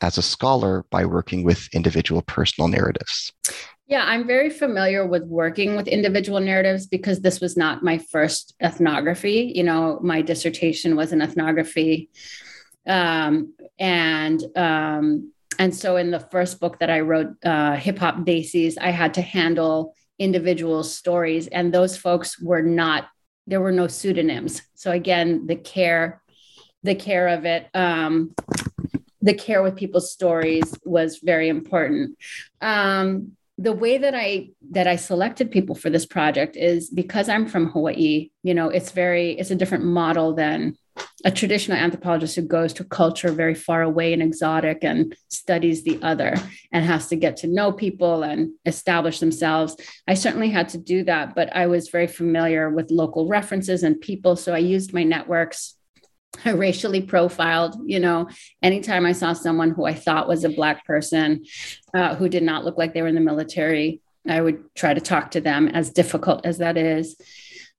[0.00, 3.32] as a scholar by working with individual personal narratives?
[3.86, 8.54] Yeah, I'm very familiar with working with individual narratives because this was not my first
[8.62, 9.52] ethnography.
[9.54, 12.08] You know, my dissertation was an ethnography.
[12.86, 18.16] Um, and um, and so in the first book that I wrote, uh, Hip Hop
[18.24, 23.08] Desis, I had to handle individual stories, and those folks were not.
[23.46, 24.62] There were no pseudonyms.
[24.74, 26.22] So again, the care,
[26.82, 27.68] the care of it.
[27.74, 28.34] Um,
[29.20, 32.18] the care with people's stories was very important.
[32.60, 37.46] Um, the way that I that I selected people for this project is because I'm
[37.46, 40.76] from Hawaii, you know, it's very it's a different model than
[41.24, 45.98] a traditional anthropologist who goes to culture very far away and exotic and studies the
[46.02, 46.34] other
[46.72, 49.76] and has to get to know people and establish themselves.
[50.06, 54.00] I certainly had to do that, but I was very familiar with local references and
[54.00, 54.36] people.
[54.36, 55.74] So I used my networks
[56.44, 58.28] racially profiled, you know,
[58.62, 61.44] anytime I saw someone who I thought was a Black person
[61.94, 65.00] uh, who did not look like they were in the military, I would try to
[65.00, 67.16] talk to them, as difficult as that is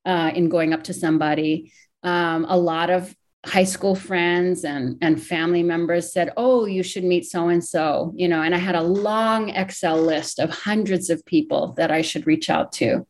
[0.06, 1.72] uh, in going up to somebody.
[2.04, 3.16] Um, a lot of
[3.46, 8.12] high school friends and and family members said oh you should meet so and so
[8.16, 12.02] you know and i had a long excel list of hundreds of people that i
[12.02, 13.06] should reach out to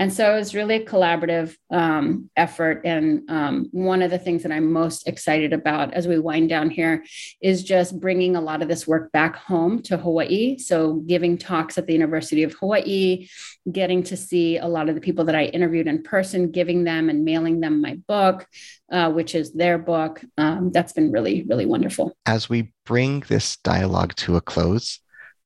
[0.00, 4.42] and so it was really a collaborative um, effort and um, one of the things
[4.42, 7.04] that i'm most excited about as we wind down here
[7.40, 11.78] is just bringing a lot of this work back home to hawaii so giving talks
[11.78, 13.28] at the university of hawaii
[13.70, 17.08] getting to see a lot of the people that i interviewed in person giving them
[17.08, 18.46] and mailing them my book
[18.90, 20.20] uh, which is their book.
[20.36, 22.16] Um, that's been really, really wonderful.
[22.26, 25.00] As we bring this dialogue to a close,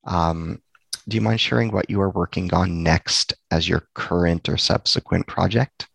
[0.04, 0.62] um,
[1.08, 5.26] do you mind sharing what you are working on next as your current or subsequent
[5.26, 5.88] project?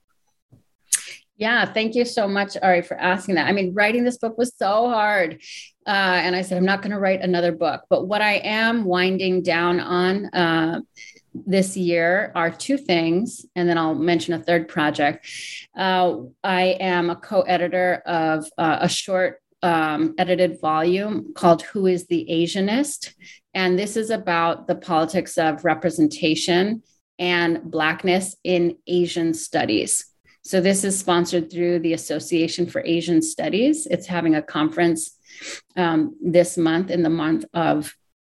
[1.37, 3.47] Yeah, thank you so much, Ari, for asking that.
[3.47, 5.41] I mean, writing this book was so hard.
[5.87, 7.83] Uh, and I said, I'm not going to write another book.
[7.89, 10.81] But what I am winding down on uh,
[11.33, 15.27] this year are two things, and then I'll mention a third project.
[15.77, 21.85] Uh, I am a co editor of uh, a short um, edited volume called Who
[21.85, 23.13] is the Asianist?
[23.53, 26.83] And this is about the politics of representation
[27.17, 30.05] and Blackness in Asian studies.
[30.43, 33.87] So, this is sponsored through the Association for Asian Studies.
[33.87, 35.11] It's having a conference
[35.75, 37.93] um, this month in the month of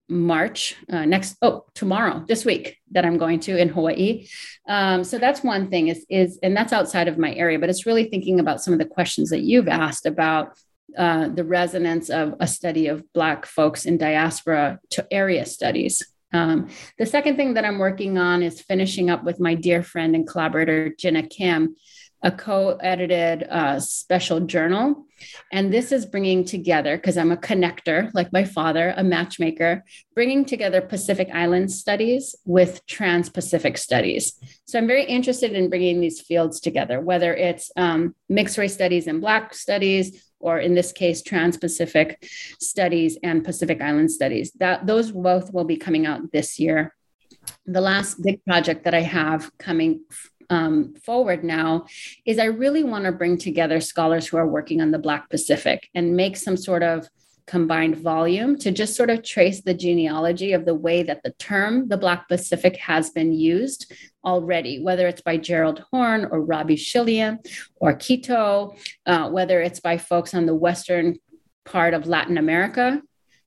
[0.10, 4.28] March uh, next oh tomorrow this week that I'm going to in Hawaii.
[4.68, 7.86] Um, so that's one thing is is and that's outside of my area, but it's
[7.86, 10.58] really thinking about some of the questions that you've asked about
[10.98, 16.06] uh, the resonance of a study of Black folks in diaspora to area studies.
[16.34, 20.16] Um, the second thing that I'm working on is finishing up with my dear friend
[20.16, 21.76] and collaborator, Jenna Kim,
[22.24, 25.06] a co-edited uh, special journal
[25.52, 29.84] and this is bringing together because i'm a connector like my father a matchmaker
[30.16, 34.34] bringing together pacific island studies with trans-pacific studies
[34.66, 39.08] so i'm very interested in bringing these fields together whether it's um, mixed race studies
[39.08, 42.30] and black studies or in this case trans-pacific
[42.60, 44.52] studies and pacific island studies.
[44.60, 46.94] That those both will be coming out this year.
[47.66, 50.02] The last big project that i have coming
[50.50, 51.86] um, forward now
[52.26, 55.90] is I really want to bring together scholars who are working on the Black Pacific
[55.96, 57.08] and make some sort of
[57.46, 61.88] combined volume to just sort of trace the genealogy of the way that the term
[61.88, 63.92] the Black Pacific has been used
[64.26, 67.40] already, whether it's by Gerald Horne or Robbie Shilliam
[67.76, 68.76] or Quito,
[69.06, 71.18] uh, whether it's by folks on the Western
[71.66, 73.02] part of Latin America,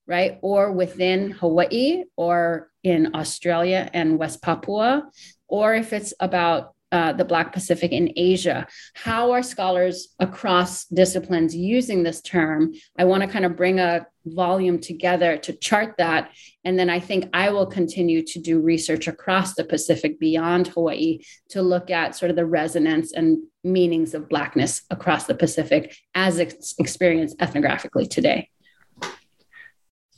[0.07, 0.39] right?
[0.43, 5.11] Or within Hawaii or in Australia and West Papua,
[5.48, 8.66] or if it's about uh, the Black Pacific in Asia.
[8.94, 12.74] How are scholars across disciplines using this term?
[12.98, 16.30] I want to kind of bring a volume together to chart that.
[16.64, 21.20] And then I think I will continue to do research across the Pacific beyond Hawaii
[21.50, 26.38] to look at sort of the resonance and meanings of Blackness across the Pacific as
[26.38, 28.48] it's experienced ethnographically today.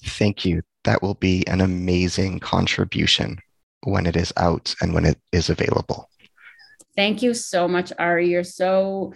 [0.04, 0.62] Thank you.
[0.84, 3.38] That will be an amazing contribution
[3.82, 6.07] when it is out and when it is available.
[6.98, 8.28] Thank you so much, Ari.
[8.28, 9.12] You're so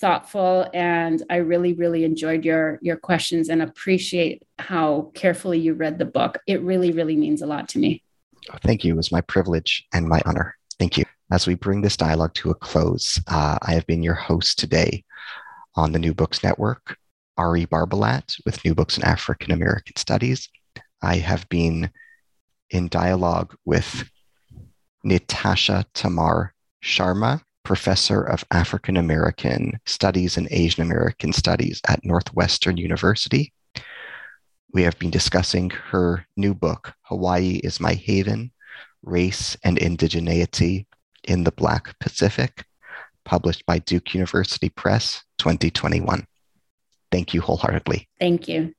[0.00, 5.98] thoughtful and I really, really enjoyed your your questions and appreciate how carefully you read
[5.98, 6.38] the book.
[6.46, 8.04] It really, really means a lot to me.
[8.62, 8.92] Thank you.
[8.92, 10.54] It was my privilege and my honor.
[10.78, 11.04] Thank you.
[11.32, 15.02] As we bring this dialogue to a close, uh, I have been your host today
[15.74, 16.96] on the New Books Network,
[17.38, 20.48] Ari Barbalat with New Books in African American Studies.
[21.02, 21.90] I have been
[22.70, 24.08] in dialogue with
[25.04, 33.52] Nitasha Tamar Sharma, professor of African American Studies and Asian American Studies at Northwestern University.
[34.72, 38.52] We have been discussing her new book, Hawaii is My Haven
[39.02, 40.86] Race and Indigeneity
[41.24, 42.64] in the Black Pacific,
[43.24, 46.26] published by Duke University Press 2021.
[47.10, 48.08] Thank you wholeheartedly.
[48.20, 48.74] Thank you.